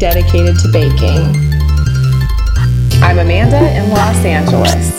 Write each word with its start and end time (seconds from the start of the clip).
dedicated 0.00 0.58
to 0.58 0.66
baking. 0.72 1.20
I'm 3.02 3.18
Amanda 3.18 3.70
in 3.76 3.90
Los 3.90 4.24
Angeles. 4.24 4.98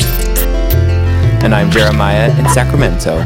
And 1.44 1.56
I'm 1.56 1.72
Jeremiah 1.72 2.30
in 2.38 2.48
Sacramento. 2.50 3.18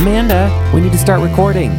Amanda, 0.00 0.70
we 0.72 0.80
need 0.80 0.92
to 0.92 0.98
start 0.98 1.20
recording. 1.20 1.72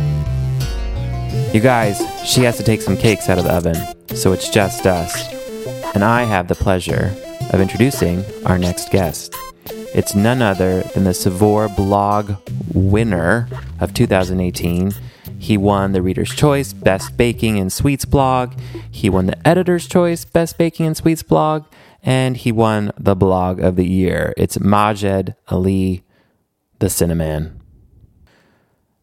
You 1.54 1.62
guys, 1.62 2.02
she 2.26 2.42
has 2.42 2.58
to 2.58 2.64
take 2.64 2.82
some 2.82 2.98
cakes 2.98 3.30
out 3.30 3.38
of 3.38 3.46
the 3.46 3.54
oven, 3.54 3.78
so 4.18 4.34
it's 4.34 4.50
just 4.50 4.86
us. 4.86 5.34
And 5.96 6.04
I 6.04 6.24
have 6.24 6.50
the 6.50 6.56
pleasure 6.56 7.16
of 7.52 7.62
introducing 7.62 8.26
our 8.46 8.58
next 8.58 8.92
guest. 8.92 9.34
It's 9.96 10.14
none 10.14 10.42
other 10.42 10.82
than 10.94 11.06
the 11.06 11.14
Saveur 11.14 11.70
blog 11.70 12.34
winner 12.74 13.48
of 13.80 13.94
2018. 13.94 14.92
He 15.44 15.58
won 15.58 15.92
the 15.92 16.02
Reader's 16.02 16.34
Choice 16.34 16.72
Best 16.72 17.18
Baking 17.18 17.60
and 17.60 17.70
Sweets 17.70 18.06
blog. 18.06 18.54
He 18.90 19.10
won 19.10 19.26
the 19.26 19.46
Editor's 19.46 19.88
Choice 19.88 20.24
Best 20.24 20.58
Baking 20.58 20.86
and 20.86 20.96
Sweets 20.96 21.22
blog. 21.22 21.66
And 22.02 22.38
he 22.38 22.54
won 22.54 22.94
the 22.98 23.14
blog 23.14 23.60
of 23.60 23.76
the 23.76 23.86
year. 23.86 24.34
It's 24.38 24.58
Majed 24.60 25.36
Ali, 25.50 26.06
the 26.80 26.88
Cinnaman. 26.88 27.60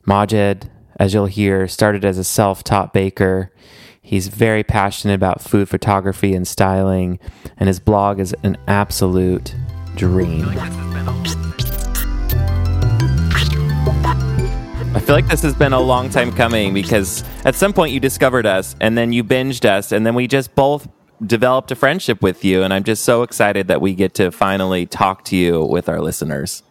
Majed, 0.07 0.71
as 0.99 1.13
you'll 1.13 1.27
hear, 1.27 1.69
started 1.69 2.07
as 2.07 2.17
a 2.17 2.25
self 2.25 2.65
taught 2.65 2.95
baker. 2.95 3.53
He's 4.01 4.29
very 4.29 4.65
passionate 4.65 5.17
about 5.17 5.43
food 5.43 5.69
photography 5.69 6.35
and 6.35 6.49
styling, 6.49 7.19
and 7.59 7.69
his 7.69 7.81
blog 7.81 8.19
is 8.19 8.35
an 8.43 8.57
absolute 8.67 9.55
dream. 9.95 10.49
Feel 15.11 15.17
like 15.17 15.27
this 15.27 15.43
has 15.43 15.55
been 15.55 15.73
a 15.73 15.81
long 15.81 16.09
time 16.09 16.31
coming 16.31 16.73
because 16.73 17.25
at 17.45 17.57
some 17.57 17.73
point 17.73 17.93
you 17.93 17.99
discovered 17.99 18.47
us 18.47 18.77
and 18.81 18.97
then 18.97 19.13
you 19.13 19.25
binged 19.25 19.65
us, 19.65 19.91
and 19.91 20.07
then 20.07 20.15
we 20.15 20.29
just 20.29 20.55
both 20.55 20.87
developed 21.27 21.73
a 21.73 21.75
friendship 21.75 22.23
with 22.23 22.45
you. 22.45 22.63
And 22.63 22.73
I'm 22.73 22.85
just 22.85 23.03
so 23.03 23.25
excited 23.25 23.67
that 23.67 23.81
we 23.81 23.97
get 23.97 24.15
to 24.15 24.31
finally 24.31 24.87
talk 24.87 25.25
to 25.25 25.37
you 25.37 25.65
with 25.65 25.89
our 25.89 26.01
listeners. 26.01 26.63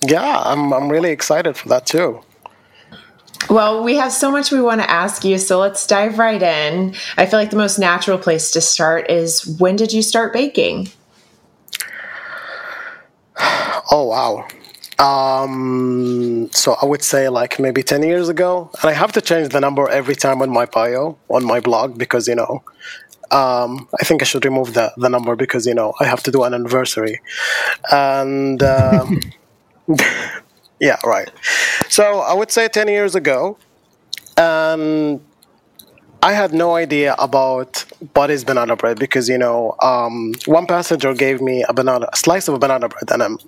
Yeah, 0.00 0.44
I'm, 0.44 0.72
I'm 0.72 0.88
really 0.88 1.10
excited 1.10 1.56
for 1.56 1.68
that 1.70 1.86
too. 1.86 2.20
Well, 3.50 3.82
we 3.82 3.96
have 3.96 4.12
so 4.12 4.30
much 4.30 4.52
we 4.52 4.60
want 4.60 4.80
to 4.80 4.88
ask 4.88 5.24
you, 5.24 5.36
so 5.36 5.58
let's 5.58 5.88
dive 5.88 6.20
right 6.20 6.40
in. 6.40 6.94
I 7.16 7.26
feel 7.26 7.40
like 7.40 7.50
the 7.50 7.56
most 7.56 7.80
natural 7.80 8.16
place 8.16 8.52
to 8.52 8.60
start 8.60 9.10
is 9.10 9.44
when 9.58 9.74
did 9.74 9.92
you 9.92 10.02
start 10.02 10.32
baking? 10.32 10.90
Oh, 13.88 14.06
wow. 14.06 14.48
Um, 14.98 16.48
so 16.52 16.76
I 16.80 16.86
would 16.86 17.02
say 17.02 17.28
like 17.28 17.58
maybe 17.58 17.82
10 17.82 18.02
years 18.02 18.28
ago. 18.28 18.70
And 18.80 18.90
I 18.90 18.94
have 18.94 19.12
to 19.12 19.20
change 19.20 19.50
the 19.50 19.60
number 19.60 19.88
every 19.88 20.16
time 20.16 20.40
on 20.42 20.50
my 20.50 20.66
bio, 20.66 21.18
on 21.28 21.44
my 21.44 21.60
blog, 21.60 21.98
because, 21.98 22.26
you 22.26 22.34
know, 22.34 22.62
um, 23.30 23.88
I 24.00 24.04
think 24.04 24.22
I 24.22 24.24
should 24.24 24.44
remove 24.44 24.74
the, 24.74 24.92
the 24.96 25.08
number 25.08 25.36
because, 25.36 25.66
you 25.66 25.74
know, 25.74 25.92
I 26.00 26.04
have 26.04 26.22
to 26.24 26.30
do 26.30 26.42
an 26.44 26.54
anniversary. 26.54 27.20
And. 27.90 28.62
Um, 28.62 29.20
Yeah, 30.80 30.98
right. 31.04 31.30
So 31.88 32.20
I 32.20 32.34
would 32.34 32.50
say 32.50 32.68
10 32.68 32.88
years 32.88 33.14
ago, 33.14 33.56
and 34.36 35.20
I 36.26 36.32
had 36.32 36.52
no 36.52 36.74
idea 36.74 37.14
about 37.20 37.84
what 38.14 38.30
is 38.30 38.42
banana 38.42 38.74
bread 38.74 38.98
because 38.98 39.28
you 39.28 39.38
know 39.38 39.76
um, 39.80 40.32
one 40.46 40.66
passenger 40.66 41.14
gave 41.14 41.40
me 41.40 41.64
a 41.68 41.72
banana, 41.72 42.08
a 42.12 42.16
slice 42.16 42.48
of 42.48 42.54
a 42.54 42.58
banana 42.58 42.88
bread, 42.88 43.08
and 43.12 43.22
I'm, 43.22 43.38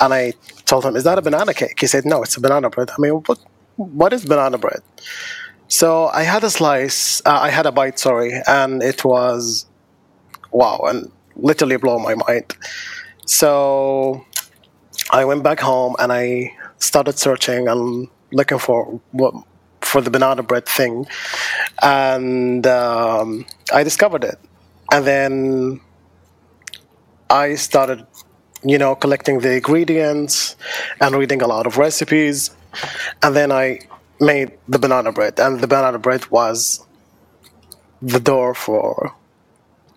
and 0.00 0.12
I 0.12 0.34
told 0.66 0.84
him, 0.84 0.96
"Is 0.96 1.04
that 1.04 1.16
a 1.16 1.22
banana 1.22 1.54
cake?" 1.54 1.78
He 1.80 1.86
said, 1.86 2.04
"No, 2.04 2.22
it's 2.22 2.36
a 2.36 2.42
banana 2.46 2.68
bread." 2.68 2.90
I 2.90 3.00
mean, 3.00 3.14
what 3.26 3.38
what 3.76 4.12
is 4.12 4.26
banana 4.26 4.58
bread? 4.58 4.82
So 5.68 6.08
I 6.08 6.24
had 6.24 6.44
a 6.44 6.50
slice, 6.50 7.22
uh, 7.24 7.38
I 7.48 7.48
had 7.48 7.64
a 7.64 7.72
bite, 7.72 7.98
sorry, 7.98 8.32
and 8.46 8.82
it 8.82 9.02
was 9.02 9.64
wow, 10.52 10.78
and 10.88 11.10
literally 11.36 11.78
blow 11.78 11.98
my 11.98 12.16
mind. 12.26 12.54
So 13.24 14.26
I 15.10 15.24
went 15.24 15.42
back 15.42 15.60
home 15.60 15.96
and 15.98 16.12
I 16.12 16.52
started 16.80 17.18
searching 17.18 17.66
and 17.66 18.08
looking 18.30 18.58
for 18.58 19.00
what 19.12 19.32
for 19.90 20.00
the 20.00 20.10
banana 20.10 20.42
bread 20.42 20.66
thing, 20.66 21.06
and 21.82 22.66
um, 22.66 23.46
I 23.72 23.82
discovered 23.82 24.24
it. 24.24 24.38
And 24.92 25.06
then 25.06 25.80
I 27.30 27.54
started, 27.54 28.06
you 28.64 28.78
know, 28.78 28.94
collecting 28.94 29.40
the 29.40 29.54
ingredients 29.54 30.56
and 31.00 31.14
reading 31.14 31.42
a 31.42 31.46
lot 31.46 31.66
of 31.66 31.78
recipes, 31.78 32.50
and 33.22 33.36
then 33.36 33.52
I 33.52 33.80
made 34.20 34.52
the 34.68 34.78
banana 34.78 35.12
bread. 35.12 35.38
And 35.38 35.60
the 35.60 35.66
banana 35.66 35.98
bread 35.98 36.28
was 36.30 36.84
the 38.02 38.20
door 38.20 38.54
for 38.54 39.14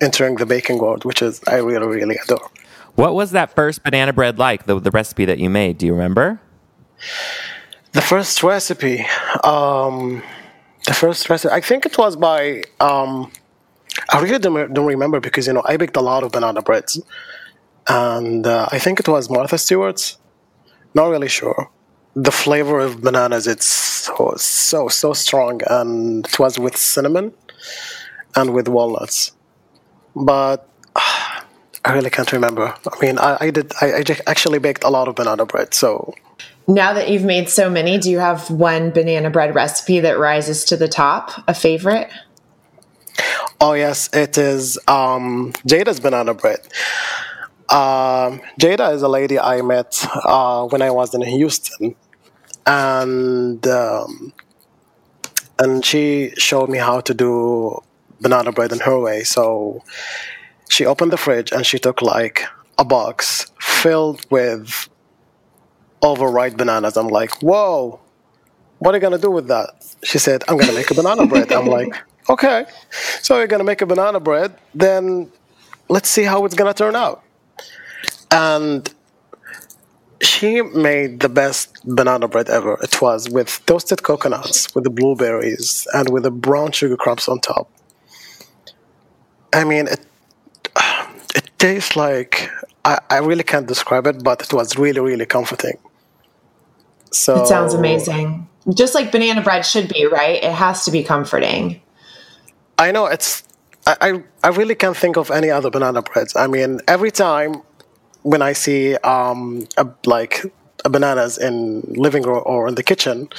entering 0.02 0.36
the 0.36 0.46
baking 0.46 0.78
world, 0.80 1.06
which 1.06 1.22
is 1.22 1.42
I 1.48 1.56
really 1.56 1.88
really 1.88 2.18
adore. 2.24 2.50
What 2.96 3.16
was 3.16 3.32
that 3.32 3.56
first 3.56 3.84
banana 3.84 4.14
bread 4.14 4.38
like? 4.38 4.66
The 4.66 4.80
the 4.80 4.92
recipe 4.92 5.26
that 5.26 5.40
you 5.40 5.50
made? 5.50 5.78
Do 5.78 5.86
you 5.86 5.94
remember? 5.94 6.40
The 7.94 8.02
first 8.02 8.42
recipe, 8.44 9.06
um, 9.44 10.24
the 10.86 10.94
first 10.94 11.30
recipe, 11.30 11.54
I 11.54 11.62
think 11.62 11.86
it 11.86 11.98
was 11.98 12.16
by, 12.16 12.64
um, 12.80 13.32
I 14.10 14.22
really 14.22 14.40
don't, 14.40 14.74
don't 14.74 14.86
remember 14.86 15.20
because, 15.20 15.48
you 15.48 15.54
know, 15.54 15.64
I 15.66 15.78
baked 15.78 15.98
a 15.98 16.02
lot 16.02 16.24
of 16.24 16.32
banana 16.32 16.62
breads. 16.62 17.02
And 17.88 18.46
uh, 18.48 18.68
I 18.72 18.80
think 18.80 19.00
it 19.00 19.08
was 19.08 19.30
Martha 19.30 19.58
Stewart's. 19.58 20.18
Not 20.96 21.08
really 21.08 21.28
sure. 21.28 21.70
The 22.16 22.32
flavor 22.32 22.80
of 22.80 23.02
bananas, 23.02 23.48
it's 23.48 23.66
so, 23.66 24.34
so, 24.38 24.88
so 24.88 25.14
strong. 25.14 25.62
And 25.68 26.26
it 26.26 26.40
was 26.40 26.60
with 26.60 26.78
cinnamon 26.78 27.34
and 28.36 28.54
with 28.54 28.68
walnuts. 28.68 29.32
But 30.16 30.70
uh, 30.96 31.00
I 31.86 31.94
really 31.94 32.10
can't 32.10 32.32
remember. 32.32 32.74
I 32.88 33.06
mean, 33.06 33.18
I, 33.18 33.38
I 33.42 33.50
did, 33.50 33.74
I, 33.82 33.88
I 33.96 34.04
actually 34.26 34.60
baked 34.60 34.86
a 34.86 34.90
lot 34.90 35.10
of 35.10 35.16
banana 35.16 35.46
bread. 35.46 35.74
So 35.74 36.14
now 36.68 36.94
that 36.94 37.10
you've 37.10 37.24
made 37.24 37.50
so 37.50 37.70
many, 37.70 37.98
do 37.98 38.10
you 38.10 38.20
have 38.20 38.50
one 38.50 38.92
banana 38.92 39.30
bread 39.30 39.56
recipe 39.56 40.00
that 40.00 40.18
rises 40.18 40.66
to 40.66 40.78
the 40.78 40.88
top, 40.88 41.32
a 41.48 41.54
favorite? 41.54 42.10
Oh 43.60 43.74
yes, 43.74 44.10
it 44.14 44.38
is 44.38 44.78
um, 44.88 45.54
Jada's 45.68 46.00
banana 46.00 46.34
bread. 46.34 46.60
Uh, 47.70 48.38
Jada 48.60 48.94
is 48.94 49.02
a 49.02 49.08
lady 49.08 49.40
I 49.40 49.62
met 49.62 50.06
uh, 50.26 50.68
when 50.68 50.82
I 50.82 50.92
was 50.92 51.14
in 51.14 51.22
Houston, 51.22 51.96
and 52.66 53.66
um, 53.68 54.34
and 55.60 55.86
she 55.86 56.34
showed 56.38 56.70
me 56.70 56.78
how 56.78 57.00
to 57.02 57.14
do 57.14 57.82
banana 58.22 58.52
bread 58.52 58.72
in 58.72 58.80
her 58.80 59.00
way. 59.00 59.24
So 59.24 59.84
she 60.70 60.86
opened 60.86 61.12
the 61.12 61.18
fridge 61.18 61.52
and 61.52 61.66
she 61.66 61.80
took 61.80 62.02
like 62.02 62.44
a 62.78 62.86
box 62.86 63.52
filled 63.60 64.26
with 64.32 64.90
overripe 66.04 66.58
bananas. 66.58 66.98
I'm 66.98 67.08
like, 67.08 67.32
whoa, 67.42 68.00
what 68.80 68.94
are 68.94 68.98
you 68.98 69.02
gonna 69.02 69.18
do 69.18 69.32
with 69.32 69.48
that? 69.48 69.70
She 70.04 70.20
said, 70.20 70.44
I'm 70.48 70.58
gonna 70.58 70.74
make 70.74 70.92
a 70.92 70.94
banana 70.94 71.26
bread. 71.26 71.52
I'm 71.52 71.68
like, 71.68 71.96
okay, 72.30 72.66
so 73.22 73.38
you're 73.38 73.48
gonna 73.48 73.64
make 73.64 73.82
a 73.82 73.86
banana 73.86 74.20
bread, 74.20 74.56
then 74.76 75.32
let's 75.90 76.10
see 76.10 76.24
how 76.24 76.46
it's 76.46 76.56
gonna 76.56 76.74
turn 76.74 76.96
out. 76.96 77.24
And 78.30 78.94
she 80.22 80.62
made 80.62 81.20
the 81.20 81.30
best 81.30 81.78
banana 81.86 82.28
bread 82.28 82.50
ever. 82.50 82.78
It 82.82 83.02
was 83.02 83.30
with 83.30 83.66
toasted 83.66 84.04
coconuts, 84.04 84.74
with 84.76 84.84
the 84.84 84.90
blueberries, 84.90 85.88
and 85.94 86.10
with 86.10 86.24
the 86.24 86.32
brown 86.32 86.72
sugar 86.72 86.98
crumbs 86.98 87.28
on 87.28 87.40
top. 87.40 87.70
I 89.54 89.64
mean, 89.64 89.88
it 89.88 90.06
it 91.36 91.50
tastes 91.58 91.96
like 91.96 92.50
I, 92.86 93.00
I 93.10 93.18
really 93.20 93.44
can't 93.44 93.68
describe 93.68 94.08
it, 94.08 94.24
but 94.24 94.42
it 94.42 94.54
was 94.54 94.78
really, 94.78 95.00
really 95.00 95.26
comforting. 95.26 95.78
So 97.14 97.44
it 97.44 97.48
sounds 97.48 97.74
amazing. 97.74 98.48
Just 98.74 98.96
like 98.96 99.12
banana 99.12 99.42
bread 99.42 99.66
should 99.66 99.88
be, 99.88 100.06
right? 100.06 100.44
It 100.44 100.52
has 100.52 100.86
to 100.86 100.92
be 100.92 101.04
comforting. 101.04 101.82
I 102.78 102.92
know 102.92 103.06
it's. 103.06 103.44
I 103.86 104.22
I 104.44 104.48
really 104.50 104.76
can't 104.76 104.96
think 104.96 105.18
of 105.18 105.30
any 105.30 105.50
other 105.50 105.70
banana 105.70 106.02
breads. 106.02 106.36
I 106.36 106.48
mean, 106.48 106.80
every 106.88 107.12
time 107.12 107.62
when 108.24 108.42
I 108.42 108.54
see 108.54 108.96
um 108.98 109.68
a, 109.78 109.88
like 110.06 110.44
a 110.86 110.90
bananas 110.90 111.38
in 111.38 111.82
living 111.82 112.24
room 112.24 112.42
or 112.46 112.68
in 112.68 112.76
the 112.76 112.84
kitchen, 112.84 113.30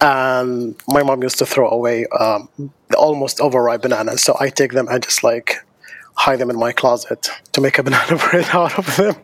and 0.00 0.74
my 0.88 1.02
mom 1.02 1.22
used 1.22 1.38
to 1.38 1.46
throw 1.46 1.68
away 1.68 2.06
um, 2.18 2.48
the 2.88 2.96
almost 2.96 3.40
overripe 3.40 3.82
bananas, 3.82 4.22
so 4.22 4.36
I 4.40 4.48
take 4.48 4.72
them 4.72 4.88
and 4.88 5.02
just 5.02 5.22
like 5.22 5.56
hide 6.14 6.38
them 6.38 6.50
in 6.50 6.58
my 6.58 6.72
closet 6.72 7.28
to 7.52 7.60
make 7.60 7.78
a 7.78 7.82
banana 7.86 8.16
bread 8.16 8.46
out 8.52 8.78
of 8.78 8.96
them. 8.96 9.16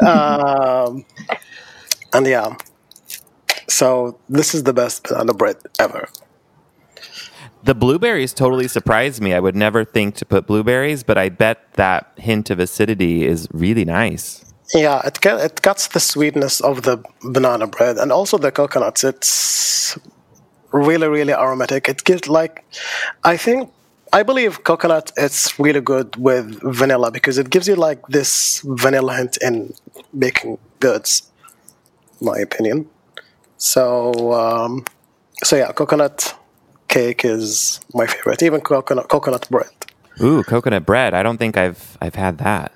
um, 0.06 1.04
and 2.12 2.26
yeah, 2.26 2.56
so 3.68 4.18
this 4.28 4.54
is 4.54 4.64
the 4.64 4.72
best 4.72 5.04
banana 5.04 5.34
bread 5.34 5.56
ever. 5.78 6.08
The 7.64 7.74
blueberries 7.74 8.32
totally 8.32 8.66
surprised 8.66 9.22
me. 9.22 9.34
I 9.34 9.40
would 9.40 9.54
never 9.54 9.84
think 9.84 10.16
to 10.16 10.24
put 10.24 10.46
blueberries, 10.46 11.04
but 11.04 11.16
I 11.16 11.28
bet 11.28 11.72
that 11.74 12.12
hint 12.16 12.50
of 12.50 12.58
acidity 12.58 13.24
is 13.24 13.46
really 13.52 13.84
nice. 13.84 14.44
Yeah, 14.74 15.00
it 15.04 15.20
get, 15.20 15.38
it 15.40 15.62
cuts 15.62 15.88
the 15.88 16.00
sweetness 16.00 16.60
of 16.60 16.82
the 16.82 17.04
banana 17.22 17.66
bread 17.66 17.98
and 17.98 18.10
also 18.10 18.38
the 18.38 18.50
coconuts. 18.50 19.04
It's 19.04 19.98
really 20.72 21.08
really 21.08 21.32
aromatic. 21.32 21.88
It 21.88 22.04
gives 22.04 22.28
like 22.28 22.64
I 23.22 23.36
think 23.36 23.70
I 24.12 24.22
believe 24.22 24.64
coconut 24.64 25.12
it's 25.16 25.58
really 25.58 25.80
good 25.80 26.16
with 26.16 26.60
vanilla 26.62 27.10
because 27.10 27.38
it 27.38 27.50
gives 27.50 27.68
you 27.68 27.76
like 27.76 28.06
this 28.08 28.62
vanilla 28.64 29.16
hint 29.16 29.38
in 29.42 29.74
baking 30.18 30.58
goods. 30.80 31.30
My 32.22 32.38
opinion. 32.38 32.88
So 33.58 34.32
um, 34.32 34.84
so 35.44 35.56
yeah, 35.56 35.72
coconut 35.72 36.34
cake 36.88 37.24
is 37.24 37.80
my 37.94 38.06
favorite. 38.06 38.42
Even 38.42 38.60
coconut 38.60 39.08
coconut 39.08 39.48
bread. 39.50 39.70
Ooh, 40.20 40.42
coconut 40.42 40.86
bread. 40.86 41.14
I 41.14 41.22
don't 41.22 41.38
think 41.38 41.56
I've 41.56 41.98
I've 42.00 42.14
had 42.14 42.38
that. 42.38 42.72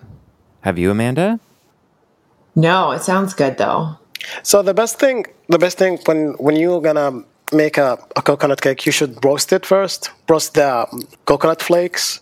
Have 0.62 0.78
you, 0.78 0.90
Amanda? 0.90 1.38
No, 2.54 2.90
it 2.90 3.02
sounds 3.02 3.34
good 3.34 3.56
though. 3.58 3.96
So 4.43 4.62
the 4.62 4.75
best 4.75 4.98
thing, 4.98 5.26
the 5.49 5.58
best 5.58 5.78
thing 5.78 5.99
when 6.06 6.34
when 6.38 6.56
you're 6.56 6.81
gonna 6.81 7.22
make 7.52 7.78
a, 7.78 7.99
a 8.16 8.22
coconut 8.22 8.60
cake, 8.60 8.87
you 8.87 8.92
should 8.92 9.25
roast 9.25 9.52
it 9.52 9.64
first. 9.64 10.10
Roast 10.28 10.54
the 10.54 10.88
um, 10.88 11.02
coconut 11.26 11.62
flakes, 11.62 12.20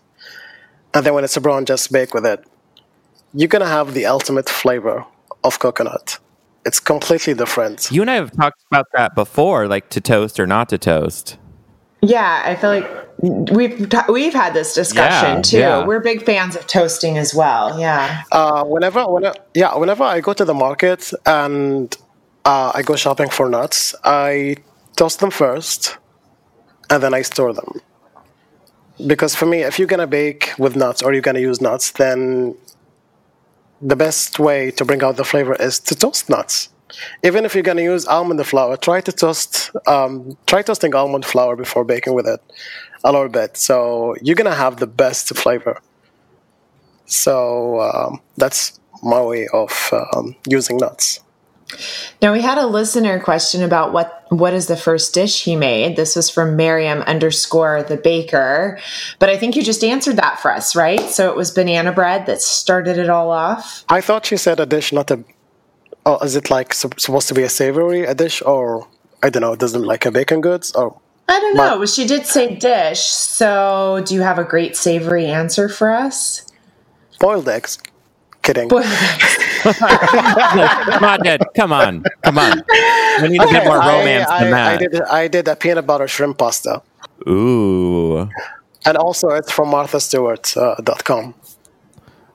and 0.93 1.07
then 1.07 1.15
when 1.15 1.25
it's 1.25 1.37
a 1.37 1.41
brown, 1.41 1.65
just 1.65 1.93
bake 1.93 2.13
with 2.13 2.27
it. 2.27 2.45
You're 3.33 3.49
gonna 3.49 3.75
have 3.79 3.95
the 3.95 4.07
ultimate 4.07 4.49
flavor 4.49 5.07
of 5.43 5.59
coconut. 5.59 6.19
It's 6.65 6.81
completely 6.81 7.35
different. 7.35 7.91
You 7.91 8.01
and 8.03 8.11
I 8.11 8.15
have 8.15 8.33
talked 8.33 8.63
about 8.71 8.87
that 8.95 9.15
before, 9.15 9.69
like 9.69 9.91
to 9.91 10.01
toast 10.01 10.41
or 10.41 10.47
not 10.47 10.69
to 10.71 10.79
toast. 10.79 11.37
Yeah, 12.01 12.43
I 12.45 12.55
feel 12.57 12.71
like 12.71 12.89
we've 13.53 13.89
t- 13.89 13.99
we've 14.09 14.33
had 14.35 14.55
this 14.55 14.75
discussion 14.75 15.37
Yeah, 15.37 15.43
too. 15.43 15.59
yeah. 15.59 15.87
We're 15.87 16.01
big 16.01 16.25
fans 16.25 16.57
of 16.57 16.67
toasting 16.67 17.19
as 17.19 17.35
well. 17.35 17.79
Yeah. 17.79 18.23
Uh, 18.33 18.65
whenever, 18.65 19.07
whenever, 19.07 19.37
yeah, 19.55 19.75
whenever 19.77 20.05
I 20.05 20.21
go 20.21 20.33
to 20.33 20.45
the 20.45 20.55
market 20.55 21.13
and 21.27 21.95
uh, 22.45 22.73
I 22.75 22.83
go 22.83 22.97
shopping 22.97 23.29
for 23.31 23.49
nuts, 23.49 23.95
I 24.05 24.57
toast 24.97 25.21
them 25.21 25.31
first, 25.31 25.97
and 26.91 27.03
then 27.03 27.15
I 27.15 27.23
store 27.23 27.53
them. 27.53 27.81
Because 29.07 29.35
for 29.35 29.47
me, 29.47 29.63
if 29.63 29.79
you're 29.79 29.89
gonna 29.89 30.07
bake 30.07 30.53
with 30.59 30.77
nuts 30.77 31.03
or 31.03 31.13
you're 31.13 31.23
gonna 31.23 31.41
use 31.41 31.61
nuts, 31.61 31.91
then 31.93 32.55
the 33.85 33.97
best 33.97 34.39
way 34.39 34.71
to 34.73 34.85
bring 34.85 35.03
out 35.03 35.17
the 35.17 35.25
flavor 35.25 35.55
is 35.55 35.79
to 35.79 35.95
toast 35.95 36.31
nuts. 36.31 36.71
Even 37.23 37.45
if 37.45 37.55
you're 37.55 37.63
gonna 37.63 37.83
use 37.83 38.07
almond 38.07 38.45
flour, 38.47 38.77
try 38.77 39.01
to 39.01 39.13
toast, 39.13 39.71
um, 39.87 40.37
try 40.47 40.63
toasting 40.63 40.95
almond 40.95 41.25
flour 41.27 41.55
before 41.57 41.85
baking 41.85 42.15
with 42.15 42.27
it 42.27 42.41
a 43.05 43.13
little 43.13 43.29
bit. 43.29 43.57
So 43.57 44.17
you're 44.23 44.37
gonna 44.37 44.55
have 44.55 44.79
the 44.79 44.87
best 44.87 45.37
flavor. 45.37 45.81
So 47.07 47.81
um, 47.81 48.21
that's 48.37 48.81
my 49.03 49.21
way 49.21 49.49
of 49.53 49.91
um, 49.93 50.35
using 50.49 50.79
nuts. 50.79 51.21
Now 52.23 52.33
we 52.33 52.41
had 52.41 52.59
a 52.59 52.67
listener 52.67 53.21
question 53.21 53.63
about 53.63 53.93
what 53.93 54.27
what 54.31 54.55
is 54.55 54.67
the 54.67 54.77
first 54.77 55.15
dish 55.15 55.45
he 55.45 55.57
made. 55.57 55.97
This 55.97 56.17
was 56.17 56.31
from 56.31 56.57
Miriam 56.57 57.03
underscore 57.03 57.83
the 57.83 57.97
baker, 57.97 58.79
but 59.19 59.29
I 59.29 59.37
think 59.37 59.57
you 59.57 59.63
just 59.63 59.85
answered 59.85 60.17
that 60.17 60.41
for 60.41 60.51
us, 60.51 60.75
right? 60.75 61.01
So 61.01 61.31
it 61.31 61.37
was 61.37 61.51
banana 61.51 61.93
bread 61.93 62.27
that 62.27 62.41
started 62.41 62.99
it 62.99 63.11
all 63.11 63.31
off. 63.31 63.85
I 63.89 64.01
thought 64.01 64.27
she 64.27 64.37
said 64.37 64.61
a 64.61 64.67
dish, 64.67 64.93
not 64.93 65.11
a. 65.11 65.23
Oh, 66.07 66.19
is 66.19 66.37
it 66.37 66.51
like 66.51 66.75
supposed 66.75 67.29
to 67.29 67.35
be 67.35 67.43
a 67.43 67.49
savory 67.49 68.05
a 68.05 68.15
dish, 68.15 68.43
or 68.43 68.89
I 69.23 69.31
don't 69.31 69.43
know? 69.43 69.57
Doesn't 69.57 69.85
like 69.85 70.05
a 70.05 70.11
bacon 70.11 70.41
goods 70.41 70.73
or? 70.73 71.01
I 71.29 71.41
don't 71.41 71.57
know. 71.57 71.87
She 71.87 72.07
did 72.07 72.27
say 72.27 72.55
dish. 72.55 73.01
So 73.01 74.03
do 74.05 74.15
you 74.15 74.21
have 74.21 74.39
a 74.39 74.45
great 74.45 74.77
savory 74.77 75.27
answer 75.27 75.69
for 75.69 75.91
us? 75.91 76.47
Boiled 77.19 77.49
eggs. 77.49 77.79
Kidding. 78.45 78.69
Boy, 78.69 78.83
come 79.65 81.05
on, 81.05 81.21
Dad. 81.25 81.43
Come 81.57 81.73
on. 81.73 82.05
Come 82.23 82.39
on. 82.39 82.63
We 83.23 83.29
need 83.31 83.41
a 83.43 83.47
bit 83.47 83.65
more 83.65 83.81
I- 83.81 83.99
romance 83.99 84.29
I, 84.29 84.45
than 84.45 84.53
I, 84.55 84.77
that. 84.77 84.91
did. 84.91 85.03
I 85.03 85.29
did 85.29 85.49
a 85.49 85.57
peanut 85.57 85.87
butter 85.87 86.07
shrimp 86.07 86.37
pasta, 86.39 86.83
Ooh. 87.27 88.29
and 88.85 88.97
also 88.99 89.31
it's 89.31 89.51
from 89.51 89.71
MarthaStewart.com. 89.71 91.35
Uh. 91.35 91.47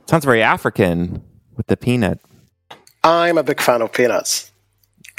Sounds 0.07 0.25
very 0.25 0.41
African 0.41 1.21
with 1.56 1.67
the 1.67 1.77
peanut. 1.77 2.19
I'm 3.03 3.38
a 3.38 3.44
big 3.44 3.61
fan 3.61 3.81
of 3.83 3.94
peanuts. 3.94 4.51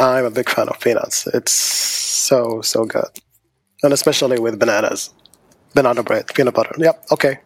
I'm 0.00 0.24
a 0.24 0.30
big 0.30 0.48
fan 0.50 0.68
of 0.68 0.80
peanuts. 0.80 1.26
It's 1.28 1.52
so 1.52 2.62
so 2.62 2.84
good, 2.84 3.06
and 3.84 3.92
especially 3.92 4.40
with 4.40 4.58
bananas, 4.58 5.10
banana 5.74 6.02
bread, 6.02 6.26
peanut 6.34 6.54
butter. 6.54 6.74
Yep. 6.78 7.04
Okay. 7.12 7.38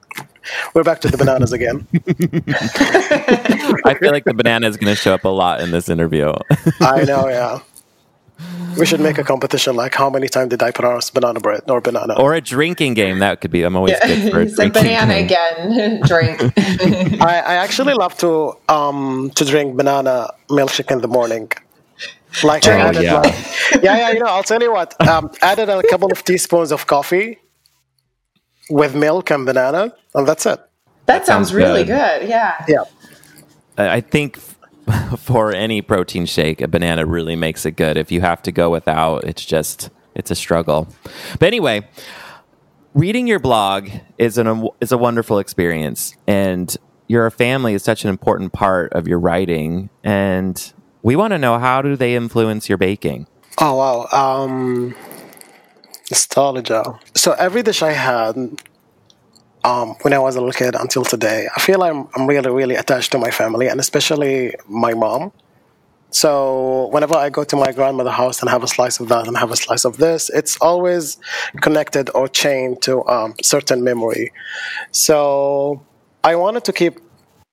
We're 0.74 0.84
back 0.84 1.00
to 1.02 1.08
the 1.08 1.16
bananas 1.16 1.52
again. 1.52 1.86
I 3.86 3.94
feel 3.94 4.12
like 4.12 4.24
the 4.24 4.34
banana 4.34 4.68
is 4.68 4.76
going 4.76 4.94
to 4.94 5.00
show 5.00 5.14
up 5.14 5.24
a 5.24 5.28
lot 5.28 5.60
in 5.60 5.70
this 5.70 5.88
interview. 5.88 6.32
I 6.80 7.04
know, 7.04 7.28
yeah. 7.28 7.60
We 8.76 8.84
should 8.86 9.00
make 9.00 9.18
a 9.18 9.24
competition 9.24 9.76
like 9.76 9.94
how 9.94 10.10
many 10.10 10.28
times 10.28 10.50
did 10.50 10.62
I 10.62 10.72
pronounce 10.72 11.08
banana 11.08 11.38
bread 11.40 11.62
or 11.70 11.80
banana? 11.80 12.14
or 12.18 12.34
a 12.34 12.40
drinking 12.40 12.94
game. 12.94 13.20
That 13.20 13.40
could 13.40 13.52
be. 13.52 13.62
I'm 13.62 13.76
always 13.76 13.98
good 14.00 14.32
for 14.32 14.40
a 14.40 14.44
he 14.44 14.50
said 14.50 14.72
drinking 14.72 14.82
banana 14.82 15.14
game. 15.22 15.70
again. 15.70 16.00
Drink. 16.06 16.40
I, 17.22 17.40
I 17.46 17.54
actually 17.54 17.94
love 17.94 18.16
to 18.18 18.54
um 18.68 19.30
to 19.36 19.44
drink 19.44 19.76
banana 19.76 20.30
milkshake 20.50 20.90
in 20.90 21.00
the 21.00 21.08
morning. 21.08 21.50
Like 22.42 22.66
I 22.66 22.72
Oh, 22.80 22.86
added 22.88 23.02
yeah. 23.04 23.20
like, 23.20 23.34
yeah, 23.84 23.96
yeah, 23.96 24.10
you 24.10 24.18
know, 24.18 24.26
I'll 24.26 24.42
tell 24.42 24.60
you 24.60 24.72
what. 24.72 25.00
Um, 25.08 25.30
added 25.40 25.68
a 25.68 25.80
couple 25.84 26.10
of 26.10 26.24
teaspoons 26.24 26.72
of 26.72 26.88
coffee 26.88 27.38
with 28.70 28.94
milk 28.94 29.30
and 29.30 29.46
banana, 29.46 29.94
and 30.14 30.26
that's 30.26 30.46
it. 30.46 30.60
That 31.06 31.26
sounds, 31.26 31.48
sounds 31.48 31.54
really 31.54 31.84
good. 31.84 32.20
good. 32.20 32.28
Yeah. 32.28 32.64
Yeah. 32.68 32.84
I 33.76 33.96
I 33.96 34.00
think 34.00 34.38
for 35.18 35.52
any 35.52 35.82
protein 35.82 36.26
shake, 36.26 36.60
a 36.60 36.68
banana 36.68 37.06
really 37.06 37.36
makes 37.36 37.66
it 37.66 37.72
good. 37.72 37.96
If 37.96 38.10
you 38.12 38.20
have 38.20 38.42
to 38.42 38.52
go 38.52 38.70
without, 38.70 39.24
it's 39.24 39.44
just 39.44 39.90
it's 40.14 40.30
a 40.30 40.34
struggle. 40.34 40.88
But 41.38 41.46
anyway, 41.46 41.86
reading 42.94 43.26
your 43.26 43.40
blog 43.40 43.90
is 44.18 44.38
an 44.38 44.68
is 44.80 44.92
a 44.92 44.98
wonderful 44.98 45.38
experience, 45.38 46.14
and 46.26 46.74
your 47.06 47.30
family 47.30 47.74
is 47.74 47.82
such 47.82 48.04
an 48.04 48.10
important 48.10 48.52
part 48.52 48.92
of 48.92 49.06
your 49.06 49.18
writing. 49.18 49.90
And 50.02 50.72
we 51.02 51.16
want 51.16 51.32
to 51.32 51.38
know 51.38 51.58
how 51.58 51.82
do 51.82 51.96
they 51.96 52.14
influence 52.14 52.68
your 52.68 52.78
baking? 52.78 53.26
Oh 53.58 53.76
wow. 53.76 54.08
Um 54.10 54.94
nostalgia. 56.10 56.98
So 57.14 57.32
every 57.32 57.62
dish 57.62 57.82
I 57.82 57.92
had 57.92 58.36
um, 59.64 59.96
when 60.02 60.12
I 60.12 60.18
was 60.18 60.36
a 60.36 60.40
little 60.40 60.52
kid 60.52 60.74
until 60.74 61.04
today, 61.04 61.48
I 61.56 61.60
feel 61.60 61.82
I'm 61.82 62.08
I'm 62.14 62.26
really, 62.26 62.50
really 62.50 62.76
attached 62.76 63.12
to 63.12 63.18
my 63.18 63.30
family 63.30 63.68
and 63.68 63.80
especially 63.80 64.54
my 64.68 64.94
mom. 64.94 65.32
So 66.10 66.86
whenever 66.92 67.16
I 67.16 67.28
go 67.28 67.42
to 67.42 67.56
my 67.56 67.72
grandmother's 67.72 68.14
house 68.14 68.40
and 68.40 68.48
have 68.48 68.62
a 68.62 68.68
slice 68.68 69.00
of 69.00 69.08
that 69.08 69.26
and 69.26 69.36
have 69.36 69.50
a 69.50 69.56
slice 69.56 69.84
of 69.84 69.96
this, 69.96 70.30
it's 70.30 70.56
always 70.60 71.18
connected 71.60 72.08
or 72.14 72.28
chained 72.28 72.82
to 72.82 73.04
um, 73.06 73.34
certain 73.42 73.82
memory. 73.82 74.32
So 74.92 75.84
I 76.22 76.36
wanted 76.36 76.64
to 76.66 76.72
keep 76.72 77.00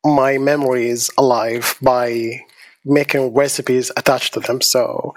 my 0.05 0.37
memories 0.37 1.09
alive 1.17 1.75
by 1.81 2.41
making 2.85 3.33
recipes 3.33 3.91
attached 3.97 4.33
to 4.35 4.39
them. 4.39 4.61
So 4.61 5.15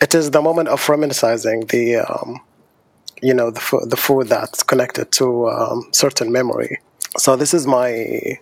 it 0.00 0.14
is 0.14 0.30
the 0.30 0.42
moment 0.42 0.68
of 0.68 0.88
reminiscing 0.88 1.66
the 1.66 1.96
um, 1.96 2.40
you 3.22 3.34
know 3.34 3.50
the, 3.50 3.86
the 3.88 3.96
food 3.96 4.28
that's 4.28 4.62
connected 4.62 5.12
to 5.12 5.48
um, 5.48 5.88
certain 5.92 6.32
memory. 6.32 6.78
So 7.18 7.36
this 7.36 7.52
is 7.54 7.66
my 7.66 8.38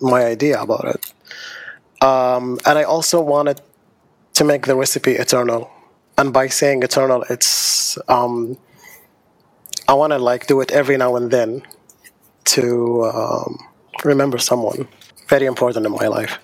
my 0.00 0.24
idea 0.24 0.60
about 0.60 0.84
it. 0.94 1.12
Um, 2.02 2.58
and 2.66 2.78
i 2.78 2.82
also 2.82 3.22
wanted 3.22 3.62
to 4.34 4.44
make 4.44 4.66
the 4.66 4.76
recipe 4.76 5.12
eternal. 5.12 5.70
And 6.18 6.32
by 6.32 6.48
saying 6.48 6.82
eternal 6.82 7.24
it's 7.30 7.98
um, 8.08 8.56
i 9.88 9.94
want 9.94 10.12
to 10.12 10.18
like 10.18 10.46
do 10.46 10.60
it 10.60 10.70
every 10.70 10.96
now 10.96 11.16
and 11.16 11.30
then 11.30 11.62
to 12.44 13.04
um, 13.04 13.58
remember 14.04 14.38
someone 14.38 14.86
very 15.28 15.46
important 15.46 15.86
in 15.86 15.92
my 15.92 16.06
life 16.06 16.38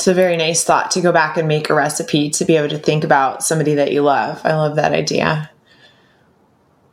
It's 0.00 0.06
a 0.06 0.14
very 0.14 0.38
nice 0.38 0.64
thought 0.64 0.90
to 0.92 1.02
go 1.02 1.12
back 1.12 1.36
and 1.36 1.46
make 1.46 1.68
a 1.68 1.74
recipe 1.74 2.30
to 2.30 2.46
be 2.46 2.56
able 2.56 2.70
to 2.70 2.78
think 2.78 3.04
about 3.04 3.42
somebody 3.42 3.74
that 3.74 3.92
you 3.92 4.00
love. 4.00 4.40
I 4.44 4.54
love 4.54 4.76
that 4.76 4.92
idea. 4.92 5.50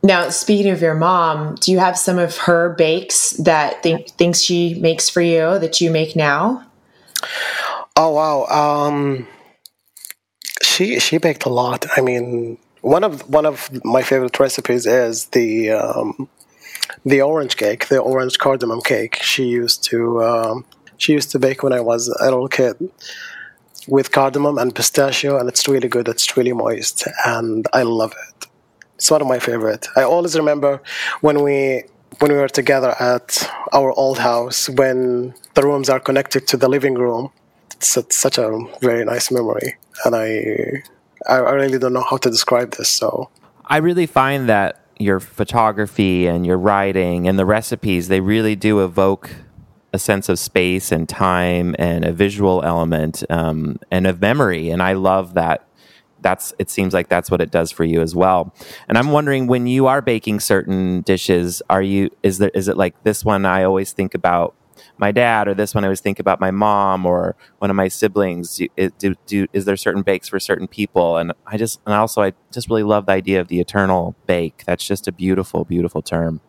Now, 0.02 0.28
speaking 0.28 0.70
of 0.70 0.82
your 0.82 0.94
mom, 0.94 1.54
do 1.54 1.72
you 1.72 1.78
have 1.78 1.96
some 1.96 2.18
of 2.18 2.36
her 2.36 2.74
bakes 2.74 3.30
that 3.30 3.82
think, 3.82 4.10
things 4.10 4.44
she 4.44 4.74
makes 4.74 5.08
for 5.08 5.22
you 5.22 5.58
that 5.58 5.80
you 5.80 5.90
make 5.90 6.16
now? 6.16 6.66
Oh 7.96 8.10
wow. 8.10 8.44
Um 8.44 9.26
she 10.62 11.00
she 11.00 11.16
baked 11.16 11.46
a 11.46 11.48
lot. 11.48 11.86
I 11.96 12.02
mean, 12.02 12.58
one 12.82 13.04
of 13.04 13.26
one 13.30 13.46
of 13.46 13.70
my 13.86 14.02
favorite 14.02 14.38
recipes 14.38 14.84
is 14.84 15.28
the 15.28 15.70
um 15.70 16.28
the 17.06 17.22
orange 17.22 17.56
cake, 17.56 17.88
the 17.88 18.00
orange 18.00 18.38
cardamom 18.38 18.82
cake. 18.82 19.22
She 19.22 19.44
used 19.44 19.82
to 19.84 20.22
um 20.22 20.66
she 20.98 21.12
used 21.12 21.30
to 21.32 21.38
bake 21.38 21.62
when 21.62 21.72
I 21.72 21.80
was 21.80 22.08
a 22.08 22.24
little 22.24 22.48
kid 22.48 22.76
with 23.88 24.12
cardamom 24.12 24.58
and 24.58 24.74
pistachio 24.74 25.38
and 25.38 25.48
it's 25.48 25.66
really 25.66 25.88
good. 25.88 26.08
It's 26.08 26.36
really 26.36 26.52
moist 26.52 27.08
and 27.24 27.66
I 27.72 27.82
love 27.82 28.12
it. 28.28 28.46
It's 28.96 29.10
one 29.10 29.22
of 29.22 29.28
my 29.28 29.38
favorite. 29.38 29.86
I 29.96 30.02
always 30.02 30.36
remember 30.36 30.82
when 31.20 31.42
we 31.42 31.84
when 32.18 32.32
we 32.32 32.38
were 32.38 32.48
together 32.48 32.94
at 33.00 33.48
our 33.72 33.92
old 33.92 34.18
house 34.18 34.68
when 34.68 35.34
the 35.54 35.62
rooms 35.62 35.88
are 35.88 36.00
connected 36.00 36.48
to 36.48 36.56
the 36.56 36.68
living 36.68 36.94
room. 36.94 37.30
It's, 37.72 37.96
it's 37.96 38.16
such 38.16 38.38
a 38.38 38.58
very 38.80 39.04
nice 39.04 39.30
memory, 39.30 39.76
and 40.04 40.16
I 40.16 40.82
I 41.28 41.36
really 41.52 41.78
don't 41.78 41.92
know 41.92 42.02
how 42.02 42.16
to 42.16 42.28
describe 42.28 42.72
this. 42.72 42.88
So 42.88 43.30
I 43.66 43.76
really 43.76 44.06
find 44.06 44.48
that 44.48 44.84
your 44.98 45.20
photography 45.20 46.26
and 46.26 46.44
your 46.44 46.58
writing 46.58 47.28
and 47.28 47.38
the 47.38 47.46
recipes 47.46 48.08
they 48.08 48.20
really 48.20 48.56
do 48.56 48.82
evoke 48.82 49.30
a 49.92 49.98
sense 49.98 50.28
of 50.28 50.38
space 50.38 50.92
and 50.92 51.08
time 51.08 51.74
and 51.78 52.04
a 52.04 52.12
visual 52.12 52.62
element 52.62 53.24
um, 53.30 53.78
and 53.90 54.06
of 54.06 54.20
memory. 54.20 54.70
And 54.70 54.82
i 54.82 54.92
love 54.92 55.34
that. 55.34 55.64
That's 56.20 56.52
it 56.58 56.68
seems 56.68 56.92
like 56.92 57.08
that's 57.08 57.30
what 57.30 57.40
it 57.40 57.50
does 57.50 57.70
for 57.70 57.84
you 57.84 58.00
as 58.00 58.14
well. 58.14 58.54
And 58.88 58.98
i'm 58.98 59.12
wondering 59.12 59.46
when 59.46 59.66
you 59.66 59.86
are 59.86 60.02
baking 60.02 60.40
certain 60.40 61.02
dishes 61.02 61.62
are 61.70 61.82
you 61.82 62.10
is 62.22 62.38
there 62.38 62.50
is 62.54 62.68
it 62.68 62.76
like 62.76 63.02
this 63.04 63.24
one 63.24 63.46
i 63.46 63.62
always 63.62 63.92
think 63.92 64.14
about 64.14 64.54
my 64.96 65.10
dad 65.12 65.48
or 65.48 65.54
this 65.54 65.74
one 65.74 65.84
i 65.84 65.86
always 65.86 66.00
think 66.00 66.18
about 66.18 66.40
my 66.40 66.50
mom 66.50 67.06
or 67.06 67.36
one 67.58 67.70
of 67.70 67.76
my 67.76 67.88
siblings? 67.88 68.56
Do, 68.56 68.90
do, 68.98 69.14
do, 69.26 69.46
is 69.52 69.64
there 69.64 69.76
certain 69.76 70.02
bakes 70.02 70.28
for 70.28 70.40
certain 70.40 70.68
people? 70.68 71.16
And 71.16 71.32
i 71.46 71.56
just 71.56 71.80
and 71.86 71.94
also 71.94 72.22
i 72.22 72.32
just 72.52 72.68
really 72.68 72.82
love 72.82 73.06
the 73.06 73.12
idea 73.12 73.40
of 73.40 73.48
the 73.48 73.60
eternal 73.60 74.16
bake. 74.26 74.64
That's 74.66 74.84
just 74.84 75.08
a 75.08 75.12
beautiful 75.12 75.64
beautiful 75.64 76.02
term 76.02 76.40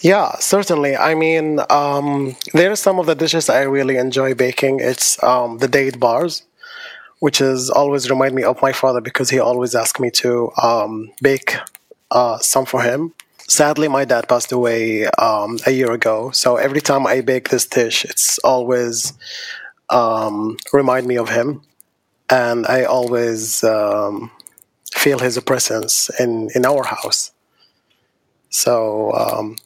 yeah, 0.00 0.36
certainly. 0.38 0.96
I 0.96 1.14
mean, 1.14 1.60
um, 1.70 2.36
there 2.52 2.70
are 2.70 2.76
some 2.76 2.98
of 2.98 3.06
the 3.06 3.14
dishes 3.14 3.48
I 3.48 3.62
really 3.62 3.96
enjoy 3.96 4.34
baking. 4.34 4.80
It's 4.80 5.22
um, 5.22 5.58
the 5.58 5.68
date 5.68 5.98
bars 5.98 6.42
which 7.24 7.40
is 7.40 7.70
always 7.70 8.10
remind 8.10 8.34
me 8.34 8.42
of 8.42 8.60
my 8.60 8.70
father 8.70 9.00
because 9.00 9.30
he 9.30 9.38
always 9.38 9.74
asked 9.74 9.98
me 9.98 10.10
to 10.10 10.50
um, 10.62 11.10
bake 11.22 11.56
uh, 12.10 12.36
some 12.38 12.66
for 12.66 12.82
him. 12.82 13.14
Sadly, 13.48 13.88
my 13.88 14.04
dad 14.04 14.28
passed 14.28 14.52
away 14.52 15.06
um, 15.06 15.58
a 15.66 15.70
year 15.70 15.90
ago, 15.92 16.30
so 16.32 16.56
every 16.56 16.82
time 16.82 17.06
I 17.06 17.22
bake 17.22 17.48
this 17.48 17.66
dish, 17.66 18.04
it's 18.04 18.38
always 18.40 19.14
um, 19.88 20.58
remind 20.72 21.06
me 21.06 21.16
of 21.16 21.30
him, 21.30 21.62
and 22.28 22.66
I 22.66 22.84
always 22.84 23.64
um, 23.64 24.30
feel 24.92 25.18
his 25.18 25.38
presence 25.40 26.10
in 26.20 26.50
in 26.54 26.66
our 26.66 26.84
house. 26.84 27.32
So, 28.50 29.12
um, 29.12 29.56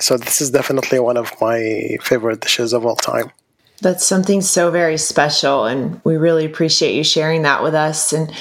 so 0.00 0.16
this 0.16 0.40
is 0.40 0.50
definitely 0.50 0.98
one 0.98 1.16
of 1.16 1.32
my 1.40 1.98
favorite 2.02 2.40
dishes 2.40 2.72
of 2.72 2.84
all 2.86 2.96
time. 2.96 3.30
That's 3.80 4.04
something 4.04 4.42
so 4.42 4.70
very 4.70 4.98
special. 4.98 5.64
And 5.64 6.00
we 6.04 6.16
really 6.16 6.44
appreciate 6.44 6.94
you 6.94 7.04
sharing 7.04 7.42
that 7.42 7.62
with 7.62 7.74
us. 7.74 8.12
And 8.12 8.32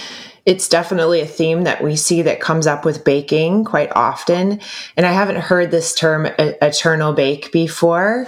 it's 0.46 0.68
definitely 0.68 1.22
a 1.22 1.28
theme 1.28 1.64
that 1.64 1.84
we 1.84 1.96
see 1.96 2.22
that 2.24 2.42
comes 2.42 2.68
up 2.68 2.84
with 2.84 3.04
baking 3.04 3.66
quite 3.66 3.92
often. 3.96 4.60
And 4.98 5.06
I 5.06 5.12
haven't 5.12 5.42
heard 5.42 5.72
this 5.72 5.94
term 5.94 6.26
eternal 6.38 7.14
bake 7.14 7.52
before, 7.52 8.26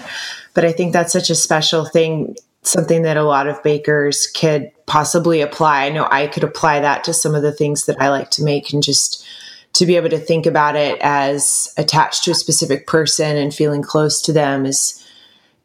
but 0.53 0.63
I 0.63 0.71
think 0.71 0.93
that's 0.93 1.13
such 1.13 1.29
a 1.29 1.35
special 1.35 1.85
thing, 1.85 2.35
something 2.63 3.01
that 3.03 3.17
a 3.17 3.23
lot 3.23 3.47
of 3.47 3.61
bakers 3.63 4.27
could 4.27 4.71
possibly 4.85 5.41
apply. 5.41 5.85
I 5.85 5.89
know 5.89 6.07
I 6.09 6.27
could 6.27 6.43
apply 6.43 6.81
that 6.81 7.03
to 7.05 7.13
some 7.13 7.33
of 7.33 7.41
the 7.41 7.53
things 7.53 7.85
that 7.85 7.99
I 7.99 8.09
like 8.09 8.29
to 8.31 8.43
make 8.43 8.71
and 8.71 8.83
just 8.83 9.25
to 9.73 9.85
be 9.85 9.95
able 9.95 10.09
to 10.09 10.19
think 10.19 10.45
about 10.45 10.75
it 10.75 10.99
as 11.01 11.73
attached 11.77 12.23
to 12.25 12.31
a 12.31 12.35
specific 12.35 12.87
person 12.87 13.37
and 13.37 13.53
feeling 13.53 13.81
close 13.81 14.21
to 14.21 14.33
them 14.33 14.65
is 14.65 14.97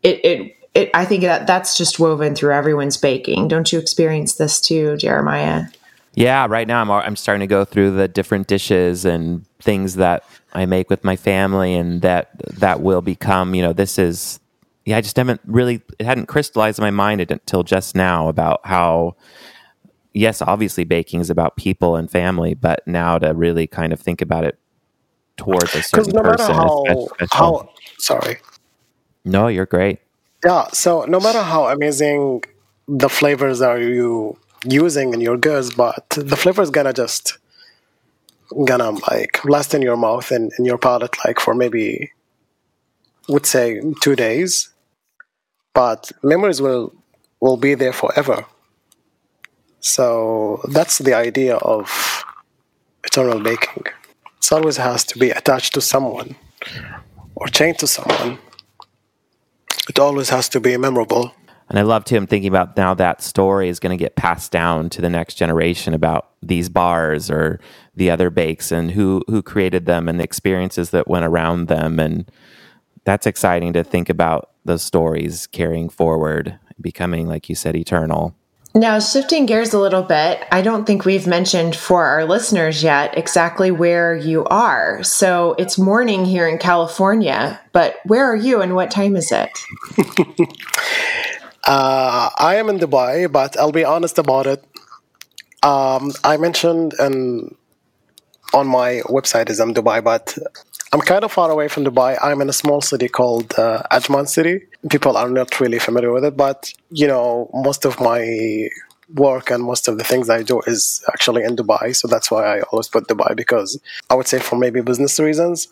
it, 0.02 0.24
it 0.24 0.56
it, 0.76 0.90
I 0.92 1.06
think 1.06 1.22
that 1.22 1.46
that's 1.46 1.76
just 1.76 1.98
woven 1.98 2.34
through 2.34 2.52
everyone's 2.52 2.98
baking. 2.98 3.48
Don't 3.48 3.72
you 3.72 3.78
experience 3.78 4.34
this 4.34 4.60
too, 4.60 4.98
Jeremiah? 4.98 5.68
Yeah, 6.14 6.46
right 6.48 6.68
now 6.68 6.82
I'm 6.82 6.90
I'm 6.90 7.16
starting 7.16 7.40
to 7.40 7.46
go 7.46 7.64
through 7.64 7.92
the 7.92 8.08
different 8.08 8.46
dishes 8.46 9.06
and 9.06 9.46
things 9.58 9.94
that 9.96 10.24
I 10.52 10.66
make 10.66 10.90
with 10.90 11.02
my 11.02 11.16
family, 11.16 11.74
and 11.74 12.02
that 12.02 12.30
that 12.58 12.82
will 12.82 13.00
become. 13.00 13.54
You 13.54 13.62
know, 13.62 13.72
this 13.72 13.98
is. 13.98 14.38
Yeah, 14.84 14.98
I 14.98 15.00
just 15.00 15.16
haven't 15.16 15.40
really. 15.46 15.80
It 15.98 16.04
hadn't 16.04 16.26
crystallized 16.26 16.78
in 16.78 16.82
my 16.82 16.90
mind 16.90 17.22
until 17.30 17.62
just 17.62 17.94
now 17.94 18.28
about 18.28 18.60
how. 18.64 19.16
Yes, 20.16 20.40
obviously 20.40 20.84
baking 20.84 21.20
is 21.20 21.28
about 21.28 21.56
people 21.56 21.94
and 21.94 22.10
family, 22.10 22.54
but 22.54 22.80
now 22.86 23.18
to 23.18 23.34
really 23.34 23.66
kind 23.66 23.92
of 23.92 24.00
think 24.00 24.22
about 24.22 24.44
it 24.44 24.58
towards 25.36 25.74
a 25.74 25.82
certain 25.82 26.14
no 26.14 26.22
person. 26.22 26.54
How, 26.54 27.06
how, 27.30 27.68
sorry. 27.98 28.38
No, 29.26 29.48
you're 29.48 29.66
great. 29.66 29.98
Yeah, 30.42 30.68
so 30.68 31.04
no 31.04 31.20
matter 31.20 31.42
how 31.42 31.68
amazing 31.68 32.44
the 32.88 33.10
flavors 33.10 33.60
are 33.60 33.78
you 33.78 34.38
using 34.64 35.12
in 35.12 35.20
your 35.20 35.36
goods, 35.36 35.74
but 35.74 36.08
the 36.08 36.36
flavor 36.36 36.62
is 36.62 36.70
gonna 36.70 36.94
just 36.94 37.36
gonna 38.64 38.92
like 39.10 39.44
last 39.44 39.74
in 39.74 39.82
your 39.82 39.98
mouth 39.98 40.30
and 40.30 40.50
in 40.58 40.64
your 40.64 40.78
palate 40.78 41.14
like 41.26 41.40
for 41.40 41.54
maybe 41.54 42.10
would 43.28 43.44
say 43.44 43.82
two 44.00 44.16
days. 44.16 44.70
But 45.74 46.10
memories 46.22 46.62
will 46.62 46.94
will 47.40 47.58
be 47.58 47.74
there 47.74 47.92
forever. 47.92 48.46
So 49.86 50.60
that's 50.76 50.98
the 50.98 51.14
idea 51.14 51.56
of 51.56 52.24
eternal 53.04 53.40
baking. 53.40 53.84
It 54.38 54.52
always 54.52 54.76
has 54.76 55.04
to 55.04 55.18
be 55.18 55.30
attached 55.30 55.74
to 55.74 55.80
someone 55.80 56.36
or 57.34 57.46
chained 57.48 57.78
to 57.80 57.86
someone 57.86 58.38
it 59.88 59.98
always 59.98 60.30
has 60.30 60.48
to 60.50 60.60
be 60.60 60.76
memorable. 60.76 61.32
And 61.68 61.78
I 61.78 61.82
loved 61.82 62.08
him 62.08 62.26
thinking 62.26 62.48
about 62.48 62.76
now 62.76 62.94
that 62.94 63.22
story 63.22 63.68
is 63.68 63.80
going 63.80 63.96
to 63.96 64.02
get 64.02 64.14
passed 64.14 64.52
down 64.52 64.88
to 64.90 65.02
the 65.02 65.10
next 65.10 65.34
generation 65.34 65.94
about 65.94 66.30
these 66.42 66.68
bars 66.68 67.30
or 67.30 67.60
the 67.94 68.10
other 68.10 68.30
bakes 68.30 68.70
and 68.70 68.92
who 68.92 69.22
who 69.26 69.42
created 69.42 69.86
them 69.86 70.08
and 70.08 70.20
the 70.20 70.24
experiences 70.24 70.90
that 70.90 71.08
went 71.08 71.24
around 71.24 71.66
them 71.66 71.98
and 71.98 72.30
that's 73.04 73.26
exciting 73.26 73.72
to 73.72 73.82
think 73.82 74.08
about 74.08 74.50
those 74.64 74.82
stories 74.82 75.46
carrying 75.48 75.88
forward 75.88 76.56
becoming 76.80 77.26
like 77.26 77.48
you 77.48 77.54
said 77.54 77.74
eternal 77.74 78.36
now, 78.76 79.00
shifting 79.00 79.46
gears 79.46 79.72
a 79.72 79.78
little 79.78 80.02
bit, 80.02 80.46
I 80.52 80.60
don't 80.60 80.84
think 80.84 81.06
we've 81.06 81.26
mentioned 81.26 81.74
for 81.74 82.04
our 82.04 82.26
listeners 82.26 82.82
yet 82.82 83.16
exactly 83.16 83.70
where 83.70 84.14
you 84.14 84.44
are. 84.44 85.02
So 85.02 85.54
it's 85.58 85.78
morning 85.78 86.26
here 86.26 86.46
in 86.46 86.58
California, 86.58 87.58
but 87.72 87.96
where 88.04 88.30
are 88.30 88.36
you 88.36 88.60
and 88.60 88.74
what 88.74 88.90
time 88.90 89.16
is 89.16 89.32
it? 89.32 89.50
uh, 91.64 92.28
I 92.36 92.56
am 92.56 92.68
in 92.68 92.78
Dubai, 92.78 93.32
but 93.32 93.58
I'll 93.58 93.72
be 93.72 93.84
honest 93.84 94.18
about 94.18 94.46
it. 94.46 94.62
Um, 95.62 96.12
I 96.22 96.36
mentioned 96.36 96.92
in, 97.00 97.54
on 98.52 98.66
my 98.66 99.00
website 99.06 99.48
is 99.48 99.58
I'm 99.58 99.72
Dubai, 99.72 100.04
but 100.04 100.36
I'm 100.96 101.02
kind 101.02 101.24
of 101.24 101.30
far 101.30 101.50
away 101.50 101.68
from 101.68 101.84
Dubai. 101.84 102.16
I'm 102.22 102.40
in 102.40 102.48
a 102.48 102.54
small 102.54 102.80
city 102.80 103.06
called 103.06 103.52
uh, 103.58 103.82
Ajman 103.92 104.26
City. 104.26 104.62
People 104.88 105.18
are 105.18 105.28
not 105.28 105.60
really 105.60 105.78
familiar 105.78 106.10
with 106.10 106.24
it, 106.24 106.38
but 106.38 106.72
you 106.88 107.06
know, 107.06 107.50
most 107.52 107.84
of 107.84 108.00
my 108.00 108.70
work 109.14 109.50
and 109.50 109.62
most 109.62 109.88
of 109.88 109.98
the 109.98 110.04
things 110.04 110.30
I 110.30 110.42
do 110.42 110.62
is 110.66 111.04
actually 111.08 111.44
in 111.44 111.54
Dubai. 111.54 111.94
So 111.94 112.08
that's 112.08 112.30
why 112.30 112.56
I 112.56 112.60
always 112.72 112.88
put 112.88 113.08
Dubai 113.08 113.36
because 113.36 113.78
I 114.08 114.14
would 114.14 114.26
say 114.26 114.38
for 114.38 114.56
maybe 114.56 114.80
business 114.80 115.20
reasons. 115.20 115.68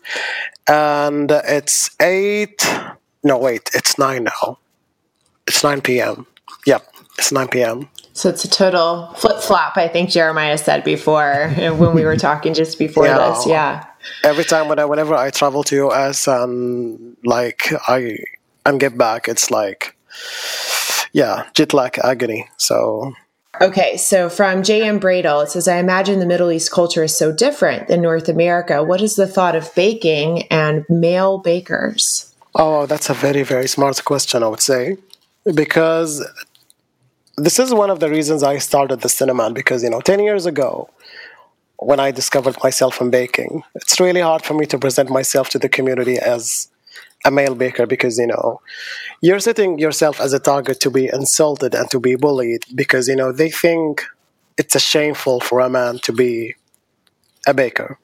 And 0.67 1.31
it's 1.31 1.89
eight. 1.99 2.63
No, 3.23 3.39
wait, 3.39 3.71
it's 3.73 3.97
nine 3.97 4.25
now. 4.25 4.59
It's 5.47 5.63
9 5.63 5.81
p.m. 5.81 6.27
Yep, 6.67 6.87
it's 7.17 7.31
9 7.31 7.47
p.m. 7.47 7.89
So 8.15 8.29
it's 8.29 8.43
a 8.43 8.49
total 8.49 9.13
flip 9.17 9.39
flop, 9.39 9.77
I 9.77 9.87
think 9.87 10.09
Jeremiah 10.09 10.57
said 10.57 10.83
before 10.83 11.43
uh, 11.57 11.75
when 11.75 11.93
we 11.93 12.03
were 12.03 12.17
talking 12.17 12.55
just 12.55 12.79
before 12.79 13.05
yeah. 13.05 13.29
this. 13.29 13.45
Yeah 13.45 13.85
every 14.23 14.43
time 14.43 14.67
when 14.67 14.79
I, 14.79 14.85
whenever 14.85 15.15
I 15.15 15.29
travel 15.29 15.63
to 15.63 15.87
US 15.87 16.27
and 16.27 17.17
like 17.23 17.71
I 17.87 18.17
and 18.65 18.79
get 18.79 18.97
back, 18.97 19.27
it's 19.27 19.51
like 19.51 19.95
yeah, 21.13 21.47
jet 21.53 21.73
lag 21.73 21.97
agony. 22.03 22.47
So 22.57 23.13
Okay, 23.61 23.95
so 23.95 24.27
from 24.27 24.63
J.M. 24.63 24.99
Bradle, 24.99 25.41
it 25.41 25.49
says, 25.49 25.69
I 25.69 25.77
imagine 25.77 26.19
the 26.19 26.25
Middle 26.25 26.51
East 26.51 26.71
culture 26.71 27.05
is 27.05 27.17
so 27.17 27.31
different 27.31 27.87
than 27.87 28.01
North 28.01 28.27
America. 28.27 28.83
What 28.83 29.01
is 29.01 29.15
the 29.15 29.27
thought 29.27 29.55
of 29.55 29.73
baking 29.75 30.43
and 30.47 30.85
male 30.89 31.37
bakers? 31.37 32.35
Oh, 32.53 32.85
that's 32.85 33.09
a 33.09 33.13
very, 33.13 33.43
very 33.43 33.69
smart 33.69 34.03
question, 34.03 34.43
I 34.43 34.49
would 34.49 34.59
say. 34.59 34.97
Because 35.53 36.21
this 37.37 37.59
is 37.59 37.73
one 37.73 37.89
of 37.89 37.99
the 37.99 38.09
reasons 38.09 38.43
I 38.43 38.57
started 38.57 39.01
the 39.01 39.07
Cinnaman. 39.07 39.53
Because, 39.53 39.83
you 39.83 39.89
know, 39.89 40.01
10 40.01 40.19
years 40.19 40.45
ago, 40.45 40.89
when 41.77 41.99
I 41.99 42.11
discovered 42.11 42.57
myself 42.63 43.01
in 43.01 43.09
baking. 43.09 43.63
It's 43.75 43.99
really 43.99 44.21
hard 44.21 44.43
for 44.43 44.53
me 44.53 44.65
to 44.67 44.77
present 44.77 45.09
myself 45.09 45.49
to 45.49 45.59
the 45.59 45.69
community 45.69 46.17
as 46.17 46.69
a 47.25 47.31
male 47.31 47.55
baker 47.55 47.87
because 47.87 48.19
you 48.19 48.27
know 48.27 48.61
you're 49.19 49.39
setting 49.39 49.79
yourself 49.79 50.21
as 50.21 50.31
a 50.31 50.39
target 50.39 50.79
to 50.79 50.91
be 50.91 51.09
insulted 51.11 51.73
and 51.73 51.89
to 51.89 51.99
be 51.99 52.15
bullied 52.15 52.63
because 52.75 53.07
you 53.07 53.15
know 53.15 53.31
they 53.31 53.49
think 53.49 54.03
it's 54.57 54.75
a 54.75 54.79
shameful 54.79 55.39
for 55.39 55.59
a 55.59 55.69
man 55.69 55.97
to 55.99 56.13
be 56.13 56.55
a 57.47 57.53
baker. 57.53 57.99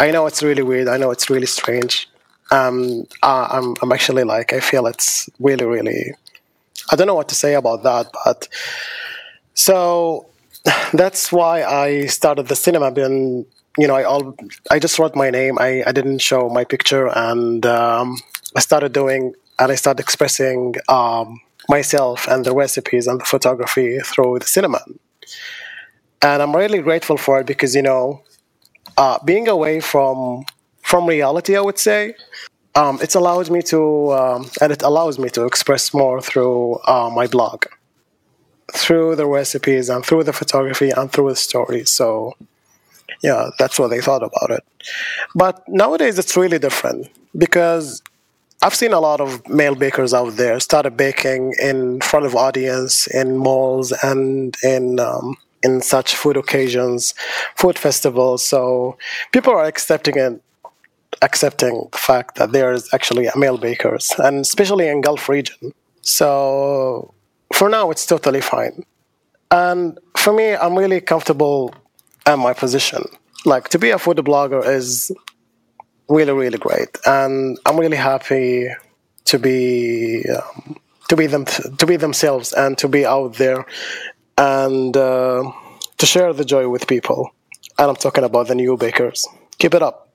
I 0.00 0.10
know 0.10 0.26
it's 0.26 0.42
really 0.42 0.62
weird. 0.62 0.88
I 0.88 0.96
know 0.96 1.10
it's 1.10 1.30
really 1.30 1.46
strange. 1.46 2.08
Um, 2.50 3.06
I'm 3.22 3.74
I'm 3.82 3.92
actually 3.92 4.24
like 4.24 4.52
I 4.52 4.60
feel 4.60 4.86
it's 4.86 5.28
really 5.38 5.64
really. 5.64 6.14
I 6.90 6.96
don't 6.96 7.06
know 7.06 7.14
what 7.14 7.28
to 7.28 7.34
say 7.34 7.54
about 7.54 7.82
that, 7.82 8.10
but 8.24 8.48
so 9.54 10.28
that's 10.92 11.32
why 11.32 11.62
I 11.64 12.06
started 12.06 12.48
the 12.48 12.54
Cinnaman. 12.54 13.04
And 13.04 13.46
you 13.76 13.86
know, 13.86 13.94
I 13.94 14.04
all 14.04 14.34
I 14.70 14.78
just 14.78 14.98
wrote 14.98 15.14
my 15.14 15.30
name. 15.30 15.58
I, 15.58 15.82
I 15.86 15.92
didn't 15.92 16.18
show 16.18 16.48
my 16.48 16.64
picture, 16.64 17.08
and 17.14 17.64
um, 17.66 18.16
I 18.56 18.60
started 18.60 18.92
doing 18.92 19.34
and 19.58 19.72
I 19.72 19.74
started 19.74 20.02
expressing 20.02 20.74
um, 20.88 21.40
myself 21.68 22.26
and 22.28 22.44
the 22.44 22.54
recipes 22.54 23.06
and 23.06 23.20
the 23.20 23.24
photography 23.24 23.98
through 24.00 24.38
the 24.38 24.44
Cinnaman. 24.44 24.98
And 26.22 26.42
I'm 26.42 26.54
really 26.54 26.80
grateful 26.80 27.16
for 27.16 27.40
it 27.40 27.46
because 27.46 27.74
you 27.74 27.82
know, 27.82 28.22
uh, 28.96 29.18
being 29.24 29.48
away 29.48 29.80
from 29.80 30.44
from 30.82 31.06
reality, 31.06 31.56
I 31.56 31.60
would 31.60 31.78
say, 31.78 32.14
um, 32.78 32.98
it 33.02 33.14
allows 33.16 33.50
me 33.50 33.60
to 33.62 34.12
um, 34.12 34.50
and 34.60 34.72
it 34.72 34.82
allows 34.82 35.18
me 35.18 35.28
to 35.30 35.44
express 35.44 35.92
more 35.92 36.20
through 36.22 36.78
uh, 36.86 37.10
my 37.12 37.26
blog, 37.26 37.64
through 38.72 39.16
the 39.16 39.26
recipes 39.26 39.88
and 39.88 40.04
through 40.06 40.22
the 40.22 40.32
photography 40.32 40.90
and 40.90 41.10
through 41.12 41.30
the 41.30 41.36
stories. 41.36 41.90
So 41.90 42.34
yeah, 43.22 43.50
that's 43.58 43.78
what 43.80 43.88
they 43.88 44.00
thought 44.00 44.22
about 44.22 44.50
it. 44.50 44.64
But 45.34 45.64
nowadays 45.68 46.18
it's 46.18 46.36
really 46.36 46.60
different 46.60 47.08
because 47.36 48.00
I've 48.62 48.74
seen 48.74 48.92
a 48.92 49.00
lot 49.00 49.20
of 49.20 49.46
male 49.48 49.74
bakers 49.74 50.14
out 50.14 50.36
there 50.36 50.60
started 50.60 50.96
baking 50.96 51.54
in 51.60 52.00
front 52.00 52.26
of 52.26 52.36
audience 52.36 53.08
in 53.08 53.36
malls 53.36 53.92
and 54.04 54.56
in 54.62 55.00
um, 55.00 55.36
in 55.64 55.80
such 55.80 56.14
food 56.14 56.36
occasions, 56.36 57.14
food 57.56 57.76
festivals. 57.76 58.44
So 58.44 58.96
people 59.32 59.52
are 59.52 59.64
accepting 59.64 60.16
it, 60.16 60.40
accepting 61.22 61.88
the 61.92 61.98
fact 61.98 62.36
that 62.36 62.52
there's 62.52 62.92
actually 62.92 63.26
a 63.26 63.36
male 63.36 63.58
bakers, 63.58 64.12
and 64.18 64.40
especially 64.40 64.88
in 64.88 65.00
Gulf 65.00 65.28
region. 65.28 65.72
So 66.02 67.14
for 67.52 67.68
now, 67.68 67.90
it's 67.90 68.06
totally 68.06 68.40
fine. 68.40 68.84
And 69.50 69.98
for 70.16 70.32
me, 70.32 70.54
I'm 70.54 70.76
really 70.76 71.00
comfortable 71.00 71.74
at 72.26 72.38
my 72.38 72.52
position. 72.52 73.04
Like 73.44 73.68
to 73.70 73.78
be 73.78 73.90
a 73.90 73.98
food 73.98 74.18
blogger 74.18 74.66
is 74.66 75.10
really, 76.08 76.32
really 76.32 76.58
great, 76.58 76.98
and 77.06 77.58
I'm 77.64 77.78
really 77.78 77.96
happy 77.96 78.68
to 79.26 79.38
be 79.38 80.24
um, 80.28 80.76
to 81.08 81.16
be 81.16 81.26
them 81.26 81.44
to 81.44 81.86
be 81.86 81.96
themselves 81.96 82.52
and 82.52 82.76
to 82.78 82.88
be 82.88 83.06
out 83.06 83.34
there 83.34 83.64
and 84.36 84.96
uh, 84.96 85.50
to 85.98 86.06
share 86.06 86.32
the 86.32 86.44
joy 86.44 86.68
with 86.68 86.86
people. 86.86 87.30
And 87.78 87.90
I'm 87.90 87.96
talking 87.96 88.24
about 88.24 88.48
the 88.48 88.54
new 88.54 88.76
bakers. 88.76 89.26
Keep 89.58 89.74
it 89.74 89.82
up. 89.82 90.08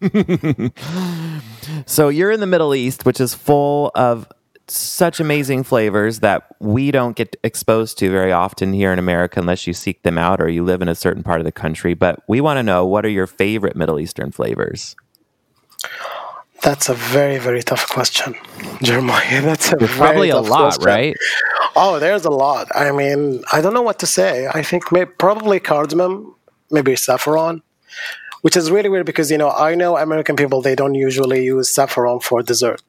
so 1.86 2.08
you're 2.08 2.30
in 2.30 2.40
the 2.40 2.46
Middle 2.46 2.74
East, 2.74 3.04
which 3.04 3.20
is 3.20 3.34
full 3.34 3.90
of 3.94 4.28
such 4.68 5.20
amazing 5.20 5.62
flavors 5.62 6.20
that 6.20 6.44
we 6.60 6.90
don't 6.90 7.14
get 7.16 7.36
exposed 7.44 7.98
to 7.98 8.10
very 8.10 8.32
often 8.32 8.72
here 8.72 8.92
in 8.92 8.98
America 8.98 9.38
unless 9.38 9.66
you 9.66 9.72
seek 9.72 10.02
them 10.02 10.18
out 10.18 10.40
or 10.40 10.48
you 10.48 10.64
live 10.64 10.82
in 10.82 10.88
a 10.88 10.94
certain 10.94 11.22
part 11.22 11.40
of 11.40 11.44
the 11.44 11.52
country. 11.52 11.94
But 11.94 12.20
we 12.28 12.40
want 12.40 12.58
to 12.58 12.62
know 12.62 12.84
what 12.84 13.06
are 13.06 13.10
your 13.10 13.26
favorite 13.26 13.76
Middle 13.76 14.00
Eastern 14.00 14.32
flavors? 14.32 14.96
That's 16.62 16.88
a 16.88 16.94
very, 16.94 17.38
very 17.38 17.62
tough 17.62 17.88
question, 17.88 18.34
Jeremiah. 18.82 19.42
That's 19.42 19.72
a 19.72 19.76
probably 19.76 20.30
a 20.30 20.40
lot, 20.40 20.74
question. 20.74 20.84
right? 20.84 21.16
Oh, 21.76 21.98
there's 22.00 22.24
a 22.24 22.30
lot. 22.30 22.68
I 22.74 22.90
mean, 22.90 23.44
I 23.52 23.60
don't 23.60 23.74
know 23.74 23.82
what 23.82 23.98
to 24.00 24.06
say. 24.06 24.48
I 24.52 24.62
think 24.62 24.90
maybe, 24.90 25.10
probably 25.18 25.60
cardamom, 25.60 26.34
maybe 26.70 26.96
saffron, 26.96 27.62
which 28.42 28.56
is 28.56 28.70
really 28.70 28.88
weird 28.88 29.06
because, 29.06 29.30
you 29.30 29.38
know, 29.38 29.50
I 29.50 29.74
know 29.74 29.96
American 29.96 30.36
people, 30.36 30.62
they 30.62 30.74
don't 30.74 30.94
usually 30.94 31.44
use 31.44 31.68
saffron 31.74 32.20
for 32.20 32.42
dessert. 32.42 32.82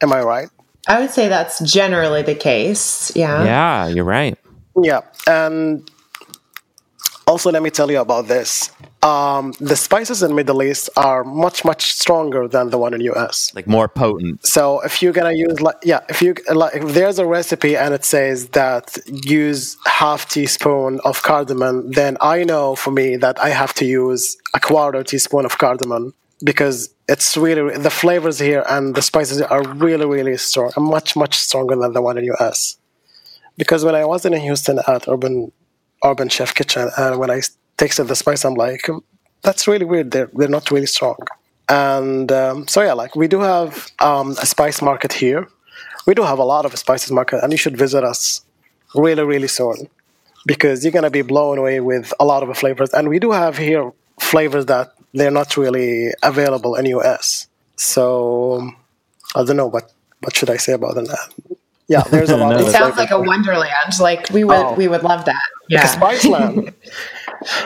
Am 0.00 0.12
I 0.12 0.22
right? 0.22 0.48
I 0.86 1.00
would 1.00 1.10
say 1.10 1.28
that's 1.28 1.60
generally 1.60 2.22
the 2.22 2.34
case. 2.34 3.12
Yeah. 3.14 3.44
Yeah, 3.44 3.88
you're 3.88 4.04
right. 4.04 4.38
Yeah. 4.80 5.00
And 5.26 5.90
also, 7.26 7.50
let 7.50 7.62
me 7.62 7.70
tell 7.70 7.90
you 7.90 8.00
about 8.00 8.28
this. 8.28 8.70
Um, 9.02 9.52
the 9.60 9.76
spices 9.76 10.24
in 10.24 10.34
Middle 10.34 10.60
East 10.60 10.90
are 10.96 11.22
much 11.22 11.64
much 11.64 11.92
stronger 11.94 12.48
than 12.48 12.70
the 12.70 12.78
one 12.78 12.94
in 12.94 13.00
US. 13.12 13.52
Like 13.54 13.68
more 13.68 13.88
potent. 13.88 14.44
So 14.44 14.80
if 14.80 15.02
you're 15.02 15.12
gonna 15.12 15.34
use 15.34 15.60
like 15.60 15.76
yeah, 15.84 16.00
if 16.08 16.20
you 16.20 16.34
like, 16.52 16.74
if 16.74 16.94
there's 16.94 17.20
a 17.20 17.26
recipe 17.26 17.76
and 17.76 17.94
it 17.94 18.04
says 18.04 18.48
that 18.48 18.98
use 19.06 19.76
half 19.86 20.28
teaspoon 20.28 21.00
of 21.04 21.22
cardamom, 21.22 21.92
then 21.92 22.16
I 22.20 22.42
know 22.42 22.74
for 22.74 22.90
me 22.90 23.16
that 23.16 23.38
I 23.40 23.50
have 23.50 23.72
to 23.74 23.84
use 23.84 24.36
a 24.54 24.58
quarter 24.58 25.04
teaspoon 25.04 25.44
of 25.44 25.58
cardamom 25.58 26.12
because 26.44 26.92
it's 27.08 27.36
really 27.36 27.76
the 27.76 27.90
flavors 27.90 28.38
here 28.40 28.64
and 28.68 28.96
the 28.96 29.02
spices 29.02 29.40
are 29.42 29.62
really 29.74 30.06
really 30.06 30.36
strong, 30.38 30.72
much 30.76 31.14
much 31.14 31.36
stronger 31.36 31.76
than 31.76 31.92
the 31.92 32.02
one 32.02 32.18
in 32.18 32.24
US. 32.34 32.78
Because 33.56 33.84
when 33.84 33.94
I 33.94 34.04
was 34.04 34.24
in 34.24 34.32
Houston 34.32 34.80
at 34.88 35.06
Urban 35.06 35.52
Urban 36.04 36.28
Chef 36.28 36.52
Kitchen, 36.52 36.90
and 36.96 37.18
when 37.20 37.30
I 37.30 37.42
tasted 37.78 38.04
the 38.04 38.16
spice, 38.16 38.44
I'm 38.44 38.54
like, 38.54 38.86
that's 39.42 39.66
really 39.66 39.84
weird. 39.84 40.10
They're 40.10 40.30
they're 40.34 40.48
not 40.48 40.70
really 40.70 40.86
strong. 40.86 41.18
And 41.68 42.30
um, 42.32 42.68
so 42.68 42.82
yeah, 42.82 42.92
like 42.92 43.14
we 43.16 43.28
do 43.28 43.40
have 43.40 43.90
um, 44.00 44.32
a 44.32 44.46
spice 44.46 44.82
market 44.82 45.12
here. 45.12 45.48
We 46.06 46.14
do 46.14 46.22
have 46.22 46.38
a 46.38 46.44
lot 46.44 46.64
of 46.64 46.76
spices 46.78 47.10
market, 47.10 47.42
and 47.42 47.52
you 47.52 47.58
should 47.58 47.76
visit 47.76 48.04
us 48.04 48.42
really 48.94 49.22
really 49.22 49.48
soon 49.48 49.88
because 50.46 50.84
you're 50.84 50.92
gonna 50.92 51.10
be 51.10 51.22
blown 51.22 51.58
away 51.58 51.80
with 51.80 52.12
a 52.18 52.24
lot 52.24 52.42
of 52.42 52.56
flavors. 52.56 52.90
And 52.90 53.08
we 53.08 53.18
do 53.18 53.30
have 53.32 53.56
here 53.56 53.92
flavors 54.20 54.66
that 54.66 54.92
they're 55.14 55.30
not 55.30 55.56
really 55.56 56.12
available 56.22 56.74
in 56.74 56.86
US. 56.86 57.46
So 57.76 58.70
I 59.34 59.44
don't 59.44 59.56
know 59.56 59.66
what 59.66 59.92
what 60.20 60.34
should 60.34 60.50
I 60.50 60.56
say 60.56 60.72
about 60.72 60.94
that. 60.94 61.28
Yeah, 61.86 62.02
there's 62.02 62.30
a 62.30 62.36
lot. 62.42 62.50
no, 62.50 62.66
it 62.66 62.72
sounds 62.72 62.96
like 62.96 63.10
a 63.10 63.20
wonderland. 63.20 63.98
Like 64.00 64.30
we 64.30 64.44
would 64.44 64.56
oh. 64.56 64.74
we 64.74 64.88
would 64.88 65.02
love 65.02 65.24
that. 65.26 65.42
Yeah, 65.68 65.86
Spice 65.86 66.24
Land. 66.24 66.74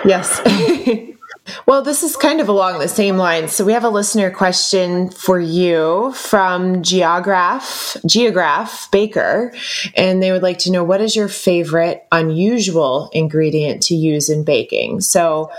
yes. 0.04 0.40
well, 1.66 1.82
this 1.82 2.02
is 2.02 2.16
kind 2.16 2.40
of 2.40 2.48
along 2.48 2.78
the 2.78 2.88
same 2.88 3.16
lines. 3.16 3.52
So 3.52 3.64
we 3.64 3.72
have 3.72 3.84
a 3.84 3.88
listener 3.88 4.30
question 4.30 5.10
for 5.10 5.40
you 5.40 6.12
from 6.14 6.82
Geograph 6.82 7.96
Geograph 8.06 8.90
Baker, 8.90 9.52
and 9.96 10.22
they 10.22 10.32
would 10.32 10.42
like 10.42 10.58
to 10.58 10.70
know 10.70 10.84
what 10.84 11.00
is 11.00 11.16
your 11.16 11.28
favorite 11.28 12.06
unusual 12.12 13.10
ingredient 13.12 13.82
to 13.84 13.94
use 13.94 14.28
in 14.28 14.44
baking. 14.44 15.00
So 15.00 15.50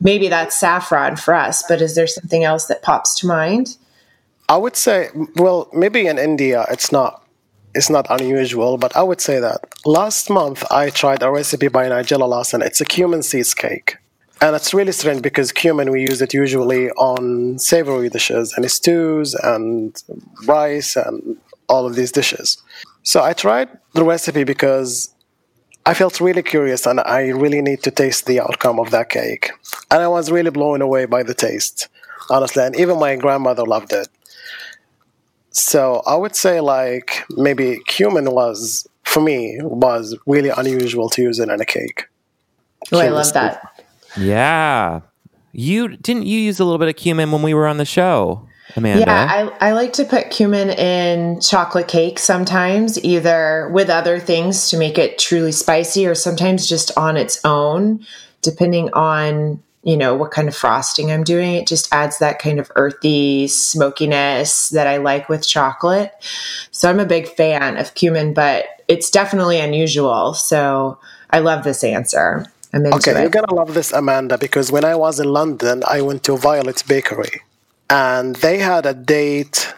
maybe 0.00 0.28
that's 0.28 0.58
saffron 0.58 1.16
for 1.16 1.34
us, 1.34 1.62
but 1.68 1.80
is 1.80 1.94
there 1.94 2.06
something 2.06 2.44
else 2.44 2.66
that 2.66 2.82
pops 2.82 3.18
to 3.20 3.26
mind? 3.26 3.76
I 4.48 4.56
would 4.56 4.76
say, 4.76 5.08
well, 5.36 5.68
maybe 5.72 6.06
in 6.06 6.18
India 6.18 6.66
it's 6.70 6.92
not 6.92 7.21
it's 7.74 7.90
not 7.90 8.06
unusual, 8.10 8.76
but 8.76 8.96
I 8.96 9.02
would 9.02 9.20
say 9.20 9.40
that 9.40 9.60
last 9.84 10.28
month 10.28 10.64
I 10.70 10.90
tried 10.90 11.22
a 11.22 11.30
recipe 11.30 11.68
by 11.68 11.88
Nigella 11.88 12.28
Lawson. 12.28 12.62
It's 12.62 12.80
a 12.80 12.84
cumin 12.84 13.22
seeds 13.22 13.54
cake. 13.54 13.96
And 14.40 14.56
it's 14.56 14.74
really 14.74 14.92
strange 14.92 15.22
because 15.22 15.52
cumin, 15.52 15.90
we 15.90 16.00
use 16.00 16.20
it 16.20 16.34
usually 16.34 16.90
on 16.90 17.58
savory 17.58 18.08
dishes 18.08 18.52
and 18.56 18.68
stews 18.70 19.34
and 19.34 20.02
rice 20.46 20.96
and 20.96 21.36
all 21.68 21.86
of 21.86 21.94
these 21.94 22.12
dishes. 22.12 22.60
So 23.04 23.22
I 23.22 23.32
tried 23.32 23.68
the 23.94 24.04
recipe 24.04 24.44
because 24.44 25.14
I 25.86 25.94
felt 25.94 26.20
really 26.20 26.42
curious 26.42 26.86
and 26.86 27.00
I 27.00 27.28
really 27.28 27.62
need 27.62 27.82
to 27.84 27.90
taste 27.90 28.26
the 28.26 28.40
outcome 28.40 28.78
of 28.78 28.90
that 28.90 29.08
cake. 29.08 29.50
And 29.90 30.02
I 30.02 30.08
was 30.08 30.30
really 30.30 30.50
blown 30.50 30.82
away 30.82 31.06
by 31.06 31.22
the 31.22 31.34
taste, 31.34 31.88
honestly. 32.28 32.64
And 32.64 32.76
even 32.76 32.98
my 32.98 33.16
grandmother 33.16 33.64
loved 33.64 33.92
it. 33.92 34.08
So 35.52 36.02
I 36.06 36.16
would 36.16 36.34
say 36.34 36.60
like 36.60 37.24
maybe 37.30 37.80
cumin 37.86 38.30
was 38.30 38.86
for 39.04 39.20
me 39.20 39.58
was 39.62 40.16
really 40.26 40.48
unusual 40.48 41.08
to 41.10 41.22
use 41.22 41.38
it 41.38 41.48
in 41.48 41.60
a 41.60 41.64
cake. 41.64 42.06
Oh, 42.90 42.98
I 42.98 43.08
love 43.08 43.32
that. 43.34 43.84
Yeah. 44.16 45.00
You 45.52 45.96
didn't 45.96 46.26
you 46.26 46.38
use 46.38 46.58
a 46.58 46.64
little 46.64 46.78
bit 46.78 46.88
of 46.88 46.96
cumin 46.96 47.30
when 47.30 47.42
we 47.42 47.52
were 47.52 47.66
on 47.66 47.76
the 47.76 47.84
show, 47.84 48.48
Amanda? 48.74 49.00
Yeah, 49.00 49.50
I, 49.60 49.68
I 49.68 49.72
like 49.72 49.92
to 49.94 50.04
put 50.04 50.30
cumin 50.30 50.70
in 50.70 51.40
chocolate 51.42 51.88
cake 51.88 52.18
sometimes, 52.18 53.02
either 53.04 53.68
with 53.70 53.90
other 53.90 54.18
things 54.18 54.70
to 54.70 54.78
make 54.78 54.96
it 54.96 55.18
truly 55.18 55.52
spicy 55.52 56.06
or 56.06 56.14
sometimes 56.14 56.66
just 56.66 56.96
on 56.96 57.18
its 57.18 57.38
own, 57.44 58.04
depending 58.40 58.90
on 58.94 59.62
you 59.82 59.96
know 59.96 60.14
what 60.14 60.30
kind 60.30 60.48
of 60.48 60.56
frosting 60.56 61.10
I'm 61.10 61.24
doing. 61.24 61.54
It 61.54 61.66
just 61.66 61.92
adds 61.92 62.18
that 62.18 62.38
kind 62.38 62.58
of 62.58 62.70
earthy 62.76 63.48
smokiness 63.48 64.68
that 64.68 64.86
I 64.86 64.98
like 64.98 65.28
with 65.28 65.46
chocolate. 65.46 66.12
So 66.70 66.88
I'm 66.88 67.00
a 67.00 67.06
big 67.06 67.28
fan 67.28 67.76
of 67.76 67.94
cumin, 67.94 68.32
but 68.32 68.66
it's 68.88 69.10
definitely 69.10 69.58
unusual. 69.58 70.34
So 70.34 70.98
I 71.30 71.40
love 71.40 71.64
this 71.64 71.82
answer. 71.82 72.46
I'm 72.72 72.86
into 72.86 72.96
okay, 72.96 73.10
it. 73.12 73.20
you're 73.20 73.30
gonna 73.30 73.54
love 73.54 73.74
this, 73.74 73.92
Amanda, 73.92 74.38
because 74.38 74.72
when 74.72 74.84
I 74.84 74.94
was 74.94 75.20
in 75.20 75.28
London, 75.28 75.82
I 75.86 76.00
went 76.00 76.22
to 76.24 76.36
Violet's 76.36 76.82
Bakery, 76.82 77.42
and 77.90 78.36
they 78.36 78.58
had 78.58 78.86
a 78.86 78.94
date. 78.94 79.74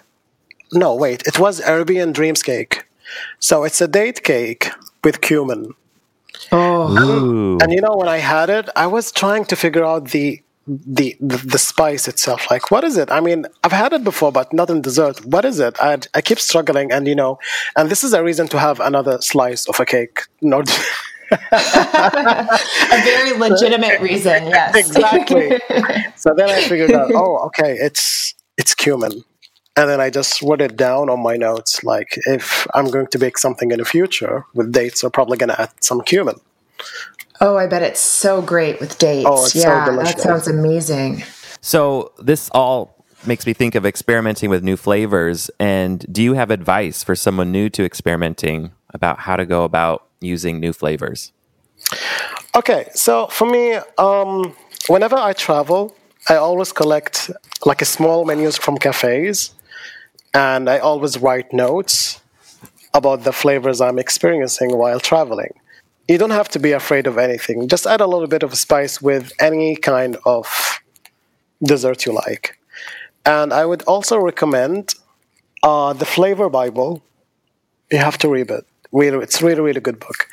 No, 0.72 0.94
wait, 0.94 1.22
it 1.26 1.38
was 1.38 1.60
Arabian 1.60 2.12
Dreams 2.12 2.42
cake. 2.42 2.84
So 3.38 3.64
it's 3.64 3.80
a 3.80 3.88
date 3.88 4.22
cake 4.22 4.70
with 5.02 5.20
cumin. 5.20 5.74
Oh, 6.52 7.58
and 7.60 7.72
you 7.72 7.80
know 7.80 7.96
when 7.96 8.08
I 8.08 8.18
had 8.18 8.50
it, 8.50 8.68
I 8.76 8.86
was 8.86 9.12
trying 9.12 9.44
to 9.46 9.56
figure 9.56 9.84
out 9.84 10.10
the, 10.10 10.40
the 10.66 11.16
the 11.20 11.36
the 11.36 11.58
spice 11.58 12.08
itself. 12.08 12.50
Like, 12.50 12.70
what 12.70 12.84
is 12.84 12.96
it? 12.96 13.10
I 13.10 13.20
mean, 13.20 13.46
I've 13.62 13.72
had 13.72 13.92
it 13.92 14.04
before, 14.04 14.32
but 14.32 14.52
not 14.52 14.70
in 14.70 14.82
dessert. 14.82 15.24
What 15.24 15.44
is 15.44 15.60
it? 15.60 15.76
I 15.80 15.98
I 16.14 16.20
keep 16.20 16.38
struggling, 16.38 16.92
and 16.92 17.06
you 17.06 17.14
know, 17.14 17.38
and 17.76 17.90
this 17.90 18.04
is 18.04 18.12
a 18.12 18.22
reason 18.22 18.48
to 18.48 18.58
have 18.58 18.80
another 18.80 19.20
slice 19.20 19.66
of 19.68 19.78
a 19.80 19.86
cake. 19.86 20.22
Not 20.40 20.68
a 21.30 23.00
very 23.04 23.32
legitimate 23.38 24.00
reason, 24.00 24.46
yes. 24.46 24.74
exactly. 24.76 25.58
so 26.16 26.34
then 26.36 26.50
I 26.50 26.62
figured 26.62 26.92
out, 26.92 27.10
oh, 27.14 27.38
okay, 27.46 27.74
it's 27.74 28.34
it's 28.56 28.74
cumin. 28.74 29.24
And 29.76 29.90
then 29.90 30.00
I 30.00 30.08
just 30.10 30.40
wrote 30.40 30.60
it 30.60 30.76
down 30.76 31.10
on 31.10 31.20
my 31.20 31.36
notes. 31.36 31.82
Like, 31.82 32.18
if 32.26 32.66
I'm 32.74 32.90
going 32.90 33.08
to 33.08 33.18
bake 33.18 33.38
something 33.38 33.72
in 33.72 33.78
the 33.78 33.84
future 33.84 34.44
with 34.54 34.72
dates, 34.72 35.02
I'm 35.02 35.10
probably 35.10 35.36
going 35.36 35.48
to 35.48 35.60
add 35.60 35.70
some 35.80 36.00
cumin. 36.02 36.36
Oh, 37.40 37.56
I 37.56 37.66
bet 37.66 37.82
it's 37.82 38.00
so 38.00 38.40
great 38.40 38.78
with 38.80 38.98
dates. 38.98 39.26
Oh, 39.28 39.44
it's 39.44 39.52
so 39.52 39.60
yeah, 39.60 39.84
delicious. 39.84 40.14
that 40.14 40.22
sounds 40.22 40.46
amazing. 40.46 41.24
So 41.60 42.12
this 42.18 42.48
all 42.50 43.04
makes 43.26 43.46
me 43.46 43.52
think 43.52 43.74
of 43.74 43.84
experimenting 43.84 44.50
with 44.50 44.62
new 44.62 44.76
flavors. 44.76 45.50
And 45.58 46.06
do 46.12 46.22
you 46.22 46.34
have 46.34 46.50
advice 46.50 47.02
for 47.02 47.16
someone 47.16 47.50
new 47.50 47.68
to 47.70 47.84
experimenting 47.84 48.72
about 48.90 49.18
how 49.20 49.36
to 49.36 49.44
go 49.44 49.64
about 49.64 50.06
using 50.20 50.60
new 50.60 50.72
flavors? 50.72 51.32
Okay, 52.54 52.88
so 52.94 53.26
for 53.26 53.50
me, 53.50 53.74
um, 53.98 54.54
whenever 54.86 55.16
I 55.16 55.32
travel, 55.32 55.96
I 56.28 56.36
always 56.36 56.72
collect 56.72 57.30
like 57.66 57.82
a 57.82 57.84
small 57.84 58.24
menus 58.24 58.56
from 58.56 58.78
cafes, 58.78 59.52
and 60.34 60.68
I 60.68 60.78
always 60.78 61.16
write 61.18 61.52
notes 61.52 62.20
about 62.92 63.24
the 63.24 63.32
flavors 63.32 63.80
I'm 63.80 63.98
experiencing 63.98 64.76
while 64.76 65.00
traveling. 65.00 65.54
You 66.08 66.18
don't 66.18 66.30
have 66.30 66.48
to 66.50 66.58
be 66.58 66.72
afraid 66.72 67.06
of 67.06 67.16
anything. 67.16 67.68
Just 67.68 67.86
add 67.86 68.00
a 68.00 68.06
little 68.06 68.26
bit 68.26 68.42
of 68.42 68.54
spice 68.56 69.00
with 69.00 69.32
any 69.40 69.76
kind 69.76 70.16
of 70.26 70.80
dessert 71.62 72.04
you 72.04 72.12
like. 72.12 72.58
And 73.24 73.52
I 73.52 73.64
would 73.64 73.82
also 73.84 74.18
recommend 74.18 74.94
uh, 75.62 75.94
the 75.94 76.04
Flavor 76.04 76.50
Bible. 76.50 77.02
You 77.90 77.98
have 77.98 78.18
to 78.18 78.28
read 78.28 78.50
it. 78.50 78.66
Really, 78.92 79.18
it's 79.18 79.40
really, 79.40 79.62
really 79.62 79.80
good 79.80 79.98
book. 79.98 80.28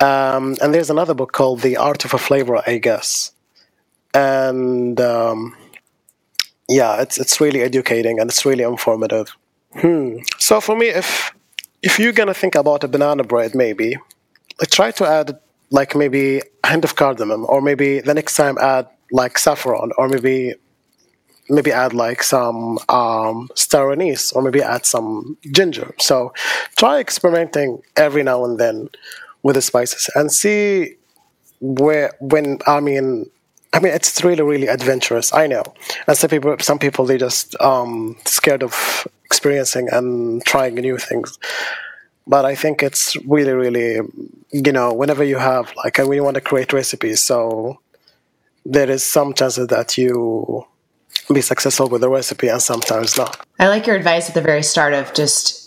Um, 0.00 0.56
and 0.60 0.74
there's 0.74 0.90
another 0.90 1.14
book 1.14 1.32
called 1.32 1.60
The 1.60 1.76
Art 1.76 2.04
of 2.04 2.12
a 2.12 2.18
Flavor, 2.18 2.62
I 2.66 2.78
guess. 2.78 3.32
And 4.12 5.00
um, 5.00 5.56
yeah, 6.68 7.00
it's 7.00 7.18
it's 7.18 7.40
really 7.40 7.60
educating 7.60 8.20
and 8.20 8.30
it's 8.30 8.44
really 8.44 8.64
informative. 8.64 9.36
Hmm. 9.74 10.18
So 10.38 10.60
for 10.60 10.76
me, 10.76 10.88
if 10.88 11.34
if 11.82 11.98
you're 11.98 12.12
gonna 12.12 12.34
think 12.34 12.54
about 12.54 12.84
a 12.84 12.88
banana 12.88 13.24
bread, 13.24 13.54
maybe 13.54 13.96
try 14.70 14.90
to 14.92 15.06
add 15.06 15.38
like 15.70 15.96
maybe 15.96 16.40
a 16.64 16.68
hint 16.68 16.84
of 16.84 16.96
cardamom, 16.96 17.46
or 17.48 17.60
maybe 17.60 18.00
the 18.00 18.14
next 18.14 18.36
time 18.36 18.58
add 18.58 18.86
like 19.10 19.38
saffron, 19.38 19.92
or 19.96 20.08
maybe 20.08 20.54
maybe 21.48 21.72
add 21.72 21.92
like 21.92 22.22
some 22.22 22.78
um, 22.88 23.48
star 23.54 23.92
anise, 23.92 24.32
or 24.32 24.42
maybe 24.42 24.62
add 24.62 24.86
some 24.86 25.36
ginger. 25.50 25.94
So 25.98 26.32
try 26.76 27.00
experimenting 27.00 27.82
every 27.96 28.22
now 28.22 28.44
and 28.44 28.58
then 28.58 28.88
with 29.42 29.56
the 29.56 29.62
spices 29.62 30.08
and 30.14 30.30
see 30.30 30.94
where 31.60 32.12
when 32.20 32.58
I 32.66 32.80
mean 32.80 33.30
I 33.72 33.80
mean 33.80 33.92
it's 33.92 34.22
really 34.22 34.42
really 34.42 34.66
adventurous. 34.66 35.32
I 35.32 35.46
know, 35.46 35.62
and 36.06 36.16
some 36.16 36.30
people 36.30 36.56
some 36.60 36.78
people 36.78 37.06
they 37.06 37.18
just 37.18 37.58
um, 37.60 38.16
scared 38.24 38.62
of 38.62 39.06
experiencing 39.24 39.88
and 39.90 40.44
trying 40.44 40.74
new 40.74 40.98
things. 40.98 41.38
But 42.26 42.44
I 42.44 42.54
think 42.54 42.82
it's 42.82 43.16
really 43.26 43.52
really 43.52 44.00
you 44.50 44.72
know 44.72 44.92
whenever 44.92 45.24
you 45.24 45.38
have 45.38 45.72
like 45.76 45.98
when 45.98 46.12
you 46.12 46.24
want 46.24 46.34
to 46.34 46.40
create 46.40 46.72
recipes, 46.72 47.22
so 47.22 47.80
there 48.64 48.90
is 48.90 49.02
some 49.02 49.32
chances 49.32 49.68
that 49.68 49.96
you 49.98 50.66
be 51.32 51.40
successful 51.40 51.88
with 51.88 52.00
the 52.00 52.08
recipe 52.08 52.48
and 52.48 52.60
sometimes 52.60 53.16
not. 53.16 53.46
I 53.58 53.68
like 53.68 53.86
your 53.86 53.96
advice 53.96 54.28
at 54.28 54.34
the 54.34 54.40
very 54.40 54.62
start 54.62 54.92
of 54.92 55.14
just 55.14 55.61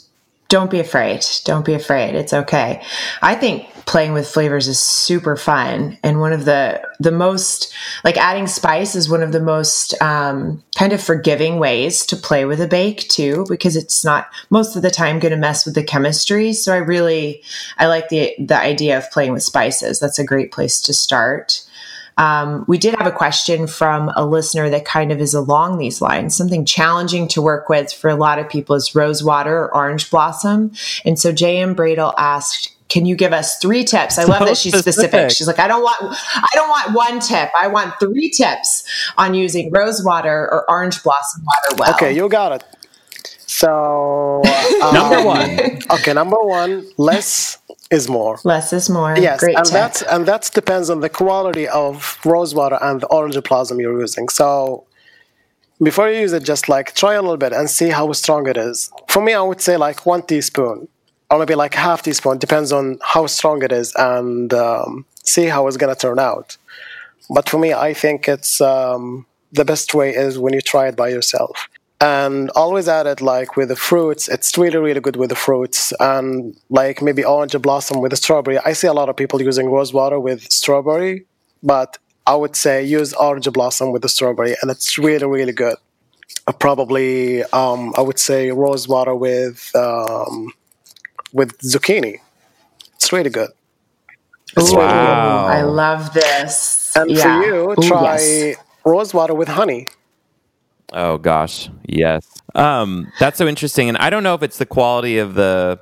don't 0.48 0.70
be 0.70 0.80
afraid. 0.80 1.26
Don't 1.44 1.66
be 1.66 1.74
afraid. 1.74 2.16
It's 2.16 2.34
okay. 2.34 2.84
I 3.22 3.36
think 3.36 3.68
playing 3.86 4.14
with 4.14 4.28
flavors 4.28 4.68
is 4.68 4.80
super 4.80 5.36
fun 5.36 5.98
and 6.04 6.20
one 6.20 6.34
of 6.34 6.46
the 6.46 6.82
the 7.00 7.12
most 7.12 7.72
like 8.04 8.18
adding 8.18 8.48
spice 8.48 8.96
is 8.96 9.10
one 9.10 9.22
of 9.22 9.32
the 9.32 9.40
most 9.40 10.00
um, 10.02 10.64
kind 10.76 10.92
of 10.92 11.02
forgiving 11.02 11.60
ways 11.60 12.06
to 12.06 12.16
play 12.16 12.46
with 12.46 12.60
a 12.60 12.68
bake 12.68 13.08
too 13.10 13.46
because 13.48 13.76
it's 13.76 14.04
not 14.04 14.28
most 14.50 14.76
of 14.76 14.82
the 14.82 14.90
time 14.90 15.20
going 15.20 15.32
to 15.32 15.38
mess 15.38 15.66
with 15.66 15.76
the 15.76 15.84
chemistry 15.84 16.52
so 16.52 16.74
i 16.74 16.78
really 16.78 17.44
i 17.78 17.86
like 17.86 18.10
the 18.10 18.34
the 18.40 18.58
idea 18.58 18.98
of 18.98 19.10
playing 19.12 19.34
with 19.34 19.44
spices 19.44 20.00
that's 20.00 20.20
a 20.20 20.26
great 20.26 20.52
place 20.52 20.82
to 20.82 20.94
start 20.94 21.64
um, 22.18 22.66
we 22.68 22.78
did 22.78 22.96
have 22.96 23.08
a 23.08 23.12
question 23.12 23.68
from 23.68 24.10
a 24.16 24.26
listener 24.26 24.70
that 24.70 24.86
kind 24.86 25.12
of 25.12 25.20
is 25.20 25.34
along 25.34 25.78
these 25.78 26.02
lines. 26.02 26.36
Something 26.36 26.66
challenging 26.66 27.28
to 27.30 27.42
work 27.42 27.68
with 27.68 27.92
for 27.92 28.10
a 28.10 28.16
lot 28.16 28.40
of 28.40 28.50
people 28.50 28.76
is 28.76 28.96
rosewater 28.96 29.66
or 29.66 29.76
orange 29.76 30.10
blossom. 30.10 30.72
And 31.04 31.20
so 31.20 31.32
J.M. 31.32 31.76
Bradle 31.76 32.14
asked, 32.18 32.72
can 32.88 33.06
you 33.06 33.16
give 33.16 33.34
us 33.34 33.58
three 33.58 33.84
tips? 33.84 34.18
I 34.18 34.24
love 34.26 34.40
So 34.40 34.46
that 34.46 34.58
she's 34.58 34.74
specific. 34.74 35.10
specific. 35.10 35.32
She's 35.32 35.48
like, 35.48 35.60
I 35.60 35.68
don't 35.68 35.82
want, 35.82 35.98
I 36.02 36.50
don't 36.54 36.70
want 36.70 36.94
one 36.94 37.20
tip. 37.20 37.50
I 37.60 37.68
want 37.68 37.96
three 38.00 38.30
tips 38.30 38.88
on 39.18 39.34
using 39.34 39.72
rosewater 39.72 40.48
or 40.52 40.70
orange 40.70 41.04
blossom 41.04 41.44
water 41.44 41.76
well. 41.78 41.94
Okay, 41.96 42.16
you 42.16 42.30
got 42.30 42.52
it. 42.54 42.64
So 43.48 44.42
Number 44.94 45.18
um, 45.18 45.26
one. 45.26 45.80
Okay, 45.92 46.14
number 46.14 46.38
one, 46.40 46.86
less 46.98 47.58
is 47.92 48.10
more. 48.10 48.40
Less 48.44 48.74
is 48.74 48.90
more. 48.90 49.16
Yes, 49.18 49.40
Great 49.40 49.58
and 49.58 49.68
that's 49.68 50.02
and 50.02 50.26
that 50.26 50.50
depends 50.54 50.90
on 50.90 51.02
the 51.02 51.10
quality 51.10 51.68
of 51.68 52.18
rosewater 52.26 52.80
and 52.82 53.02
the 53.02 53.08
orange 53.08 53.42
blossom 53.44 53.80
you're 53.80 54.00
using. 54.00 54.30
So 54.30 54.86
before 55.82 56.10
you 56.10 56.20
use 56.20 56.34
it, 56.34 56.44
just 56.44 56.68
like 56.70 56.96
try 56.96 57.14
a 57.14 57.22
little 57.22 57.38
bit 57.38 57.54
and 57.54 57.70
see 57.70 57.90
how 57.90 58.12
strong 58.14 58.48
it 58.48 58.58
is. 58.58 58.92
For 59.08 59.22
me, 59.22 59.34
I 59.34 59.42
would 59.42 59.62
say 59.62 59.78
like 59.78 60.06
one 60.06 60.24
teaspoon 60.24 60.88
or 61.30 61.40
maybe 61.40 61.56
like 61.56 61.74
half 61.74 62.02
teaspoon, 62.04 62.38
depends 62.38 62.72
on 62.72 63.00
how 63.02 63.28
strong 63.28 63.64
it 63.64 63.72
is, 63.72 63.94
and 63.96 64.54
um, 64.54 65.06
see 65.24 65.46
how 65.46 65.68
it's 65.68 65.78
gonna 65.78 65.96
turn 65.96 66.20
out. 66.20 66.58
But 67.30 67.50
for 67.50 67.58
me, 67.58 67.74
I 67.74 67.94
think 67.94 68.28
it's 68.28 68.62
um, 68.62 69.26
the 69.52 69.66
best 69.66 69.94
way 69.94 70.14
is 70.14 70.38
when 70.38 70.54
you 70.54 70.62
try 70.62 70.88
it 70.88 70.96
by 70.96 71.10
yourself. 71.10 71.68
And 72.02 72.50
always 72.56 72.88
add 72.90 73.08
it 73.08 73.22
like 73.22 73.56
with 73.56 73.70
the 73.70 73.76
fruits. 73.76 74.28
It's 74.28 74.58
really, 74.58 74.78
really 74.78 75.00
good 75.00 75.16
with 75.16 75.30
the 75.30 75.36
fruits. 75.36 75.94
And 76.00 76.56
like 76.70 77.02
maybe 77.02 77.24
orange 77.24 77.60
blossom 77.62 78.02
with 78.02 78.12
the 78.12 78.18
strawberry. 78.18 78.58
I 78.60 78.74
see 78.74 78.88
a 78.88 78.94
lot 78.94 79.08
of 79.10 79.16
people 79.16 79.42
using 79.42 79.70
rose 79.72 79.94
water 79.94 80.20
with 80.20 80.52
strawberry, 80.52 81.26
but 81.64 81.98
I 82.28 82.36
would 82.36 82.56
say 82.56 82.84
use 82.84 83.14
orange 83.14 83.50
blossom 83.52 83.92
with 83.92 84.02
the 84.02 84.10
strawberry, 84.10 84.56
and 84.62 84.70
it's 84.72 84.98
really, 84.98 85.26
really 85.26 85.54
good. 85.54 85.76
Uh, 86.48 86.52
probably, 86.54 87.44
um, 87.46 87.94
I 87.98 88.02
would 88.02 88.20
say 88.20 88.52
rose 88.52 88.88
water 88.88 89.16
with 89.16 89.72
um, 89.76 90.52
with 91.34 91.58
zucchini. 91.60 92.18
It's 92.96 93.12
really 93.14 93.30
good. 93.30 93.50
It's 94.58 94.72
Ooh, 94.72 94.78
really 94.78 94.88
good. 94.88 94.96
Wow. 94.96 95.46
I 95.48 95.62
love 95.62 96.14
this. 96.14 96.92
And 96.96 97.12
Yeah. 97.12 97.42
for 97.42 97.46
you, 97.48 97.72
Ooh, 97.72 97.76
try 97.76 98.18
yes. 98.20 98.58
rose 98.84 99.14
water 99.14 99.34
with 99.34 99.48
honey. 99.50 99.88
Oh 100.94 101.18
gosh, 101.18 101.70
yes. 101.86 102.28
Um, 102.54 103.12
that's 103.20 103.38
so 103.38 103.48
interesting, 103.48 103.90
and 103.90 103.98
I 103.98 104.10
don't 104.10 104.24
know 104.24 104.34
if 104.34 104.44
it's 104.44 104.58
the 104.58 104.66
quality 104.66 105.18
of 105.18 105.36
the 105.36 105.80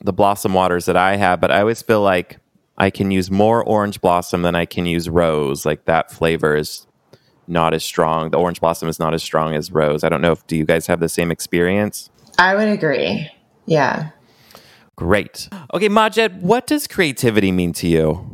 the 0.00 0.12
blossom 0.12 0.54
waters 0.54 0.86
that 0.86 0.96
I 0.96 1.16
have, 1.16 1.40
but 1.40 1.50
I 1.50 1.60
always 1.60 1.82
feel 1.82 2.02
like 2.02 2.38
I 2.76 2.90
can 2.90 3.10
use 3.10 3.30
more 3.30 3.64
orange 3.64 4.00
blossom 4.00 4.42
than 4.42 4.54
I 4.54 4.64
can 4.64 4.86
use 4.86 5.08
rose. 5.08 5.66
Like 5.66 5.84
that 5.86 6.10
flavor 6.10 6.56
is 6.56 6.86
not 7.48 7.74
as 7.74 7.84
strong. 7.84 8.30
The 8.30 8.38
orange 8.38 8.60
blossom 8.60 8.88
is 8.88 8.98
not 8.98 9.14
as 9.14 9.22
strong 9.22 9.54
as 9.54 9.72
rose. 9.72 10.04
I 10.04 10.08
don't 10.08 10.20
know 10.20 10.32
if 10.32 10.46
do 10.46 10.56
you 10.56 10.64
guys 10.64 10.86
have 10.86 11.00
the 11.00 11.08
same 11.08 11.30
experience? 11.30 12.10
I 12.38 12.54
would 12.54 12.68
agree. 12.68 13.30
Yeah. 13.66 14.10
Great. 14.96 15.48
Okay, 15.74 15.88
Majed, 15.88 16.40
what 16.40 16.66
does 16.66 16.86
creativity 16.86 17.52
mean 17.52 17.72
to 17.74 17.86
you? 17.86 18.28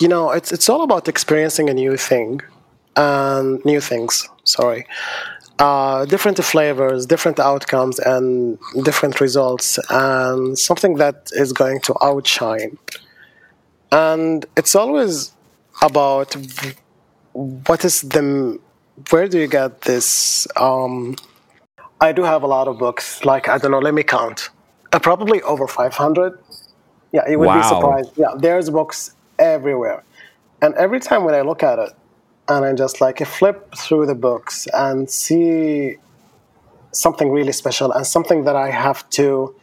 You 0.00 0.08
know, 0.08 0.30
it's 0.30 0.52
it's 0.52 0.68
all 0.68 0.82
about 0.82 1.08
experiencing 1.08 1.70
a 1.70 1.74
new 1.74 1.96
thing, 1.96 2.40
and 2.96 3.64
new 3.64 3.80
things. 3.80 4.28
Sorry, 4.44 4.86
uh, 5.58 6.04
different 6.06 6.42
flavors, 6.44 7.06
different 7.06 7.38
outcomes, 7.40 7.98
and 7.98 8.58
different 8.84 9.20
results, 9.20 9.78
and 9.90 10.58
something 10.58 10.94
that 10.96 11.30
is 11.32 11.52
going 11.52 11.80
to 11.82 11.94
outshine. 12.02 12.78
And 13.92 14.44
it's 14.56 14.74
always 14.74 15.32
about 15.82 16.34
what 17.32 17.84
is 17.84 18.02
the 18.02 18.58
where 19.10 19.28
do 19.28 19.38
you 19.38 19.48
get 19.48 19.82
this 19.82 20.46
um, 20.56 21.16
i 22.00 22.12
do 22.12 22.22
have 22.22 22.42
a 22.42 22.46
lot 22.46 22.68
of 22.68 22.78
books 22.78 23.24
like 23.24 23.48
i 23.48 23.58
don't 23.58 23.70
know 23.72 23.78
let 23.78 23.94
me 23.94 24.02
count 24.02 24.50
uh, 24.92 24.98
probably 24.98 25.42
over 25.42 25.66
500 25.66 26.32
yeah 27.12 27.28
you 27.28 27.38
would 27.38 27.46
Wow. 27.46 27.52
be 27.52 27.62
surprised 27.62 28.10
yeah 28.16 28.34
there's 28.38 28.70
books 28.70 29.10
everywhere 29.38 30.04
and 30.62 30.74
every 30.74 31.00
time 31.00 31.24
when 31.24 31.34
i 31.34 31.40
look 31.42 31.62
at 31.62 31.78
it 31.78 31.90
and 32.48 32.64
i 32.64 32.72
just 32.72 33.00
like 33.00 33.24
flip 33.26 33.74
through 33.74 34.06
the 34.06 34.14
books 34.14 34.66
and 34.74 35.10
see 35.10 35.96
something 36.92 37.30
really 37.30 37.52
special 37.52 37.92
and 37.92 38.06
something 38.06 38.44
that 38.44 38.56
i 38.56 38.70
have 38.70 39.08
to 39.10 39.54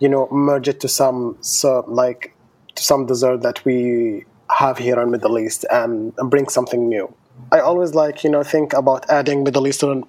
you 0.00 0.08
know 0.08 0.28
merge 0.30 0.68
it 0.68 0.80
to 0.80 0.88
some 0.88 1.36
so 1.40 1.84
like 1.88 2.34
to 2.74 2.82
some 2.82 3.06
dessert 3.06 3.42
that 3.42 3.64
we 3.64 4.24
have 4.50 4.78
here 4.78 5.00
in 5.00 5.10
Middle 5.10 5.38
East 5.38 5.64
and, 5.70 6.12
and 6.18 6.30
bring 6.30 6.48
something 6.48 6.88
new. 6.88 7.12
I 7.50 7.60
always 7.60 7.94
like 7.94 8.24
you 8.24 8.30
know 8.30 8.42
think 8.42 8.72
about 8.72 9.08
adding 9.10 9.44
Middle 9.44 9.66
Eastern 9.66 10.04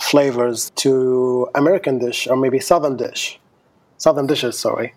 flavors 0.00 0.70
to 0.76 1.48
American 1.54 1.98
dish 1.98 2.26
or 2.26 2.36
maybe 2.36 2.58
Southern 2.60 2.96
dish, 2.96 3.38
Southern 3.98 4.26
dishes. 4.26 4.58
Sorry, 4.58 4.94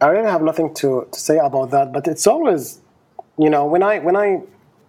I 0.00 0.06
really 0.06 0.30
have 0.30 0.42
nothing 0.42 0.74
to, 0.74 1.06
to 1.10 1.20
say 1.20 1.38
about 1.38 1.70
that, 1.70 1.92
but 1.92 2.06
it's 2.06 2.26
always, 2.26 2.80
you 3.38 3.50
know, 3.50 3.66
when 3.66 3.82
I 3.82 3.98
when 3.98 4.16
I 4.16 4.42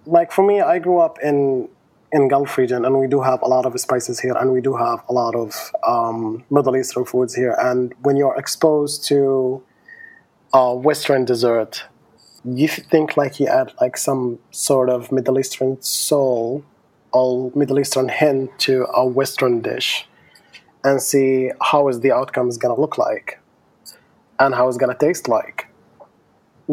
like 0.06 0.32
for 0.32 0.46
me, 0.46 0.62
I 0.62 0.80
grew 0.80 1.00
up 1.00 1.20
in 1.22 1.70
in 2.12 2.28
Gulf 2.28 2.58
region, 2.58 2.84
and 2.84 3.00
we 3.00 3.08
do 3.08 3.22
have 3.22 3.42
a 3.42 3.48
lot 3.48 3.66
of 3.66 3.80
spices 3.80 4.20
here, 4.20 4.36
and 4.38 4.52
we 4.52 4.62
do 4.62 4.76
have 4.76 5.02
a 5.08 5.14
lot 5.14 5.34
of 5.34 5.72
um, 5.88 6.44
Middle 6.50 6.76
Eastern 6.76 7.06
foods 7.06 7.34
here. 7.34 7.56
And 7.58 7.94
when 8.02 8.18
you're 8.18 8.38
exposed 8.38 9.06
to 9.06 9.64
a 10.54 10.76
Western 10.76 11.24
dessert, 11.24 11.86
you 12.44 12.68
think 12.68 13.16
like 13.16 13.40
you 13.40 13.48
add 13.48 13.72
like 13.80 13.96
some 13.96 14.40
sort 14.52 14.90
of 14.90 15.12
Middle 15.12 15.40
Eastern 15.40 15.82
soul 15.82 16.66
or 17.14 17.52
Middle 17.56 17.80
Eastern 17.80 18.10
hint 18.10 18.58
to 18.60 18.88
a 18.94 19.06
Western 19.06 19.62
dish, 19.62 20.08
and 20.84 21.02
see 21.02 21.52
how 21.62 21.88
is 21.88 22.02
the 22.02 22.12
outcome 22.12 22.50
is 22.50 22.58
gonna 22.58 22.80
look 22.80 22.98
like, 22.98 23.40
and 24.40 24.54
how 24.54 24.68
it's 24.68 24.78
gonna 24.78 24.98
taste 24.98 25.30
like. 25.30 25.71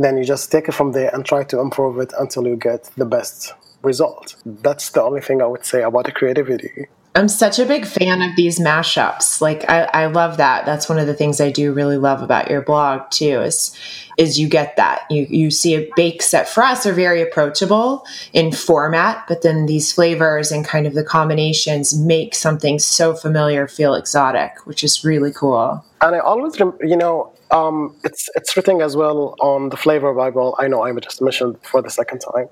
Then 0.01 0.17
you 0.17 0.25
just 0.25 0.53
take 0.53 0.69
it 0.69 0.73
from 0.73 0.93
there 0.93 1.11
and 1.13 1.25
try 1.25 1.43
to 1.45 1.59
improve 1.59 1.99
it 1.99 2.13
until 2.19 2.47
you 2.47 2.55
get 2.57 2.89
the 2.97 3.05
best 3.05 3.53
result. 3.83 4.37
That's 4.47 4.91
the 4.91 5.03
only 5.03 5.21
thing 5.21 5.43
I 5.43 5.47
would 5.47 5.65
say 5.65 5.83
about 5.83 6.05
the 6.05 6.13
creativity. 6.13 6.87
I'm 7.17 7.27
such 7.27 7.59
a 7.59 7.67
big 7.67 7.85
fan 7.85 8.23
of 8.23 8.37
these 8.37 8.61
mashups. 8.61 9.41
Like 9.41 9.69
I, 9.69 9.89
I 9.93 10.07
love 10.07 10.37
that. 10.37 10.65
That's 10.65 10.89
one 10.89 11.01
of 11.01 11.09
the 11.09 11.15
things 11.15 11.41
I 11.41 11.51
do 11.51 11.73
really 11.73 11.97
love 11.97 12.23
about 12.23 12.49
your 12.49 12.63
blog 12.63 13.11
too. 13.11 13.41
Is 13.41 13.77
is 14.17 14.39
you 14.39 14.49
get 14.49 14.77
that 14.77 15.03
you 15.11 15.27
you 15.29 15.51
see 15.51 15.75
a 15.75 15.91
bakes 15.97 16.31
that 16.31 16.49
for 16.49 16.63
us 16.63 16.87
are 16.87 16.93
very 16.93 17.21
approachable 17.21 18.07
in 18.33 18.53
format, 18.53 19.25
but 19.27 19.43
then 19.43 19.67
these 19.67 19.93
flavors 19.93 20.53
and 20.53 20.65
kind 20.65 20.87
of 20.87 20.95
the 20.95 21.03
combinations 21.03 21.99
make 21.99 22.37
something 22.37 22.79
so 22.79 23.15
familiar 23.15 23.67
feel 23.67 23.95
exotic, 23.95 24.65
which 24.65 24.85
is 24.85 25.05
really 25.05 25.33
cool. 25.33 25.85
And 26.01 26.15
I 26.15 26.21
always, 26.21 26.57
you 26.57 26.97
know, 26.97 27.33
um, 27.51 27.97
it's 28.05 28.29
it's 28.35 28.57
written 28.57 28.81
as 28.81 28.97
well 28.97 29.35
on 29.41 29.71
the 29.71 29.77
flavor 29.77 30.13
Bible. 30.15 30.57
I 30.59 30.69
know 30.69 30.83
I 30.83 30.93
just 31.01 31.23
mentioned 31.23 31.57
for 31.65 31.83
the 31.83 31.91
second 31.91 32.21
time 32.21 32.49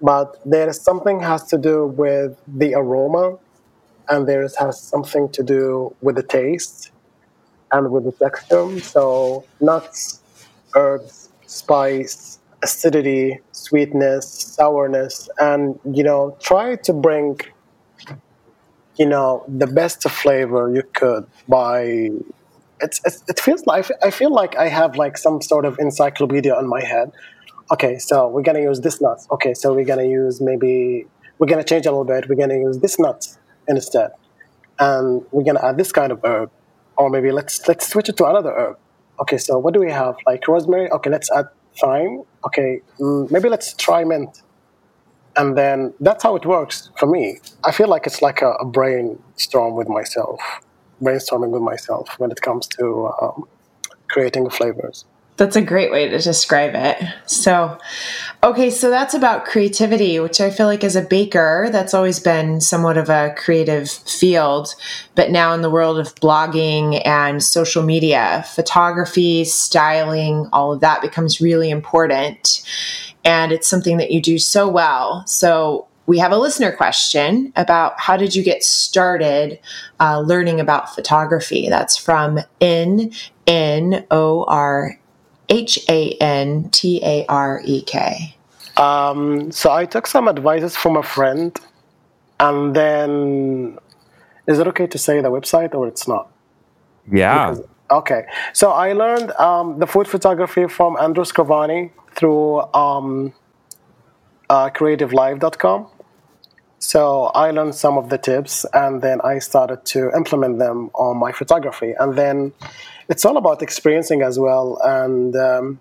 but 0.00 0.38
there 0.44 0.68
is 0.68 0.80
something 0.80 1.20
has 1.20 1.44
to 1.44 1.58
do 1.58 1.86
with 1.86 2.38
the 2.46 2.74
aroma 2.74 3.36
and 4.08 4.28
there 4.28 4.46
has 4.58 4.80
something 4.80 5.28
to 5.30 5.42
do 5.42 5.94
with 6.02 6.16
the 6.16 6.22
taste 6.22 6.90
and 7.72 7.90
with 7.90 8.04
the 8.04 8.12
texture 8.12 8.78
so 8.80 9.44
nuts 9.60 10.20
herbs 10.74 11.30
spice 11.46 12.38
acidity 12.62 13.38
sweetness 13.52 14.28
sourness 14.28 15.28
and 15.40 15.78
you 15.92 16.02
know 16.02 16.36
try 16.40 16.76
to 16.76 16.92
bring 16.92 17.38
you 18.98 19.06
know 19.06 19.44
the 19.48 19.66
best 19.66 20.02
flavor 20.08 20.72
you 20.74 20.82
could 20.94 21.26
by 21.48 22.08
it's, 22.80 23.00
it's, 23.04 23.22
it 23.28 23.40
feels 23.40 23.66
like 23.66 23.90
I 24.02 24.10
feel 24.10 24.30
like 24.30 24.56
I 24.56 24.68
have 24.68 24.96
like 24.96 25.16
some 25.18 25.40
sort 25.40 25.64
of 25.64 25.78
encyclopedia 25.78 26.58
in 26.58 26.68
my 26.68 26.82
head 26.82 27.12
okay, 27.70 27.98
so 27.98 28.28
we're 28.28 28.42
gonna 28.42 28.60
use 28.60 28.80
this 28.80 29.00
nut. 29.00 29.18
Okay, 29.30 29.54
so 29.54 29.74
we're 29.74 29.84
gonna 29.84 30.04
use 30.04 30.40
maybe 30.40 31.06
we're 31.38 31.46
gonna 31.46 31.64
change 31.64 31.86
a 31.86 31.90
little 31.90 32.04
bit. 32.04 32.28
We're 32.28 32.36
gonna 32.36 32.58
use 32.58 32.78
this 32.78 32.98
nut 32.98 33.26
instead, 33.68 34.10
and 34.78 35.24
we're 35.32 35.44
gonna 35.44 35.64
add 35.64 35.76
this 35.76 35.92
kind 35.92 36.12
of 36.12 36.20
herb, 36.24 36.50
or 36.96 37.10
maybe 37.10 37.30
let's 37.32 37.66
let's 37.68 37.88
switch 37.88 38.08
it 38.08 38.16
to 38.18 38.26
another 38.26 38.52
herb. 38.52 38.78
Okay, 39.20 39.38
so 39.38 39.58
what 39.58 39.74
do 39.74 39.80
we 39.80 39.90
have? 39.90 40.16
Like 40.26 40.46
rosemary. 40.46 40.90
Okay, 40.90 41.10
let's 41.10 41.30
add 41.30 41.46
thyme. 41.80 42.22
Okay, 42.46 42.80
mm, 43.00 43.30
maybe 43.30 43.48
let's 43.48 43.74
try 43.74 44.04
mint. 44.04 44.42
And 45.38 45.56
then 45.56 45.92
that's 46.00 46.22
how 46.22 46.34
it 46.36 46.46
works 46.46 46.90
for 46.96 47.06
me. 47.06 47.40
I 47.62 47.70
feel 47.70 47.88
like 47.88 48.06
it's 48.06 48.22
like 48.22 48.40
a, 48.40 48.52
a 48.52 48.64
brainstorm 48.64 49.74
with 49.74 49.86
myself, 49.86 50.40
brainstorming 51.02 51.50
with 51.50 51.62
myself 51.62 52.18
when 52.18 52.30
it 52.30 52.40
comes 52.40 52.66
to 52.68 53.10
um, 53.20 53.44
creating 54.08 54.50
flavors. 54.50 55.04
That's 55.36 55.56
a 55.56 55.60
great 55.60 55.92
way 55.92 56.08
to 56.08 56.18
describe 56.18 56.74
it. 56.74 56.96
So, 57.26 57.76
okay, 58.42 58.70
so 58.70 58.88
that's 58.88 59.12
about 59.12 59.44
creativity, 59.44 60.18
which 60.18 60.40
I 60.40 60.48
feel 60.48 60.66
like 60.66 60.82
as 60.82 60.96
a 60.96 61.02
baker, 61.02 61.68
that's 61.70 61.92
always 61.92 62.18
been 62.18 62.62
somewhat 62.62 62.96
of 62.96 63.10
a 63.10 63.34
creative 63.36 63.90
field. 63.90 64.74
But 65.14 65.30
now 65.30 65.52
in 65.52 65.60
the 65.60 65.68
world 65.68 65.98
of 65.98 66.14
blogging 66.14 67.02
and 67.04 67.42
social 67.42 67.82
media, 67.82 68.46
photography, 68.54 69.44
styling, 69.44 70.48
all 70.54 70.72
of 70.72 70.80
that 70.80 71.02
becomes 71.02 71.38
really 71.38 71.68
important. 71.68 72.62
And 73.22 73.52
it's 73.52 73.68
something 73.68 73.98
that 73.98 74.10
you 74.10 74.22
do 74.22 74.38
so 74.38 74.66
well. 74.66 75.26
So, 75.26 75.86
we 76.06 76.18
have 76.18 76.32
a 76.32 76.38
listener 76.38 76.72
question 76.72 77.52
about 77.56 77.98
how 78.00 78.16
did 78.16 78.34
you 78.34 78.42
get 78.42 78.62
started 78.62 79.58
uh, 80.00 80.20
learning 80.20 80.60
about 80.60 80.94
photography? 80.94 81.68
That's 81.68 81.96
from 81.96 82.38
N 82.60 83.12
N 83.46 84.06
O 84.10 84.44
R 84.44 84.98
H 85.48 85.78
A 85.88 86.12
N 86.20 86.70
T 86.70 87.00
A 87.04 87.26
R 87.28 87.60
E 87.64 87.82
K? 87.82 88.34
Um, 88.76 89.50
so 89.50 89.72
I 89.72 89.84
took 89.84 90.06
some 90.06 90.28
advices 90.28 90.76
from 90.76 90.96
a 90.96 91.02
friend, 91.02 91.56
and 92.38 92.74
then 92.74 93.78
is 94.46 94.58
it 94.58 94.66
okay 94.68 94.86
to 94.86 94.98
say 94.98 95.20
the 95.20 95.30
website 95.30 95.74
or 95.74 95.88
it's 95.88 96.06
not? 96.06 96.30
Yeah. 97.10 97.50
Because, 97.50 97.66
okay. 97.90 98.26
So 98.52 98.70
I 98.70 98.92
learned 98.92 99.32
um, 99.32 99.78
the 99.78 99.86
food 99.86 100.06
photography 100.06 100.68
from 100.68 100.96
Andrew 100.98 101.24
Scrivani 101.24 101.90
through 102.14 102.60
um, 102.74 103.32
uh, 104.50 104.70
creativelive.com. 104.70 105.88
So 106.86 107.32
I 107.34 107.50
learned 107.50 107.74
some 107.74 107.98
of 107.98 108.10
the 108.10 108.16
tips, 108.16 108.64
and 108.72 109.02
then 109.02 109.20
I 109.24 109.40
started 109.40 109.84
to 109.86 110.12
implement 110.16 110.60
them 110.60 110.92
on 110.94 111.16
my 111.16 111.32
photography, 111.32 111.94
and 111.98 112.16
then 112.16 112.52
it's 113.08 113.24
all 113.24 113.36
about 113.36 113.60
experiencing 113.60 114.22
as 114.22 114.38
well 114.38 114.78
and 114.84 115.34
um, 115.34 115.80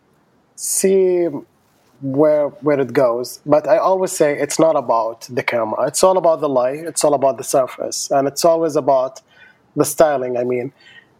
see 0.55 1.27
where 2.01 2.47
where 2.65 2.79
it 2.79 2.91
goes. 2.91 3.39
But 3.45 3.67
I 3.67 3.77
always 3.77 4.13
say 4.13 4.35
it's 4.35 4.57
not 4.57 4.75
about 4.75 5.27
the 5.29 5.43
camera. 5.43 5.85
It's 5.85 6.03
all 6.03 6.17
about 6.17 6.41
the 6.41 6.49
light. 6.49 6.79
It's 6.79 7.03
all 7.03 7.13
about 7.13 7.37
the 7.37 7.43
surface, 7.43 8.09
and 8.09 8.27
it's 8.27 8.43
always 8.43 8.75
about 8.75 9.21
the 9.75 9.85
styling. 9.85 10.37
I 10.37 10.43
mean, 10.43 10.73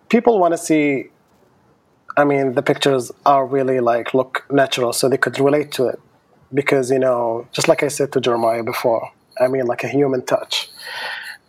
people 0.10 0.39
want 0.39 0.56
to 0.56 0.58
see. 0.58 1.12
I 2.17 2.24
mean, 2.24 2.54
the 2.54 2.63
pictures 2.63 3.12
are 3.24 3.45
really 3.45 3.82
like 3.82 4.15
look 4.15 4.45
natural, 4.50 4.93
so 4.93 5.08
they 5.08 5.21
could 5.26 5.39
relate 5.39 5.71
to 5.74 5.86
it 5.89 6.00
because 6.52 6.89
you 6.89 6.98
know, 6.98 7.48
just 7.52 7.67
like 7.67 7.84
I 7.84 7.89
said 7.89 8.12
to 8.13 8.19
Jeremiah 8.19 8.63
before. 8.63 9.12
I 9.39 9.48
mean, 9.48 9.65
like 9.65 9.84
a 9.84 9.88
human 9.88 10.26
touch. 10.26 10.69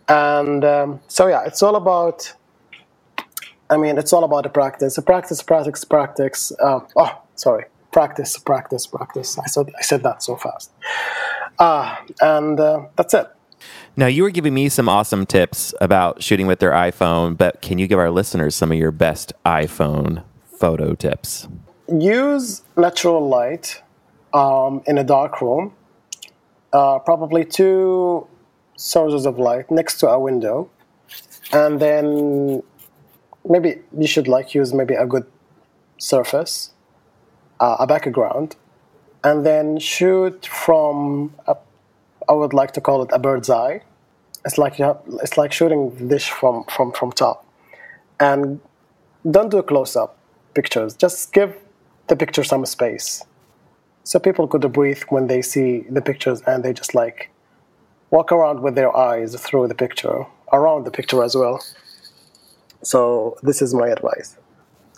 And 0.07 0.63
um, 0.63 0.99
so 1.07 1.27
yeah, 1.27 1.43
it's 1.45 1.61
all 1.61 1.75
about 1.75 2.33
I 3.69 3.77
mean, 3.77 3.97
it's 3.97 4.13
all 4.13 4.23
about 4.23 4.43
the 4.43 4.49
practice. 4.49 4.95
The 4.95 5.01
practice, 5.01 5.41
practice, 5.43 5.83
practice. 5.83 6.51
Um, 6.61 6.87
oh, 6.95 7.21
sorry. 7.35 7.65
Practice, 7.91 8.37
practice, 8.37 8.87
practice. 8.87 9.37
I 9.37 9.47
said, 9.47 9.71
I 9.77 9.81
said 9.81 10.03
that 10.03 10.23
so 10.23 10.35
fast. 10.35 10.71
Uh, 11.59 11.95
and 12.21 12.59
uh, 12.59 12.85
that's 12.95 13.13
it. 13.13 13.27
Now, 13.95 14.05
you 14.05 14.23
were 14.23 14.29
giving 14.29 14.53
me 14.53 14.69
some 14.69 14.87
awesome 14.87 15.25
tips 15.25 15.73
about 15.81 16.21
shooting 16.21 16.47
with 16.47 16.59
their 16.59 16.71
iPhone, 16.71 17.35
but 17.35 17.61
can 17.61 17.79
you 17.79 17.87
give 17.87 17.97
our 17.97 18.11
listeners 18.11 18.55
some 18.55 18.71
of 18.71 18.77
your 18.77 18.91
best 18.91 19.33
iPhone 19.45 20.23
photo 20.45 20.93
tips? 20.93 21.47
Use 21.91 22.61
natural 22.77 23.27
light 23.27 23.81
um, 24.33 24.83
in 24.85 24.97
a 24.97 25.03
dark 25.03 25.41
room, 25.41 25.73
uh, 26.77 26.99
probably 26.99 27.43
two 27.43 28.27
sources 28.75 29.25
of 29.25 29.39
light 29.39 29.67
next 29.79 29.99
to 30.01 30.05
a 30.07 30.19
window, 30.27 30.69
and 31.51 31.79
then 31.85 32.61
maybe 33.53 33.69
you 34.01 34.07
should 34.13 34.27
like 34.27 34.47
use 34.59 34.69
maybe 34.79 34.93
a 34.93 35.07
good 35.13 35.25
surface, 35.97 36.53
uh, 37.59 37.77
a 37.79 37.87
background, 37.87 38.49
and 39.23 39.45
then 39.49 39.79
shoot 39.79 40.45
from 40.45 41.33
a, 41.47 41.55
I 42.29 42.33
would 42.33 42.53
like 42.53 42.71
to 42.73 42.81
call 42.81 43.01
it 43.05 43.09
a 43.11 43.19
bird's 43.19 43.49
eye. 43.49 43.81
It's 44.45 44.57
like 44.57 44.73
you 44.79 44.85
have, 44.85 44.99
it's 45.23 45.35
like 45.41 45.51
shooting 45.51 45.81
this 46.11 46.25
from 46.27 46.55
from 46.75 46.91
from 46.97 47.09
top, 47.11 47.37
and 48.19 48.59
don't 49.35 49.49
do 49.49 49.61
close 49.63 49.95
up 49.95 50.11
pictures. 50.53 50.91
Just 50.95 51.33
give 51.33 51.51
the 52.07 52.15
picture 52.15 52.43
some 52.43 52.65
space, 52.65 53.25
so 54.07 54.19
people 54.19 54.47
could 54.47 54.71
breathe 54.71 55.01
when 55.09 55.27
they 55.27 55.41
see 55.41 55.81
the 55.89 56.01
pictures, 56.01 56.41
and 56.47 56.63
they 56.63 56.71
just 56.71 56.95
like 56.95 57.29
walk 58.09 58.31
around 58.31 58.61
with 58.61 58.73
their 58.73 58.95
eyes 58.95 59.35
through 59.35 59.67
the 59.67 59.75
picture, 59.75 60.25
around 60.53 60.85
the 60.85 60.91
picture 60.91 61.21
as 61.21 61.35
well. 61.35 61.61
So 62.83 63.37
this 63.43 63.61
is 63.61 63.73
my 63.73 63.89
advice. 63.89 64.37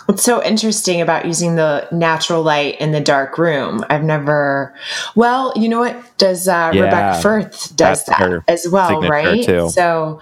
What's 0.06 0.22
so 0.22 0.44
interesting 0.44 1.02
about 1.02 1.26
using 1.26 1.56
the 1.56 1.88
natural 1.92 2.44
light 2.44 2.80
in 2.80 2.92
the 2.92 3.00
dark 3.00 3.40
room? 3.40 3.84
I've 3.90 4.04
never. 4.04 4.76
Well, 5.16 5.54
you 5.56 5.70
know 5.70 5.80
what? 5.80 5.96
Does 6.20 6.48
uh, 6.48 6.72
yeah, 6.72 6.82
Rebecca 6.82 7.20
Firth 7.20 7.76
does 7.76 8.06
that 8.06 8.44
as 8.48 8.68
well, 8.72 9.02
right? 9.02 9.44
Too. 9.44 9.70
So 9.70 10.22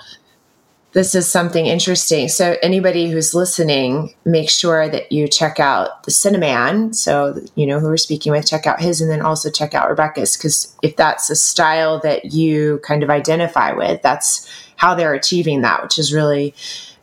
this 0.97 1.13
is 1.13 1.29
something 1.29 1.67
interesting. 1.67 2.27
So 2.27 2.57
anybody 2.63 3.12
who's 3.12 3.36
listening, 3.36 4.15
make 4.25 4.49
sure 4.49 4.89
that 4.89 5.12
you 5.12 5.27
check 5.27 5.60
out 5.60 6.01
the 6.05 6.12
Cinnaman. 6.12 6.95
So 6.95 7.39
you 7.53 7.67
know 7.67 7.79
who 7.79 7.86
we're 7.86 7.97
speaking 7.97 8.31
with, 8.31 8.47
check 8.47 8.65
out 8.65 8.81
his, 8.81 8.99
and 8.99 9.07
then 9.07 9.21
also 9.21 9.51
check 9.51 9.75
out 9.75 9.91
Rebecca's 9.91 10.36
because 10.36 10.75
if 10.81 10.95
that's 10.95 11.29
a 11.29 11.36
style 11.36 11.99
that 11.99 12.33
you 12.33 12.79
kind 12.83 13.03
of 13.03 13.12
identify 13.12 13.73
with, 13.73 14.01
that's 14.01 14.49
how 14.77 14.95
they're 14.95 15.13
achieving 15.13 15.62
that, 15.62 15.83
which 15.83 15.99
is 15.99 16.12
really 16.12 16.55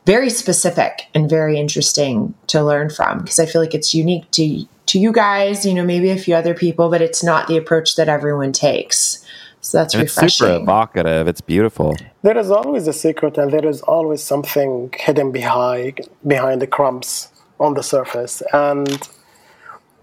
very 0.06 0.28
specific 0.28 1.02
and 1.14 1.30
very 1.30 1.56
interesting 1.56 2.34
to 2.48 2.64
learn 2.64 2.90
from 2.90 3.20
because 3.20 3.38
I 3.38 3.46
feel 3.46 3.60
like 3.60 3.74
it's 3.74 3.94
unique 3.94 4.28
to 4.32 4.66
to 4.86 4.98
you 4.98 5.12
guys, 5.12 5.64
you 5.64 5.72
know, 5.72 5.84
maybe 5.84 6.10
a 6.10 6.18
few 6.18 6.34
other 6.34 6.54
people, 6.54 6.90
but 6.90 7.00
it's 7.00 7.22
not 7.22 7.46
the 7.46 7.56
approach 7.56 7.94
that 7.94 8.08
everyone 8.08 8.50
takes. 8.50 9.23
So 9.64 9.78
that's 9.78 9.94
And 9.94 10.02
it's 10.02 10.12
super 10.12 10.56
evocative. 10.56 11.26
It's 11.26 11.40
beautiful. 11.40 11.96
There 12.20 12.36
is 12.36 12.50
always 12.50 12.86
a 12.86 12.92
secret, 12.92 13.38
and 13.38 13.50
there 13.50 13.66
is 13.66 13.80
always 13.80 14.22
something 14.22 14.92
hidden 14.94 15.32
behind 15.32 16.06
behind 16.26 16.60
the 16.60 16.66
crumbs 16.66 17.28
on 17.58 17.72
the 17.72 17.82
surface, 17.82 18.42
and 18.52 19.08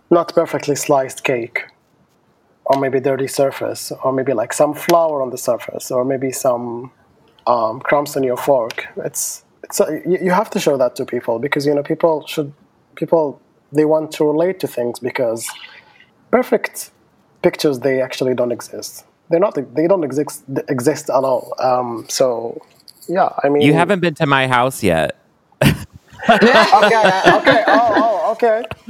not 0.09 0.33
perfectly 0.33 0.75
sliced 0.75 1.23
cake, 1.23 1.59
or 2.65 2.79
maybe 2.79 2.99
dirty 2.99 3.27
surface, 3.27 3.91
or 4.03 4.11
maybe 4.11 4.33
like 4.33 4.51
some 4.51 4.73
flour 4.73 5.21
on 5.21 5.29
the 5.29 5.37
surface, 5.37 5.91
or 5.91 6.03
maybe 6.03 6.31
some 6.31 6.91
um, 7.45 7.81
crumbs 7.81 8.17
on 8.17 8.23
your 8.23 8.37
fork. 8.37 8.87
It's 9.05 9.43
it's 9.63 9.79
a, 9.79 10.01
you 10.11 10.17
you 10.25 10.31
have 10.31 10.49
to 10.55 10.59
show 10.59 10.75
that 10.77 10.95
to 10.95 11.05
people 11.05 11.37
because 11.37 11.67
you 11.67 11.75
know 11.75 11.83
people 11.83 12.25
should 12.25 12.51
people 12.95 13.39
they 13.71 13.85
want 13.85 14.11
to 14.13 14.25
relate 14.25 14.59
to 14.61 14.67
things 14.67 14.99
because 14.99 15.47
perfect 16.31 16.89
pictures 17.43 17.81
they 17.81 18.01
actually 18.01 18.33
don't 18.33 18.51
exist. 18.51 19.05
They're 19.31 19.39
not. 19.39 19.55
They 19.75 19.87
don't 19.87 20.03
exist 20.03 20.43
exist 20.67 21.09
at 21.09 21.23
all. 21.23 21.53
Um, 21.59 22.05
so 22.09 22.61
yeah, 23.07 23.29
I 23.43 23.49
mean, 23.49 23.61
You 23.61 23.73
haven't 23.73 23.99
been 24.01 24.15
to 24.15 24.25
my 24.25 24.47
house 24.47 24.83
yet. 24.83 25.17
Okay, 26.29 26.45
okay. 26.45 27.63
Oh, 27.67 27.93
oh, 27.97 28.31
okay. 28.33 28.63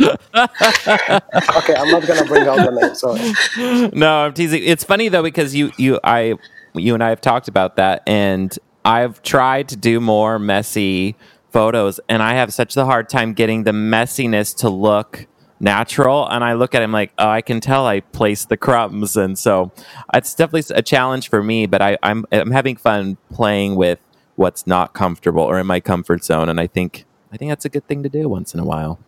okay, 1.58 1.75
I'm 1.75 1.89
not 1.89 2.06
gonna 2.06 2.25
bring 2.25 2.45
out 2.45 2.58
the 2.58 2.71
name. 2.71 2.93
Sorry. 2.93 3.89
no, 3.93 4.25
I'm 4.25 4.34
teasing. 4.34 4.62
It's 4.65 4.84
funny 4.84 5.08
though 5.08 5.23
because 5.23 5.56
you 5.56 5.71
you 5.77 5.97
I 6.04 6.36
you 6.73 6.93
and 6.93 7.01
I 7.01 7.08
have 7.10 7.21
talked 7.21 7.47
about 7.47 7.77
that, 7.77 8.04
and 8.06 8.58
I've 8.84 9.21
tried 9.23 9.69
to 9.69 9.77
do 9.77 10.01
more 10.01 10.39
messy 10.39 11.15
photos, 11.51 12.01
and 12.10 12.21
I 12.21 12.34
have 12.34 12.54
such 12.54 12.75
a 12.75 12.84
hard 12.84 13.08
time 13.08 13.34
getting 13.34 13.63
the 13.63 13.71
messiness 13.71 14.56
to 14.58 14.69
look 14.69 15.25
natural. 15.62 16.28
And 16.28 16.43
I 16.43 16.54
look 16.54 16.76
at 16.76 16.82
him 16.82 16.91
like, 16.91 17.13
oh, 17.17 17.30
I 17.30 17.41
can 17.41 17.62
tell 17.62 17.86
I 17.88 18.02
placed 18.02 18.50
the 18.50 18.58
crumbs, 18.58 19.15
and 19.15 19.38
so 19.38 19.71
it's 20.13 20.34
definitely 20.34 20.76
a 20.76 20.82
challenge 20.82 21.30
for 21.30 21.43
me. 21.43 21.65
But 21.65 21.82
I, 21.82 21.97
I'm 22.04 22.26
I'm 22.32 22.52
having 22.52 22.76
fun 22.76 23.17
playing 23.32 23.76
with 23.76 24.00
what's 24.36 24.65
not 24.65 24.93
comfortable 24.93 25.43
or 25.43 25.60
in 25.60 25.67
my 25.67 25.80
comfort 25.80 26.24
zone, 26.24 26.50
and 26.50 26.60
I 26.60 26.67
think 26.67 27.06
I 27.32 27.38
think 27.38 27.52
that's 27.52 27.65
a 27.65 27.69
good 27.69 27.88
thing 27.88 28.04
to 28.04 28.10
do 28.10 28.28
once 28.28 28.54
in 28.54 28.60
a 28.60 28.65
while. 28.65 29.00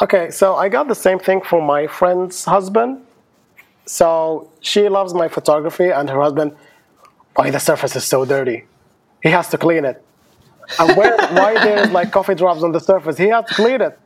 Okay, 0.00 0.30
so 0.30 0.56
I 0.56 0.68
got 0.70 0.88
the 0.88 0.94
same 0.94 1.18
thing 1.18 1.42
for 1.42 1.60
my 1.60 1.86
friend's 1.86 2.44
husband. 2.44 3.04
So 3.84 4.50
she 4.60 4.88
loves 4.88 5.12
my 5.12 5.28
photography, 5.28 5.90
and 5.90 6.08
her 6.08 6.20
husband, 6.20 6.56
why 7.34 7.50
the 7.50 7.58
surface 7.58 7.96
is 7.96 8.04
so 8.04 8.24
dirty? 8.24 8.64
He 9.22 9.28
has 9.30 9.48
to 9.48 9.58
clean 9.58 9.84
it. 9.84 10.02
And 10.78 10.96
where, 10.96 11.16
why 11.32 11.54
there's 11.54 11.90
like 11.90 12.12
coffee 12.12 12.34
drops 12.34 12.62
on 12.62 12.72
the 12.72 12.80
surface? 12.80 13.18
He 13.18 13.28
has 13.28 13.44
to 13.46 13.54
clean 13.54 13.80
it. 13.80 13.98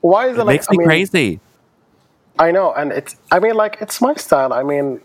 Why 0.00 0.28
is 0.28 0.38
it, 0.38 0.40
It 0.40 0.44
like? 0.44 0.54
makes 0.54 0.70
me 0.70 0.76
I 0.76 0.78
mean, 0.78 0.86
crazy. 0.86 1.40
I 2.38 2.50
know, 2.52 2.72
and 2.72 2.92
it's. 2.92 3.16
I 3.32 3.40
mean, 3.40 3.54
like 3.54 3.78
it's 3.80 4.00
my 4.00 4.14
style. 4.14 4.52
I 4.52 4.62
mean, 4.62 5.00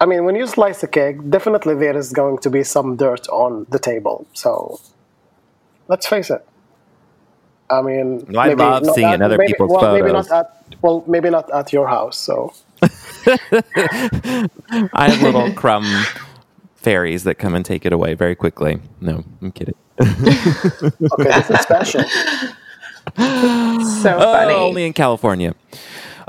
I 0.00 0.06
mean, 0.06 0.24
when 0.24 0.34
you 0.36 0.46
slice 0.46 0.82
a 0.82 0.88
cake, 0.88 1.16
definitely 1.30 1.74
there 1.74 1.96
is 1.96 2.12
going 2.12 2.38
to 2.38 2.50
be 2.50 2.64
some 2.64 2.96
dirt 2.96 3.28
on 3.28 3.66
the 3.70 3.78
table. 3.78 4.26
So, 4.32 4.80
let's 5.88 6.06
face 6.06 6.30
it. 6.30 6.46
I 7.70 7.82
mean, 7.82 8.24
Well, 8.28 8.40
I 8.40 8.54
love 8.54 8.86
seeing 8.94 9.12
in 9.12 9.22
other 9.22 9.36
maybe, 9.36 9.52
people's 9.52 9.70
well, 9.70 9.94
Maybe 9.94 10.12
not 10.12 10.30
at 10.30 10.64
well, 10.82 11.04
maybe 11.06 11.30
not 11.30 11.50
at 11.52 11.72
your 11.72 11.86
house. 11.86 12.18
So, 12.18 12.52
I 14.94 15.10
have 15.10 15.22
little 15.22 15.52
crumb 15.52 15.86
fairies 16.76 17.24
that 17.24 17.34
come 17.36 17.54
and 17.54 17.64
take 17.64 17.84
it 17.84 17.92
away 17.92 18.14
very 18.14 18.34
quickly. 18.34 18.80
No, 19.00 19.24
I'm 19.42 19.52
kidding. 19.52 19.74
okay, 20.00 20.10
this 21.24 21.50
is 21.50 21.60
special. 21.60 22.04
so 23.16 24.16
Oh, 24.16 24.32
funny. 24.32 24.54
only 24.54 24.86
in 24.86 24.92
California. 24.92 25.54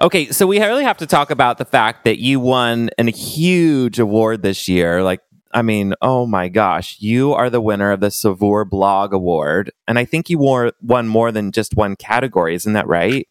Okay, 0.01 0.27
so 0.31 0.47
we 0.47 0.59
really 0.59 0.83
have 0.83 0.97
to 0.97 1.05
talk 1.05 1.29
about 1.29 1.57
the 1.57 1.65
fact 1.65 2.05
that 2.05 2.19
you 2.19 2.39
won 2.39 2.89
a 2.97 3.03
huge 3.11 3.99
award 3.99 4.43
this 4.43 4.67
year. 4.69 5.03
Like, 5.03 5.19
I 5.51 5.61
mean, 5.61 5.93
oh 6.01 6.25
my 6.25 6.47
gosh, 6.47 6.97
you 7.01 7.33
are 7.33 7.49
the 7.49 7.59
winner 7.59 7.91
of 7.91 7.99
the 7.99 8.09
Saveur 8.11 8.63
Blog 8.65 9.13
Award, 9.13 9.71
and 9.87 9.99
I 9.99 10.05
think 10.05 10.29
you 10.29 10.37
wore, 10.37 10.71
won 10.81 11.07
more 11.07 11.31
than 11.31 11.51
just 11.51 11.75
one 11.75 11.95
category. 11.97 12.55
Isn't 12.55 12.73
that 12.73 12.87
right? 12.87 13.27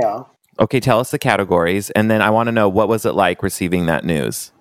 Yeah. 0.00 0.22
Okay, 0.58 0.80
tell 0.80 0.98
us 1.00 1.10
the 1.10 1.18
categories, 1.18 1.90
and 1.90 2.10
then 2.10 2.22
I 2.22 2.30
want 2.30 2.46
to 2.46 2.52
know 2.52 2.68
what 2.68 2.88
was 2.88 3.04
it 3.04 3.12
like 3.12 3.42
receiving 3.42 3.84
that 3.86 4.04
news. 4.04 4.52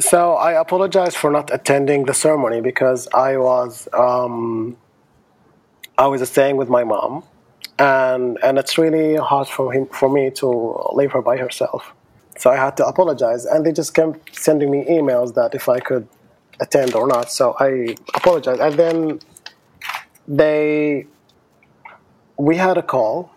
So 0.00 0.34
I 0.34 0.52
apologize 0.60 1.14
for 1.16 1.30
not 1.30 1.52
attending 1.52 2.04
the 2.04 2.12
ceremony 2.14 2.60
because 2.60 3.08
I 3.14 3.36
was 3.38 3.88
um, 3.94 4.76
I 5.98 6.06
was 6.06 6.26
staying 6.28 6.56
with 6.56 6.68
my 6.68 6.84
mom, 6.84 7.24
and 7.76 8.38
and 8.44 8.56
it's 8.56 8.78
really 8.78 9.16
hard 9.16 9.48
for 9.48 9.72
him 9.72 9.86
for 9.86 10.08
me 10.08 10.30
to 10.40 10.46
leave 10.92 11.10
her 11.10 11.22
by 11.22 11.36
herself. 11.36 11.92
So 12.38 12.50
I 12.50 12.56
had 12.56 12.76
to 12.76 12.86
apologize, 12.86 13.44
and 13.44 13.66
they 13.66 13.72
just 13.72 13.94
kept 13.94 14.36
sending 14.36 14.70
me 14.70 14.84
emails 14.84 15.34
that 15.34 15.56
if 15.56 15.68
I 15.68 15.80
could 15.80 16.06
attend 16.60 16.94
or 16.94 17.08
not. 17.08 17.32
So 17.32 17.56
I 17.58 17.96
apologized, 18.14 18.60
and 18.60 18.74
then 18.74 19.18
they 20.28 21.06
we 22.36 22.54
had 22.56 22.78
a 22.78 22.82
call, 22.82 23.32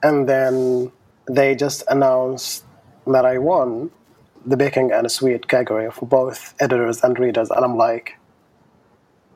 and 0.00 0.28
then 0.28 0.92
they 1.28 1.56
just 1.56 1.82
announced 1.88 2.64
that 3.08 3.26
I 3.26 3.38
won 3.38 3.90
the 4.46 4.56
baking 4.56 4.92
and 4.92 5.10
sweet 5.10 5.48
category 5.48 5.90
for 5.90 6.06
both 6.06 6.54
editors 6.60 7.02
and 7.02 7.18
readers, 7.18 7.50
and 7.50 7.64
I'm 7.64 7.76
like, 7.76 8.18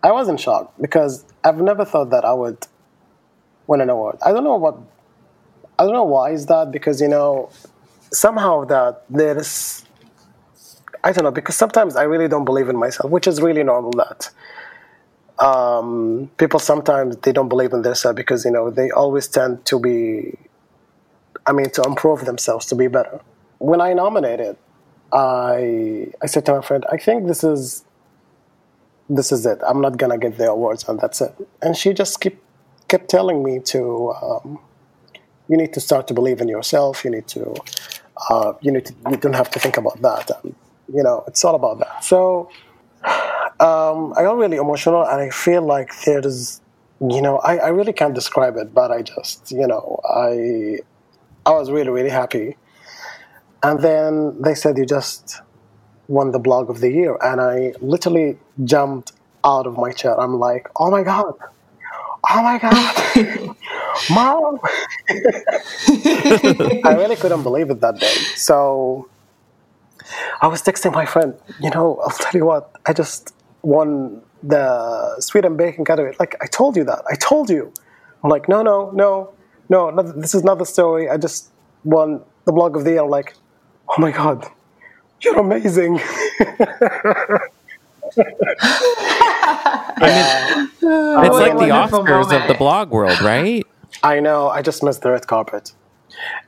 I 0.02 0.12
was 0.12 0.28
in 0.28 0.37
shock 0.37 0.72
because 0.80 1.24
I've 1.42 1.61
never 1.61 1.84
thought 1.84 2.11
that 2.11 2.24
I 2.24 2.32
would 2.32 2.66
win 3.66 3.80
an 3.80 3.90
award. 3.90 4.18
I 4.24 4.32
don't 4.32 4.44
know 4.44 4.56
what, 4.56 4.78
I 5.78 5.84
don't 5.84 5.92
know 5.92 6.04
why 6.04 6.30
is 6.30 6.46
that 6.46 6.70
because 6.70 7.00
you 7.00 7.08
know, 7.08 7.50
somehow 8.12 8.64
that 8.66 9.04
there's, 9.11 9.84
I 11.02 11.12
don't 11.12 11.24
know 11.24 11.30
because 11.30 11.56
sometimes 11.56 11.96
I 11.96 12.04
really 12.04 12.28
don't 12.28 12.44
believe 12.44 12.68
in 12.68 12.76
myself, 12.76 13.11
which 13.11 13.26
is 13.26 13.40
really 13.40 13.62
normal. 13.62 13.92
That 13.92 14.30
um, 15.44 16.30
people 16.38 16.58
sometimes 16.61 17.16
they 17.18 17.32
don't 17.32 17.48
believe 17.48 17.72
in 17.72 17.82
themselves 17.82 18.16
because 18.16 18.44
you 18.44 18.50
know 18.50 18.70
they 18.70 18.90
always 18.90 19.28
tend 19.28 19.64
to 19.66 19.78
be, 19.78 20.37
I 21.46 21.52
mean, 21.52 21.70
to 21.70 21.82
improve 21.82 22.24
themselves 22.24 22.66
to 22.66 22.74
be 22.74 22.88
better. 22.88 23.20
When 23.58 23.80
I 23.80 23.92
nominated, 23.92 24.56
I 25.12 26.08
I 26.20 26.26
said 26.26 26.46
to 26.46 26.54
my 26.54 26.62
friend, 26.62 26.84
I 26.90 26.96
think 26.96 27.26
this 27.26 27.44
is 27.44 27.84
this 29.09 29.33
is 29.33 29.47
it. 29.47 29.59
I'm 29.66 29.81
not 29.81 29.97
gonna 29.97 30.18
get 30.18 30.37
the 30.37 30.51
awards, 30.51 30.88
and 30.88 31.01
that's 31.01 31.21
it. 31.21 31.35
And 31.62 31.77
she 31.77 31.92
just 31.92 32.21
kept 32.21 32.38
kept 32.88 33.09
telling 33.09 33.42
me 33.42 33.61
to 33.61 34.12
um, 34.23 34.59
you 35.49 35.57
need 35.57 35.73
to 35.75 35.81
start 35.81 36.07
to 36.09 36.14
believe 36.14 36.40
in 36.40 36.49
yourself. 36.49 37.05
You 37.05 37.11
need 37.11 37.27
to 37.29 37.55
uh, 38.31 38.53
you 38.61 38.73
need 38.73 38.87
to 38.87 38.94
you 39.11 39.16
don't 39.16 39.35
have 39.35 39.51
to 39.51 39.59
think 39.59 39.77
about 39.77 40.01
that. 40.03 40.31
And, 40.42 40.55
you 40.92 41.03
know, 41.03 41.25
it's 41.27 41.44
all 41.44 41.55
about 41.55 41.79
that. 41.81 42.05
So 42.05 42.51
um, 43.61 44.12
I 44.16 44.23
got 44.23 44.37
really 44.37 44.57
emotional, 44.57 45.03
and 45.05 45.21
I 45.21 45.31
feel 45.31 45.62
like 45.62 45.90
there's 46.05 46.61
you 47.01 47.23
know 47.23 47.38
I, 47.38 47.59
I 47.59 47.68
really 47.68 47.92
can't 47.92 48.14
describe 48.14 48.57
it, 48.57 48.75
but 48.75 48.90
I 48.90 49.03
just 49.03 49.51
you 49.51 49.66
know 49.66 50.01
I 50.09 50.79
I 51.47 51.51
was 51.53 51.71
really 51.71 51.90
really 51.90 52.11
happy. 52.11 52.57
And 53.62 53.81
then 53.81 54.40
they 54.40 54.55
said 54.55 54.79
you 54.79 54.87
just 54.87 55.40
won 56.09 56.33
the 56.33 56.38
blog 56.38 56.71
of 56.71 56.81
the 56.81 56.90
year, 56.90 57.16
and 57.23 57.40
I 57.40 57.75
literally 57.81 58.38
jumped 58.64 59.12
out 59.44 59.66
of 59.66 59.77
my 59.77 59.92
chair. 59.92 60.18
I'm 60.18 60.38
like, 60.38 60.68
oh 60.77 60.90
my 60.90 61.03
god, 61.03 61.35
oh 62.31 62.42
my 62.42 62.59
god, 62.59 63.57
mom! 64.11 64.59
I 66.85 66.94
really 66.99 67.16
couldn't 67.16 67.42
believe 67.42 67.71
it 67.71 67.81
that 67.81 68.01
day. 68.01 68.14
So 68.35 69.09
I 70.40 70.47
was 70.47 70.62
texting 70.62 70.92
my 70.92 71.07
friend, 71.07 71.35
you 71.61 71.71
know, 71.71 72.01
I'll 72.03 72.11
tell 72.11 72.32
you 72.35 72.47
what, 72.47 72.72
I 72.87 72.93
just 72.93 73.35
won 73.62 74.22
the 74.43 75.20
sweet 75.20 75.45
and 75.45 75.57
baking 75.57 75.85
category. 75.85 76.14
Like 76.18 76.37
I 76.41 76.47
told 76.47 76.76
you 76.76 76.85
that, 76.85 77.03
I 77.11 77.14
told 77.16 77.51
you. 77.51 77.72
I'm 78.22 78.30
like, 78.30 78.49
no, 78.49 78.62
no, 78.62 78.91
no, 78.91 79.32
no, 79.68 79.91
no 79.91 80.03
this 80.03 80.35
is 80.35 80.43
not 80.43 80.59
the 80.59 80.66
story. 80.66 81.09
I 81.09 81.16
just 81.16 81.51
won 81.85 82.22
the 82.47 82.53
blog 82.53 82.76
of 82.76 82.85
the 82.85 82.91
year. 82.91 83.03
I'm 83.03 83.11
like, 83.11 83.35
oh 83.89 84.01
my 84.01 84.11
god, 84.11 84.47
you're 85.21 85.39
amazing. 85.39 86.01
It's 90.91 91.31
what 91.31 91.33
like 91.33 91.53
the 91.53 91.69
wonderful 91.69 92.05
Oscars 92.05 92.41
of 92.41 92.49
the 92.49 92.55
blog 92.55 92.91
world, 92.91 93.21
right? 93.21 93.66
I 94.03 94.21
know. 94.21 94.49
I 94.49 94.62
just 94.62 94.83
missed 94.83 95.03
the 95.03 95.11
red 95.11 95.27
carpet. 95.27 95.73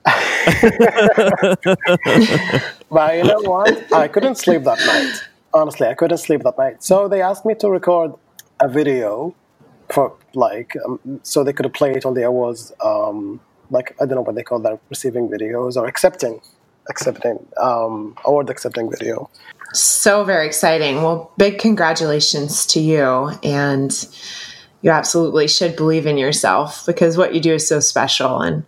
but 2.90 3.16
you 3.16 3.24
know 3.24 3.40
what? 3.42 3.92
I 3.92 4.08
couldn't 4.08 4.36
sleep 4.36 4.64
that 4.64 4.78
night. 4.86 5.20
Honestly, 5.52 5.88
I 5.88 5.94
couldn't 5.94 6.18
sleep 6.18 6.42
that 6.42 6.56
night. 6.56 6.82
So 6.82 7.08
they 7.08 7.22
asked 7.22 7.44
me 7.44 7.54
to 7.56 7.68
record 7.68 8.14
a 8.60 8.68
video 8.68 9.34
for 9.88 10.14
like, 10.34 10.76
um, 10.84 11.20
so 11.22 11.44
they 11.44 11.52
could 11.52 11.72
play 11.74 11.92
it 11.92 12.06
on 12.06 12.14
the 12.14 12.22
awards. 12.22 12.72
Um, 12.84 13.40
like 13.70 13.94
I 14.00 14.06
don't 14.06 14.16
know 14.16 14.22
what 14.22 14.36
they 14.36 14.42
call 14.42 14.60
that, 14.60 14.80
receiving 14.88 15.28
videos 15.28 15.76
or 15.76 15.86
accepting, 15.86 16.40
accepting 16.88 17.46
um, 17.60 18.16
award 18.24 18.50
accepting 18.50 18.90
video. 18.90 19.30
So 19.72 20.24
very 20.24 20.46
exciting. 20.46 20.96
Well, 21.02 21.30
big 21.36 21.58
congratulations 21.58 22.66
to 22.66 22.80
you. 22.80 23.30
And 23.44 23.92
You 24.82 24.90
absolutely 24.90 25.46
should 25.46 25.76
believe 25.76 26.06
in 26.06 26.16
yourself 26.16 26.86
because 26.86 27.16
what 27.16 27.34
you 27.34 27.40
do 27.40 27.54
is 27.54 27.68
so 27.68 27.80
special 27.80 28.40
and 28.40 28.64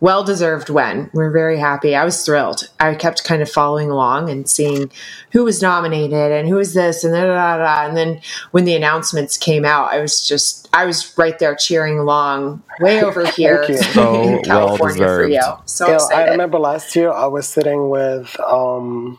well 0.00 0.24
deserved 0.24 0.70
win. 0.70 1.10
We're 1.12 1.30
very 1.30 1.58
happy. 1.58 1.94
I 1.94 2.04
was 2.04 2.24
thrilled. 2.24 2.68
I 2.80 2.94
kept 2.94 3.22
kind 3.24 3.42
of 3.42 3.50
following 3.50 3.90
along 3.90 4.30
and 4.30 4.48
seeing 4.48 4.90
who 5.32 5.44
was 5.44 5.60
nominated 5.60 6.32
and 6.32 6.48
who 6.48 6.56
was 6.56 6.74
this 6.74 7.04
and 7.04 7.14
da, 7.14 7.26
da, 7.26 7.58
da, 7.58 7.86
and 7.86 7.96
then 7.96 8.20
when 8.50 8.64
the 8.64 8.74
announcements 8.74 9.36
came 9.36 9.64
out, 9.64 9.92
I 9.92 10.00
was 10.00 10.26
just 10.26 10.68
I 10.72 10.86
was 10.86 11.16
right 11.18 11.38
there 11.38 11.54
cheering 11.54 11.98
along 11.98 12.62
way 12.80 13.02
over 13.02 13.26
here 13.26 13.64
so 13.92 14.22
in 14.22 14.42
California 14.42 15.00
well 15.00 15.16
for 15.18 15.28
you. 15.28 15.42
So 15.66 15.86
you 15.86 15.92
know, 15.92 16.08
I 16.14 16.30
remember 16.30 16.58
last 16.58 16.96
year 16.96 17.12
I 17.12 17.26
was 17.26 17.46
sitting 17.46 17.90
with 17.90 18.38
um, 18.40 19.18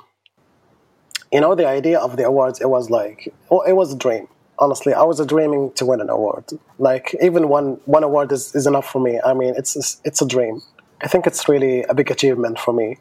you 1.32 1.40
know 1.40 1.54
the 1.54 1.68
idea 1.68 2.00
of 2.00 2.18
the 2.18 2.26
awards. 2.26 2.60
It 2.60 2.70
was 2.70 2.90
like 2.90 3.32
well, 3.50 3.62
it 3.62 3.74
was 3.74 3.94
a 3.94 3.98
dream 3.98 4.28
honestly, 4.62 4.93
I 4.93 5.01
was 5.03 5.26
dreaming 5.26 5.74
to 5.74 5.86
win 5.86 5.99
an 5.99 6.09
award. 6.09 6.45
Like 6.78 7.16
even 7.22 7.49
one 7.49 7.82
one 7.86 8.03
award 8.03 8.32
is, 8.32 8.55
is 8.55 8.68
enough 8.68 8.88
for 8.89 9.01
me. 9.01 9.20
I 9.26 9.34
mean, 9.34 9.55
it's 9.57 9.99
it's 10.05 10.22
a 10.22 10.28
dream. 10.28 10.62
I 11.03 11.07
think 11.07 11.26
it's 11.28 11.49
really 11.49 11.84
a 11.84 11.95
big 11.95 12.12
achievement 12.12 12.59
for 12.59 12.74
me, 12.74 12.97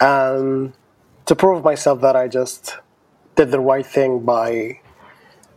and 0.00 0.74
to 1.26 1.36
prove 1.36 1.62
myself 1.64 2.00
that 2.00 2.16
I 2.16 2.26
just 2.26 2.76
did 3.36 3.52
the 3.52 3.60
right 3.60 3.86
thing 3.86 4.20
by 4.20 4.80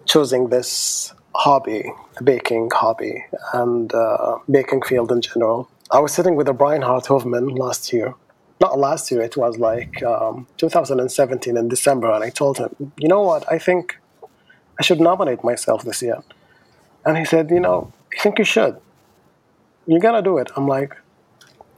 choosing 0.05 0.49
this 0.49 1.13
hobby, 1.33 1.91
baking 2.23 2.69
hobby, 2.71 3.25
and 3.53 3.93
uh, 3.93 4.37
baking 4.49 4.83
field 4.83 5.11
in 5.11 5.21
general. 5.21 5.67
I 5.91 5.99
was 5.99 6.13
sitting 6.13 6.35
with 6.35 6.47
a 6.47 6.53
Brian 6.53 6.83
Hart 6.83 7.07
Hoffman 7.07 7.47
last 7.47 7.91
year. 7.91 8.13
Not 8.61 8.77
last 8.77 9.11
year, 9.11 9.21
it 9.21 9.35
was 9.35 9.57
like 9.57 10.01
um, 10.03 10.47
2017 10.57 11.57
in 11.57 11.67
December, 11.67 12.11
and 12.11 12.23
I 12.23 12.29
told 12.29 12.59
him, 12.59 12.93
you 12.97 13.07
know 13.07 13.21
what, 13.21 13.51
I 13.51 13.57
think 13.57 13.97
I 14.79 14.83
should 14.83 14.99
nominate 14.99 15.43
myself 15.43 15.83
this 15.83 16.01
year. 16.01 16.19
And 17.05 17.17
he 17.17 17.25
said, 17.25 17.49
You 17.49 17.59
know, 17.59 17.91
I 18.17 18.21
think 18.21 18.39
you 18.39 18.45
should. 18.45 18.77
You 19.85 19.99
gotta 19.99 20.21
do 20.21 20.37
it. 20.37 20.51
I'm 20.55 20.67
like, 20.67 20.95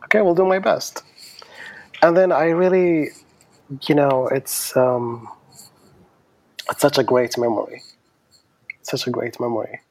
Okay, 0.06 0.22
we'll 0.22 0.36
do 0.36 0.46
my 0.46 0.60
best. 0.60 1.04
And 2.02 2.16
then 2.16 2.32
I 2.32 2.46
really, 2.50 3.10
you 3.88 3.96
know, 3.96 4.28
it's 4.28 4.76
um, 4.78 5.28
it's 6.70 6.82
such 6.82 6.98
a 6.98 7.04
great 7.04 7.38
memory. 7.38 7.82
Such 8.84 9.08
a 9.08 9.10
great 9.10 9.39
memory. 9.39 9.82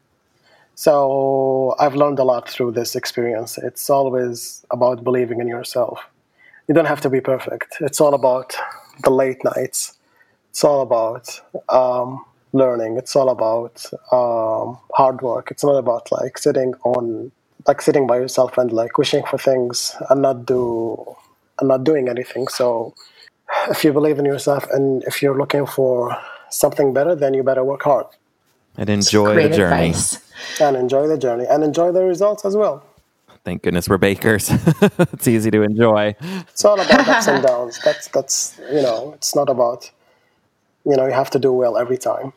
So 0.77 1.75
I've 1.79 1.95
learned 1.95 2.19
a 2.19 2.25
lot 2.25 2.49
through 2.49 2.73
this 2.73 2.97
experience. 2.97 3.59
It's 3.59 3.89
always 3.91 4.65
about 4.71 5.05
believing 5.05 5.41
in 5.41 5.49
yourself. 5.49 6.01
You 6.69 6.75
don't 6.75 6.87
have 6.87 7.01
to 7.03 7.11
be 7.11 7.21
perfect. 7.21 7.77
It's 7.81 8.01
all 8.01 8.15
about 8.15 8.57
the 9.03 9.11
late 9.11 9.45
nights. 9.45 9.95
It's 10.51 10.65
all 10.65 10.83
about 10.83 11.41
um, 11.69 12.25
learning. 12.55 12.97
It's 12.97 13.15
all 13.15 13.29
about 13.29 13.85
um, 14.13 14.79
hard 14.95 15.21
work. 15.21 15.51
It's 15.51 15.65
not 15.65 15.77
about 15.77 16.11
like 16.11 16.39
sitting 16.39 16.73
on 16.85 17.33
like 17.67 17.83
sitting 17.83 18.07
by 18.07 18.17
yourself 18.17 18.57
and 18.57 18.73
like 18.73 18.97
wishing 18.97 19.25
for 19.25 19.39
things 19.39 19.95
and 20.09 20.23
not 20.23 20.47
do 20.47 21.17
and 21.59 21.69
not 21.69 21.85
doing 21.85 22.09
anything. 22.09 22.49
So 22.49 22.95
if 23.69 23.85
you 23.85 23.93
believe 23.93 24.19
in 24.19 24.25
yourself 24.25 24.67
and 24.71 25.03
if 25.05 25.21
you're 25.23 25.37
looking 25.37 25.67
for 25.67 26.17
something 26.51 26.95
better, 26.95 27.15
then 27.15 27.35
you 27.35 27.43
better 27.43 27.65
work 27.65 27.83
hard 27.83 28.07
and 28.77 28.89
enjoy 28.89 29.35
the 29.35 29.57
journey. 29.57 29.89
Advice. 29.89 30.21
And 30.61 30.77
enjoy 30.77 31.07
the 31.07 31.19
journey 31.19 31.47
and 31.49 31.63
enjoy 31.63 31.93
the 31.93 32.05
results 32.05 32.45
as 32.45 32.57
well. 32.57 32.85
Thank 33.45 33.63
goodness 33.63 33.89
we're 33.89 33.99
bakers. 33.99 34.51
it's 34.81 35.29
easy 35.29 35.51
to 35.51 35.63
enjoy. 35.63 36.17
It's 36.21 36.65
all 36.65 36.81
about 36.81 37.07
ups 37.09 37.29
and 37.29 37.43
downs. 37.43 37.79
That's 37.85 38.09
that's 38.09 38.59
you 38.73 38.81
know, 38.83 39.13
it's 39.15 39.37
not 39.37 39.49
about 39.51 39.91
you 40.87 40.97
know, 40.97 41.07
you 41.07 41.13
have 41.13 41.31
to 41.31 41.39
do 41.39 41.53
well 41.53 41.77
every 41.77 41.99
time. 41.99 42.33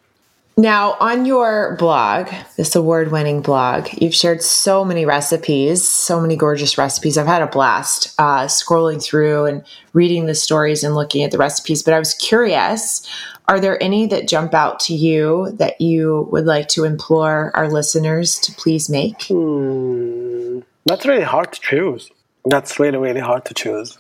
Now, 0.60 0.94
on 0.94 1.28
your 1.28 1.76
blog, 1.78 2.30
this 2.56 2.76
award 2.76 3.12
winning 3.12 3.42
blog, 3.42 3.90
you've 4.02 4.16
shared 4.16 4.42
so 4.42 4.84
many 4.84 5.06
recipes, 5.06 5.88
so 5.88 6.20
many 6.20 6.36
gorgeous 6.36 6.80
recipes. 6.80 7.16
I've 7.16 7.28
had 7.28 7.44
a 7.44 7.48
blast 7.48 8.16
uh, 8.18 8.46
scrolling 8.46 9.02
through 9.02 9.46
and 9.46 9.64
reading 9.94 10.26
the 10.26 10.34
stories 10.34 10.84
and 10.84 10.96
looking 10.96 11.24
at 11.24 11.30
the 11.30 11.38
recipes. 11.38 11.84
But 11.84 11.94
I 11.94 12.00
was 12.00 12.16
curious 12.16 13.08
are 13.48 13.60
there 13.60 13.82
any 13.82 14.08
that 14.08 14.28
jump 14.28 14.56
out 14.56 14.80
to 14.82 14.96
you 14.96 15.52
that 15.54 15.80
you 15.80 16.28
would 16.32 16.46
like 16.46 16.68
to 16.70 16.84
implore 16.86 17.52
our 17.54 17.70
listeners 17.70 18.40
to 18.40 18.52
please 18.52 18.90
make? 18.90 19.28
Hmm, 19.28 20.62
that's 20.86 21.06
really 21.06 21.24
hard 21.24 21.54
to 21.54 21.62
choose. 21.62 22.12
That's 22.46 22.80
really, 22.80 22.98
really 22.98 23.22
hard 23.22 23.46
to 23.46 23.54
choose. 23.54 24.00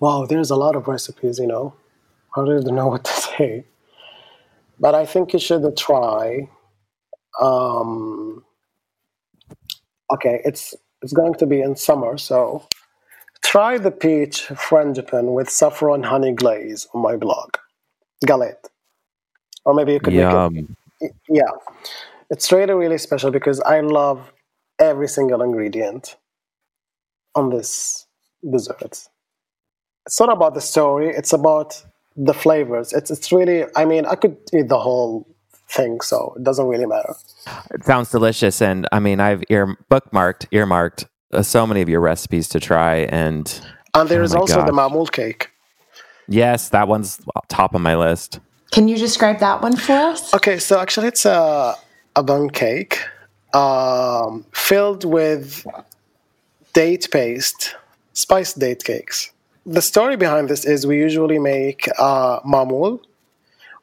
Wow, 0.00 0.24
there's 0.24 0.50
a 0.50 0.56
lot 0.56 0.76
of 0.76 0.88
recipes, 0.88 1.38
you 1.38 1.46
know. 1.46 1.74
I 2.34 2.42
don't 2.44 2.58
even 2.58 2.74
know 2.74 2.86
what 2.86 3.04
to 3.04 3.12
say 3.36 3.64
but 4.80 4.94
I 4.94 5.04
think 5.04 5.32
you 5.32 5.38
should 5.38 5.76
try. 5.76 6.48
Um, 7.40 8.42
okay, 10.12 10.40
it's 10.44 10.74
it's 11.02 11.12
going 11.12 11.34
to 11.34 11.46
be 11.46 11.60
in 11.60 11.76
summer, 11.76 12.16
so 12.18 12.66
try 13.42 13.78
the 13.78 13.90
peach 13.90 14.46
frangipane 14.48 15.34
with 15.34 15.48
saffron 15.50 16.02
honey 16.02 16.32
glaze 16.32 16.88
on 16.94 17.02
my 17.02 17.16
blog, 17.16 17.56
galette, 18.26 18.68
or 19.64 19.74
maybe 19.74 19.92
you 19.92 20.00
could 20.00 20.14
Yum. 20.14 20.54
make 20.54 20.64
it. 21.00 21.12
Yeah, 21.28 21.52
it's 22.30 22.50
really 22.50 22.74
really 22.74 22.98
special 22.98 23.30
because 23.30 23.60
I 23.60 23.80
love 23.80 24.32
every 24.78 25.08
single 25.08 25.42
ingredient 25.42 26.16
on 27.34 27.50
this 27.50 28.06
dessert. 28.50 29.08
It's 30.06 30.18
not 30.18 30.32
about 30.32 30.54
the 30.54 30.60
story; 30.62 31.10
it's 31.10 31.34
about 31.34 31.84
the 32.16 32.34
flavors. 32.34 32.92
It's 32.92 33.10
it's 33.10 33.32
really. 33.32 33.64
I 33.76 33.84
mean, 33.84 34.06
I 34.06 34.14
could 34.14 34.36
eat 34.52 34.68
the 34.68 34.78
whole 34.78 35.26
thing, 35.68 36.00
so 36.00 36.34
it 36.36 36.44
doesn't 36.44 36.66
really 36.66 36.86
matter. 36.86 37.14
It 37.70 37.84
sounds 37.84 38.10
delicious, 38.10 38.60
and 38.60 38.88
I 38.92 39.00
mean, 39.00 39.20
I've 39.20 39.42
ear 39.48 39.76
bookmarked, 39.90 40.46
earmarked 40.50 41.06
uh, 41.32 41.42
so 41.42 41.66
many 41.66 41.80
of 41.80 41.88
your 41.88 42.00
recipes 42.00 42.48
to 42.50 42.60
try, 42.60 42.96
and 43.10 43.60
and 43.94 44.08
there 44.08 44.22
oh 44.22 44.38
also 44.38 44.56
gosh. 44.56 44.66
the 44.66 44.72
mamoul 44.72 45.06
cake. 45.06 45.50
Yes, 46.28 46.68
that 46.68 46.86
one's 46.88 47.20
top 47.48 47.74
of 47.74 47.80
my 47.80 47.96
list. 47.96 48.40
Can 48.70 48.86
you 48.86 48.96
describe 48.96 49.40
that 49.40 49.62
one 49.62 49.76
for 49.76 49.92
us? 49.92 50.32
Okay, 50.32 50.58
so 50.58 50.78
actually, 50.78 51.08
it's 51.08 51.24
a 51.24 51.74
a 52.16 52.22
bun 52.22 52.50
cake 52.50 52.98
um, 53.54 54.44
filled 54.52 55.04
with 55.04 55.66
date 56.72 57.08
paste, 57.10 57.76
spiced 58.12 58.58
date 58.58 58.84
cakes 58.84 59.32
the 59.66 59.82
story 59.82 60.16
behind 60.16 60.48
this 60.48 60.64
is 60.64 60.86
we 60.86 60.98
usually 60.98 61.38
make 61.38 61.88
uh, 61.98 62.40
mamoul. 62.44 63.00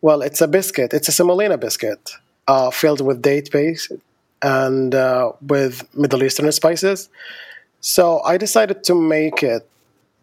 Well, 0.02 0.22
it's 0.22 0.42
a 0.42 0.48
biscuit. 0.48 0.94
It's 0.94 1.08
a 1.08 1.12
semolina 1.12 1.58
biscuit 1.58 2.12
uh, 2.48 2.72
filled 2.72 3.02
with 3.02 3.22
date 3.22 3.52
paste 3.52 3.92
and 4.42 4.94
uh, 4.94 5.32
with 5.42 5.88
Middle 5.96 6.24
Eastern 6.24 6.52
spices. 6.52 7.10
So 7.82 8.22
I 8.24 8.38
decided 8.38 8.84
to 8.86 8.96
make 8.96 9.44
it. 9.44 9.68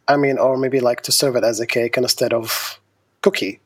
I 0.06 0.16
mean, 0.16 0.38
or 0.38 0.58
maybe 0.58 0.80
like 0.80 1.00
to 1.02 1.12
serve 1.12 1.34
it 1.34 1.44
as 1.44 1.60
a 1.60 1.66
cake 1.66 1.96
instead 1.96 2.32
of 2.32 2.78
cookie. 3.22 3.60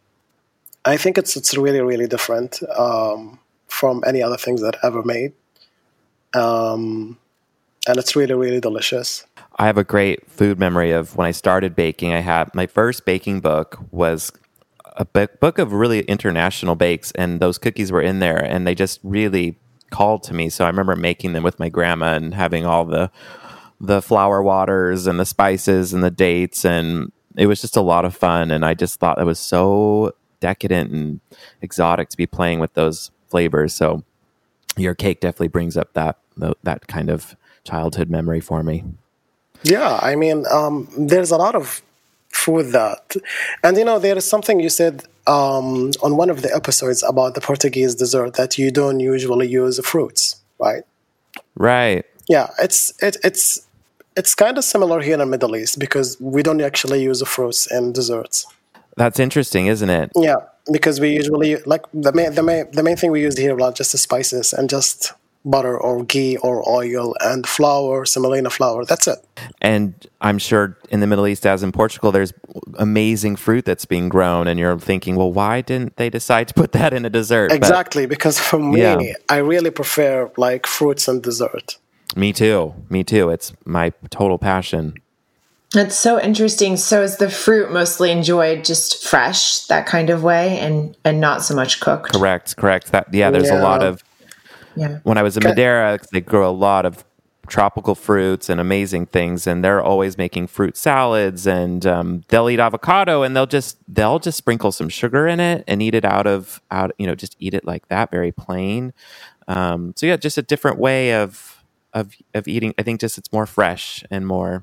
I 0.84 0.97
think 0.97 1.18
it's 1.18 1.36
it's 1.36 1.57
really 1.57 1.80
really 1.80 2.07
different 2.07 2.62
um, 2.76 3.41
from 3.66 4.03
any 4.07 4.22
other 4.22 4.36
things 4.36 4.62
that 4.62 4.76
I've 4.76 4.93
ever 4.93 5.03
made, 5.03 5.32
um, 6.34 7.18
and 7.87 7.97
it's 7.97 8.16
really 8.16 8.35
really 8.35 8.61
delicious. 8.61 9.26
I 9.57 9.66
have 9.66 9.79
a 9.79 9.85
great 9.85 10.31
food 10.31 10.59
memory 10.59 10.93
of 10.93 11.16
when 11.16 11.26
I 11.26 11.33
started 11.33 11.74
baking. 11.74 12.12
I 12.12 12.20
had 12.20 12.55
my 12.55 12.66
first 12.66 13.05
baking 13.05 13.41
book 13.41 13.79
was 13.91 14.33
a 14.97 15.05
book 15.05 15.59
of 15.59 15.72
really 15.72 16.01
international 16.03 16.74
bakes, 16.74 17.12
and 17.12 17.41
those 17.41 17.59
cookies 17.59 17.93
were 17.93 18.03
in 18.03 18.18
there, 18.18 18.39
and 18.39 18.66
they 18.66 18.74
just 18.74 19.01
really 19.03 19.57
called 19.91 20.22
to 20.24 20.35
me. 20.35 20.49
So 20.49 20.64
I 20.64 20.68
remember 20.68 20.97
making 20.97 21.33
them 21.33 21.43
with 21.43 21.59
my 21.59 21.68
grandma 21.68 22.14
and 22.14 22.35
having 22.35 22.66
all 22.66 22.85
the 22.85 23.11
the 23.81 24.03
flower 24.03 24.43
waters 24.43 25.07
and 25.07 25.20
the 25.20 25.24
spices 25.24 25.93
and 25.93 26.03
the 26.03 26.11
dates, 26.11 26.64
and 26.64 27.12
it 27.37 27.47
was 27.47 27.61
just 27.61 27.76
a 27.76 27.81
lot 27.81 28.05
of 28.05 28.14
fun. 28.14 28.51
And 28.51 28.64
I 28.64 28.74
just 28.74 28.99
thought 28.99 29.20
it 29.20 29.24
was 29.24 29.39
so 29.39 30.12
decadent 30.41 30.91
and 30.93 31.20
exotic 31.62 32.09
to 32.11 32.16
be 32.16 32.26
playing 32.26 32.59
with 32.59 32.74
those 32.74 33.11
flavors. 33.29 33.74
So 33.74 34.03
your 34.76 34.95
cake 34.95 35.20
definitely 35.20 35.49
brings 35.49 35.76
up 35.76 35.93
that 35.95 36.18
that 36.62 36.87
kind 36.89 37.11
of 37.11 37.37
childhood 37.69 38.09
memory 38.11 38.41
for 38.41 38.62
me. 38.62 38.85
Yeah, 39.62 39.99
I 40.11 40.14
mean, 40.14 40.45
um, 40.51 40.89
there's 40.97 41.31
a 41.31 41.37
lot 41.37 41.55
of 41.55 41.83
food 42.31 42.73
that, 42.73 43.16
and 43.64 43.77
you 43.77 43.85
know, 43.85 43.99
there 43.99 44.16
is 44.16 44.25
something 44.25 44.61
you 44.61 44.69
said 44.69 45.05
um, 45.27 45.91
on 46.03 46.16
one 46.16 46.31
of 46.31 46.43
the 46.43 46.55
episodes 46.55 47.03
about 47.03 47.35
the 47.35 47.41
Portuguese 47.41 47.95
dessert 47.95 48.35
that 48.35 48.59
you 48.59 48.71
don't 48.71 49.01
usually 49.01 49.49
use 49.49 49.79
fruits, 49.85 50.41
right? 50.59 50.85
Right. 51.57 52.05
Yeah, 52.29 52.49
it's 52.61 52.81
it, 53.03 53.16
it's 53.25 53.66
it's 54.16 54.35
kind 54.35 54.59
of 54.59 54.64
similar 54.64 55.01
here 55.01 55.14
in 55.14 55.21
the 55.21 55.27
Middle 55.27 55.55
East 55.57 55.79
because 55.79 56.16
we 56.21 56.43
don't 56.43 56.61
actually 56.61 57.03
use 57.03 57.23
fruits 57.27 57.71
in 57.71 57.93
desserts. 57.93 58.47
That's 58.97 59.21
interesting, 59.21 59.66
isn't 59.66 59.91
it? 59.91 60.11
Yeah, 60.16 60.41
because 60.73 61.01
we 61.01 61.11
usually 61.11 61.57
like 61.73 61.85
the 61.95 62.12
main 62.12 62.35
the 62.35 62.43
main 62.43 62.71
the 62.73 62.83
main 62.83 62.97
thing 62.97 63.11
we 63.11 63.23
use 63.23 63.37
here 63.39 63.61
are 63.61 63.73
just 63.73 63.93
the 63.93 63.99
spices 63.99 64.53
and 64.53 64.69
just 64.69 65.12
butter 65.51 65.76
or 65.76 66.05
ghee 66.05 66.36
or 66.38 66.68
oil 66.68 67.14
and 67.20 67.46
flour, 67.46 68.05
semolina 68.05 68.51
flour. 68.51 68.84
That's 68.84 69.07
it. 69.07 69.18
And 69.61 69.94
I'm 70.20 70.38
sure 70.38 70.78
in 70.90 71.01
the 71.01 71.07
Middle 71.07 71.26
East, 71.26 71.46
as 71.46 71.62
in 71.62 71.72
Portugal, 71.72 72.12
there's 72.12 72.32
amazing 72.78 73.36
fruit 73.36 73.64
that's 73.64 73.84
being 73.84 74.09
grown, 74.09 74.46
and 74.49 74.59
you're 74.59 74.78
thinking, 74.78 75.16
well, 75.16 75.32
why 75.32 75.61
didn't 75.61 75.96
they 75.96 76.11
decide 76.11 76.49
to 76.49 76.55
put 76.55 76.72
that 76.78 76.92
in 76.92 77.05
a 77.05 77.11
dessert? 77.11 77.53
Exactly, 77.53 78.07
but, 78.07 78.11
because 78.11 78.38
for 78.38 78.59
me, 78.59 78.80
yeah. 78.80 79.14
I 79.28 79.38
really 79.38 79.70
prefer 79.70 80.30
like 80.36 80.66
fruits 80.66 81.09
and 81.09 81.22
dessert. 81.22 81.78
Me 82.16 82.32
too. 82.32 82.74
Me 82.88 83.05
too. 83.05 83.30
It's 83.30 83.53
my 83.64 83.92
total 84.11 84.38
passion. 84.38 84.94
That's 85.72 85.96
so 85.96 86.18
interesting. 86.18 86.78
So 86.78 87.03
is 87.03 87.18
the 87.18 87.28
fruit 87.28 87.70
mostly 87.70 88.11
enjoyed 88.11 88.64
just 88.64 89.07
fresh, 89.07 89.66
that 89.66 89.84
kind 89.86 90.09
of 90.09 90.22
way, 90.22 90.59
and 90.59 90.96
and 91.05 91.20
not 91.20 91.42
so 91.42 91.55
much 91.55 91.80
cooked? 91.80 92.14
Correct. 92.14 92.57
Correct. 92.57 92.92
That 92.92 93.12
yeah. 93.12 93.30
There's 93.30 93.49
yeah. 93.49 93.61
a 93.61 93.62
lot 93.62 93.82
of. 93.82 94.03
Yeah. 94.79 94.99
When 95.03 95.18
I 95.18 95.22
was 95.22 95.37
in 95.37 95.43
Madeira, 95.43 95.99
they 96.12 96.20
grow 96.20 96.49
a 96.49 96.53
lot 96.53 96.87
of 96.87 97.05
tropical 97.49 97.95
fruits 97.95 98.49
and 98.49 98.61
amazing 98.61 99.07
things, 99.07 99.47
and 99.47 99.64
they're 99.64 99.83
always 99.83 100.16
making 100.18 100.47
fruit 100.47 100.76
salads, 100.76 101.47
and 101.47 101.85
um, 101.87 102.24
they'll 102.29 102.49
eat 102.49 102.61
avocado, 102.61 103.22
and 103.22 103.35
they'll 103.35 103.47
just 103.47 103.79
they'll 103.89 104.18
just 104.18 104.39
sprinkle 104.39 104.70
some 104.70 104.89
sugar 104.89 105.26
in 105.26 105.41
it 105.41 105.64
and 105.66 105.83
eat 105.83 105.95
it 105.95 106.05
out 106.05 106.26
of 106.26 106.61
out 106.70 106.93
you 106.99 107.07
know 107.07 107.14
just 107.14 107.37
eat 107.39 107.55
it 107.55 107.64
like 107.64 107.89
that, 107.89 108.11
very 108.11 108.33
plain. 108.33 108.93
Um, 109.49 109.95
so 109.97 110.07
yeah, 110.07 110.16
just 110.16 110.39
a 110.39 110.43
different 110.43 110.79
way 110.79 111.14
of 111.14 111.64
of 111.93 112.14
of 112.35 112.47
eating. 112.47 112.74
I 112.79 112.83
think 112.83 113.01
just 113.01 113.18
it's 113.18 113.33
more 113.33 113.47
fresh 113.47 114.05
and 114.11 114.26
more 114.26 114.62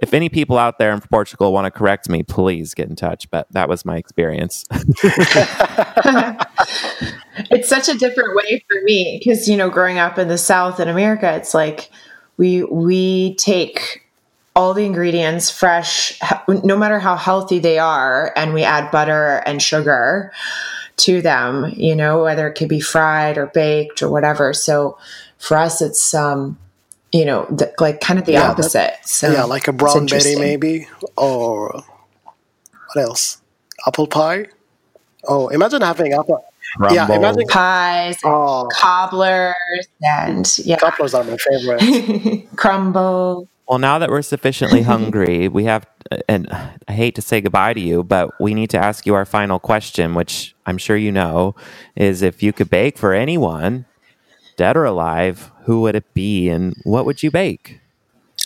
if 0.00 0.14
any 0.14 0.28
people 0.28 0.58
out 0.58 0.78
there 0.78 0.92
in 0.92 1.00
Portugal 1.00 1.52
want 1.52 1.66
to 1.66 1.70
correct 1.70 2.08
me, 2.08 2.22
please 2.22 2.74
get 2.74 2.88
in 2.88 2.96
touch. 2.96 3.30
But 3.30 3.50
that 3.52 3.68
was 3.68 3.84
my 3.84 3.96
experience. 3.96 4.64
it's 7.50 7.68
such 7.68 7.88
a 7.88 7.94
different 7.94 8.36
way 8.36 8.64
for 8.68 8.80
me 8.82 9.20
because 9.22 9.48
you 9.48 9.56
know, 9.56 9.70
growing 9.70 9.98
up 9.98 10.18
in 10.18 10.28
the 10.28 10.38
South 10.38 10.80
in 10.80 10.88
America, 10.88 11.34
it's 11.34 11.54
like 11.54 11.90
we 12.36 12.64
we 12.64 13.34
take 13.36 14.06
all 14.56 14.74
the 14.74 14.84
ingredients 14.84 15.50
fresh, 15.50 16.18
no 16.48 16.76
matter 16.76 16.98
how 16.98 17.16
healthy 17.16 17.58
they 17.58 17.78
are, 17.78 18.32
and 18.36 18.52
we 18.52 18.64
add 18.64 18.90
butter 18.90 19.42
and 19.46 19.62
sugar 19.62 20.32
to 20.96 21.22
them. 21.22 21.72
You 21.76 21.94
know, 21.94 22.22
whether 22.22 22.48
it 22.48 22.54
could 22.54 22.68
be 22.68 22.80
fried 22.80 23.38
or 23.38 23.46
baked 23.46 24.02
or 24.02 24.10
whatever. 24.10 24.52
So 24.52 24.98
for 25.38 25.56
us, 25.56 25.80
it's 25.80 26.14
um 26.14 26.58
you 27.12 27.24
know, 27.24 27.46
the, 27.50 27.72
like 27.78 28.00
kind 28.00 28.18
of 28.18 28.26
the 28.26 28.32
yeah, 28.32 28.50
opposite. 28.50 28.94
So 29.04 29.32
yeah, 29.32 29.44
like 29.44 29.68
a 29.68 29.72
brown 29.72 30.06
berry 30.06 30.36
maybe, 30.36 30.88
or 31.16 31.82
what 32.92 33.02
else? 33.02 33.40
Apple 33.86 34.06
pie. 34.06 34.46
Oh, 35.24 35.48
imagine 35.48 35.82
having 35.82 36.12
apple. 36.12 36.44
Rumble. 36.78 36.94
Yeah, 36.94 37.12
imagine 37.12 37.46
pies, 37.48 38.18
oh. 38.24 38.68
cobblers, 38.72 39.54
and 40.02 40.58
yeah, 40.58 40.76
cobblers 40.76 41.14
are 41.14 41.24
my 41.24 41.36
favorite. 41.36 42.46
Crumble. 42.56 43.48
Well, 43.68 43.78
now 43.78 43.98
that 43.98 44.10
we're 44.10 44.22
sufficiently 44.22 44.82
hungry, 44.94 45.48
we 45.48 45.64
have, 45.64 45.86
and 46.28 46.48
I 46.88 46.92
hate 46.92 47.14
to 47.16 47.22
say 47.22 47.40
goodbye 47.40 47.74
to 47.74 47.80
you, 47.80 48.04
but 48.04 48.30
we 48.40 48.54
need 48.54 48.70
to 48.70 48.78
ask 48.78 49.04
you 49.04 49.14
our 49.14 49.24
final 49.24 49.58
question, 49.58 50.14
which 50.14 50.54
I'm 50.66 50.78
sure 50.78 50.96
you 50.96 51.12
know, 51.12 51.54
is 51.96 52.22
if 52.22 52.42
you 52.42 52.52
could 52.52 52.70
bake 52.70 52.98
for 52.98 53.14
anyone, 53.14 53.84
dead 54.56 54.76
or 54.76 54.84
alive, 54.84 55.50
who 55.70 55.82
would 55.82 55.94
it 55.94 56.12
be 56.14 56.48
and 56.48 56.74
what 56.82 57.06
would 57.06 57.22
you 57.22 57.30
bake? 57.30 57.78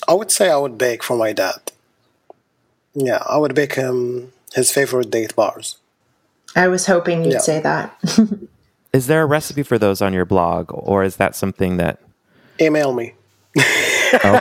I 0.06 0.12
would 0.12 0.30
say 0.30 0.50
I 0.50 0.58
would 0.58 0.76
bake 0.76 1.02
for 1.02 1.16
my 1.16 1.32
dad. 1.32 1.72
Yeah, 2.92 3.22
I 3.26 3.38
would 3.38 3.54
bake 3.54 3.76
him 3.76 4.30
his 4.52 4.70
favorite 4.70 5.10
date 5.10 5.34
bars. 5.34 5.78
I 6.54 6.68
was 6.68 6.84
hoping 6.84 7.24
you'd 7.24 7.32
yeah. 7.32 7.38
say 7.38 7.60
that. 7.60 7.98
is 8.92 9.06
there 9.06 9.22
a 9.22 9.26
recipe 9.26 9.62
for 9.62 9.78
those 9.78 10.02
on 10.02 10.12
your 10.12 10.26
blog, 10.26 10.66
or 10.68 11.02
is 11.02 11.16
that 11.16 11.34
something 11.34 11.78
that? 11.78 11.98
Email 12.60 12.92
me 12.92 13.14
oh, 14.22 14.40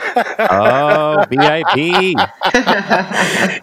oh, 0.50 1.24
VIP. 1.30 2.16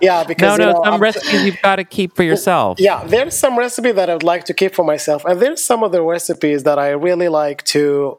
yeah, 0.02 0.24
because 0.24 0.58
no, 0.58 0.66
no, 0.66 0.68
you 0.68 0.74
know, 0.74 0.84
some 0.84 0.94
I'm, 0.96 1.00
recipes 1.00 1.44
you've 1.44 1.62
got 1.62 1.78
to 1.78 1.84
keep 1.84 2.16
for 2.16 2.24
yourself. 2.24 2.80
Yeah, 2.80 3.04
there's 3.06 3.38
some 3.38 3.58
recipe 3.58 3.92
that 3.92 4.10
I 4.10 4.14
would 4.14 4.24
like 4.24 4.46
to 4.46 4.54
keep 4.54 4.74
for 4.74 4.86
myself, 4.86 5.26
and 5.26 5.40
there's 5.40 5.64
some 5.64 5.84
other 5.84 6.02
recipes 6.02 6.64
that 6.64 6.80
I 6.80 6.90
really 6.90 7.30
like 7.30 7.64
to 7.66 8.18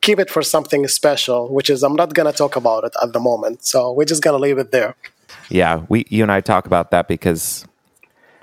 keep 0.00 0.18
it 0.18 0.30
for 0.30 0.42
something 0.42 0.86
special. 0.88 1.52
Which 1.52 1.70
is 1.70 1.82
I'm 1.82 1.96
not 1.96 2.14
gonna 2.14 2.32
talk 2.32 2.56
about 2.56 2.84
it 2.84 2.92
at 3.02 3.12
the 3.12 3.20
moment, 3.20 3.64
so 3.64 3.92
we're 3.92 4.04
just 4.04 4.22
gonna 4.22 4.38
leave 4.38 4.58
it 4.58 4.72
there. 4.72 4.94
Yeah, 5.48 5.84
we 5.88 6.04
you 6.08 6.22
and 6.22 6.32
I 6.32 6.40
talk 6.40 6.66
about 6.66 6.90
that 6.90 7.08
because 7.08 7.66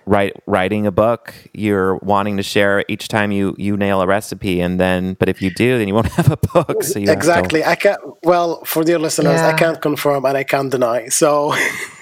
write, 0.08 0.42
writing 0.46 0.88
a 0.88 0.92
book, 0.92 1.34
you're 1.54 1.98
wanting 1.98 2.38
to 2.38 2.44
share 2.44 2.84
each 2.88 3.08
time 3.08 3.32
you 3.32 3.56
you 3.58 3.78
nail 3.78 4.02
a 4.02 4.08
recipe, 4.08 4.60
and 4.62 4.80
then 4.80 5.16
but 5.20 5.30
if 5.30 5.42
you 5.42 5.52
do, 5.52 5.78
then 5.78 5.88
you 5.88 5.94
won't 5.94 6.08
have 6.14 6.32
a 6.32 6.38
book. 6.38 6.84
So 6.84 7.00
you 7.00 7.12
exactly. 7.12 7.62
To... 7.62 7.70
I 7.70 7.76
can't. 7.76 8.02
Well, 8.24 8.64
for 8.64 8.84
dear 8.84 8.98
listeners, 8.98 9.40
yeah. 9.40 9.50
I 9.50 9.54
can't 9.54 9.82
confirm 9.82 10.26
and 10.26 10.38
I 10.38 10.44
can't 10.44 10.72
deny. 10.72 11.10
So, 11.10 11.54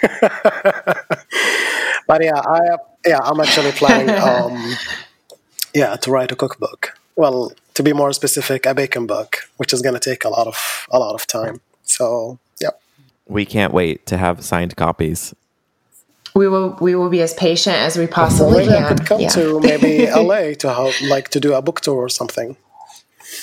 but 2.07 2.23
yeah, 2.23 2.39
I 2.39 2.77
yeah, 3.05 3.19
I'm 3.21 3.39
actually 3.39 3.71
planning. 3.71 4.15
Um, 4.25 4.75
yeah, 5.73 5.95
to 5.97 6.11
write 6.11 6.31
a 6.31 6.35
cookbook. 6.35 6.97
Well, 7.15 7.51
to 7.75 7.83
be 7.83 7.93
more 7.93 8.11
specific, 8.11 8.65
a 8.65 8.73
bacon 8.73 9.05
book, 9.05 9.37
which 9.57 9.71
is 9.71 9.81
going 9.81 9.93
to 9.93 9.99
take 9.99 10.25
a 10.25 10.29
lot 10.29 10.47
of 10.47 10.87
a 10.91 10.99
lot 10.99 11.13
of 11.15 11.27
time. 11.27 11.61
So, 11.83 12.39
yeah. 12.59 12.71
We 13.27 13.45
can't 13.45 13.73
wait 13.73 14.05
to 14.07 14.17
have 14.17 14.43
signed 14.43 14.75
copies 14.75 15.33
we 16.35 16.49
will 16.49 16.77
we 16.81 16.93
will 16.93 17.09
be 17.09 17.21
as 17.21 17.33
patient 17.33 17.77
as 17.77 17.97
we 17.97 18.05
possibly 18.05 18.65
can. 18.65 18.83
I 18.83 18.87
could 18.89 19.05
come 19.05 19.21
yeah. 19.21 19.29
to 19.29 19.59
maybe 19.61 20.05
LA 20.05 20.53
to 20.55 20.73
help, 20.73 20.93
like 21.01 21.29
to 21.29 21.39
do 21.39 21.53
a 21.53 21.61
book 21.61 21.81
tour 21.81 21.95
or 21.95 22.09
something. 22.09 22.57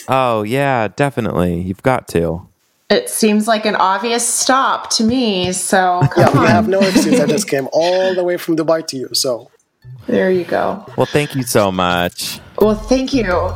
Oh 0.08 0.42
yeah, 0.42 0.88
definitely. 0.88 1.60
You've 1.60 1.82
got 1.82 2.06
to. 2.08 2.46
It 2.90 3.08
seems 3.08 3.48
like 3.48 3.64
an 3.64 3.74
obvious 3.74 4.28
stop 4.28 4.90
to 4.90 5.04
me. 5.04 5.52
So 5.52 6.02
yeah, 6.16 6.28
on. 6.28 6.34
you 6.34 6.46
have 6.46 6.68
no 6.68 6.80
excuse. 6.80 7.18
I 7.18 7.26
just 7.26 7.48
came 7.48 7.68
all 7.72 8.14
the 8.14 8.22
way 8.22 8.36
from 8.36 8.56
Dubai 8.56 8.86
to 8.88 8.96
you. 8.96 9.08
So 9.14 9.50
there 10.06 10.30
you 10.30 10.44
go. 10.44 10.84
Well, 10.96 11.06
thank 11.06 11.34
you 11.34 11.42
so 11.42 11.72
much. 11.72 12.40
Well, 12.58 12.74
thank 12.74 13.14
you. 13.14 13.54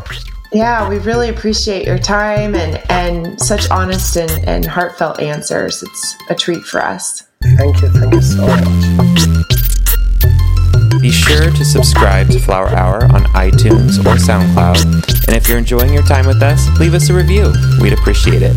Yeah, 0.53 0.89
we 0.89 0.99
really 0.99 1.29
appreciate 1.29 1.87
your 1.87 1.99
time 1.99 2.55
and 2.55 2.83
and 2.91 3.41
such 3.41 3.71
honest 3.71 4.17
and, 4.17 4.31
and 4.49 4.65
heartfelt 4.65 5.21
answers. 5.21 5.83
It's 5.83 6.17
a 6.31 6.35
treat 6.35 6.63
for 6.63 6.83
us. 6.83 7.25
Thank 7.43 7.83
you. 7.83 7.89
Thank 7.89 8.15
you 8.15 8.23
so 8.23 8.47
much. 8.47 8.63
Be 11.01 11.11
sure 11.11 11.51
to 11.51 11.65
subscribe 11.65 12.29
to 12.31 12.41
Flour 12.41 12.69
Hour 12.69 13.05
on 13.05 13.25
iTunes 13.35 13.99
or 14.01 14.17
SoundCloud. 14.17 15.29
And 15.29 15.37
if 15.37 15.49
you're 15.49 15.59
enjoying 15.59 15.93
your 15.93 16.03
time 16.03 16.27
with 16.27 16.43
us, 16.43 16.67
leave 16.81 16.95
us 16.95 17.11
a 17.11 17.15
review. 17.15 17.53
We'd 17.81 17.93
appreciate 17.93 18.43
it. 18.43 18.57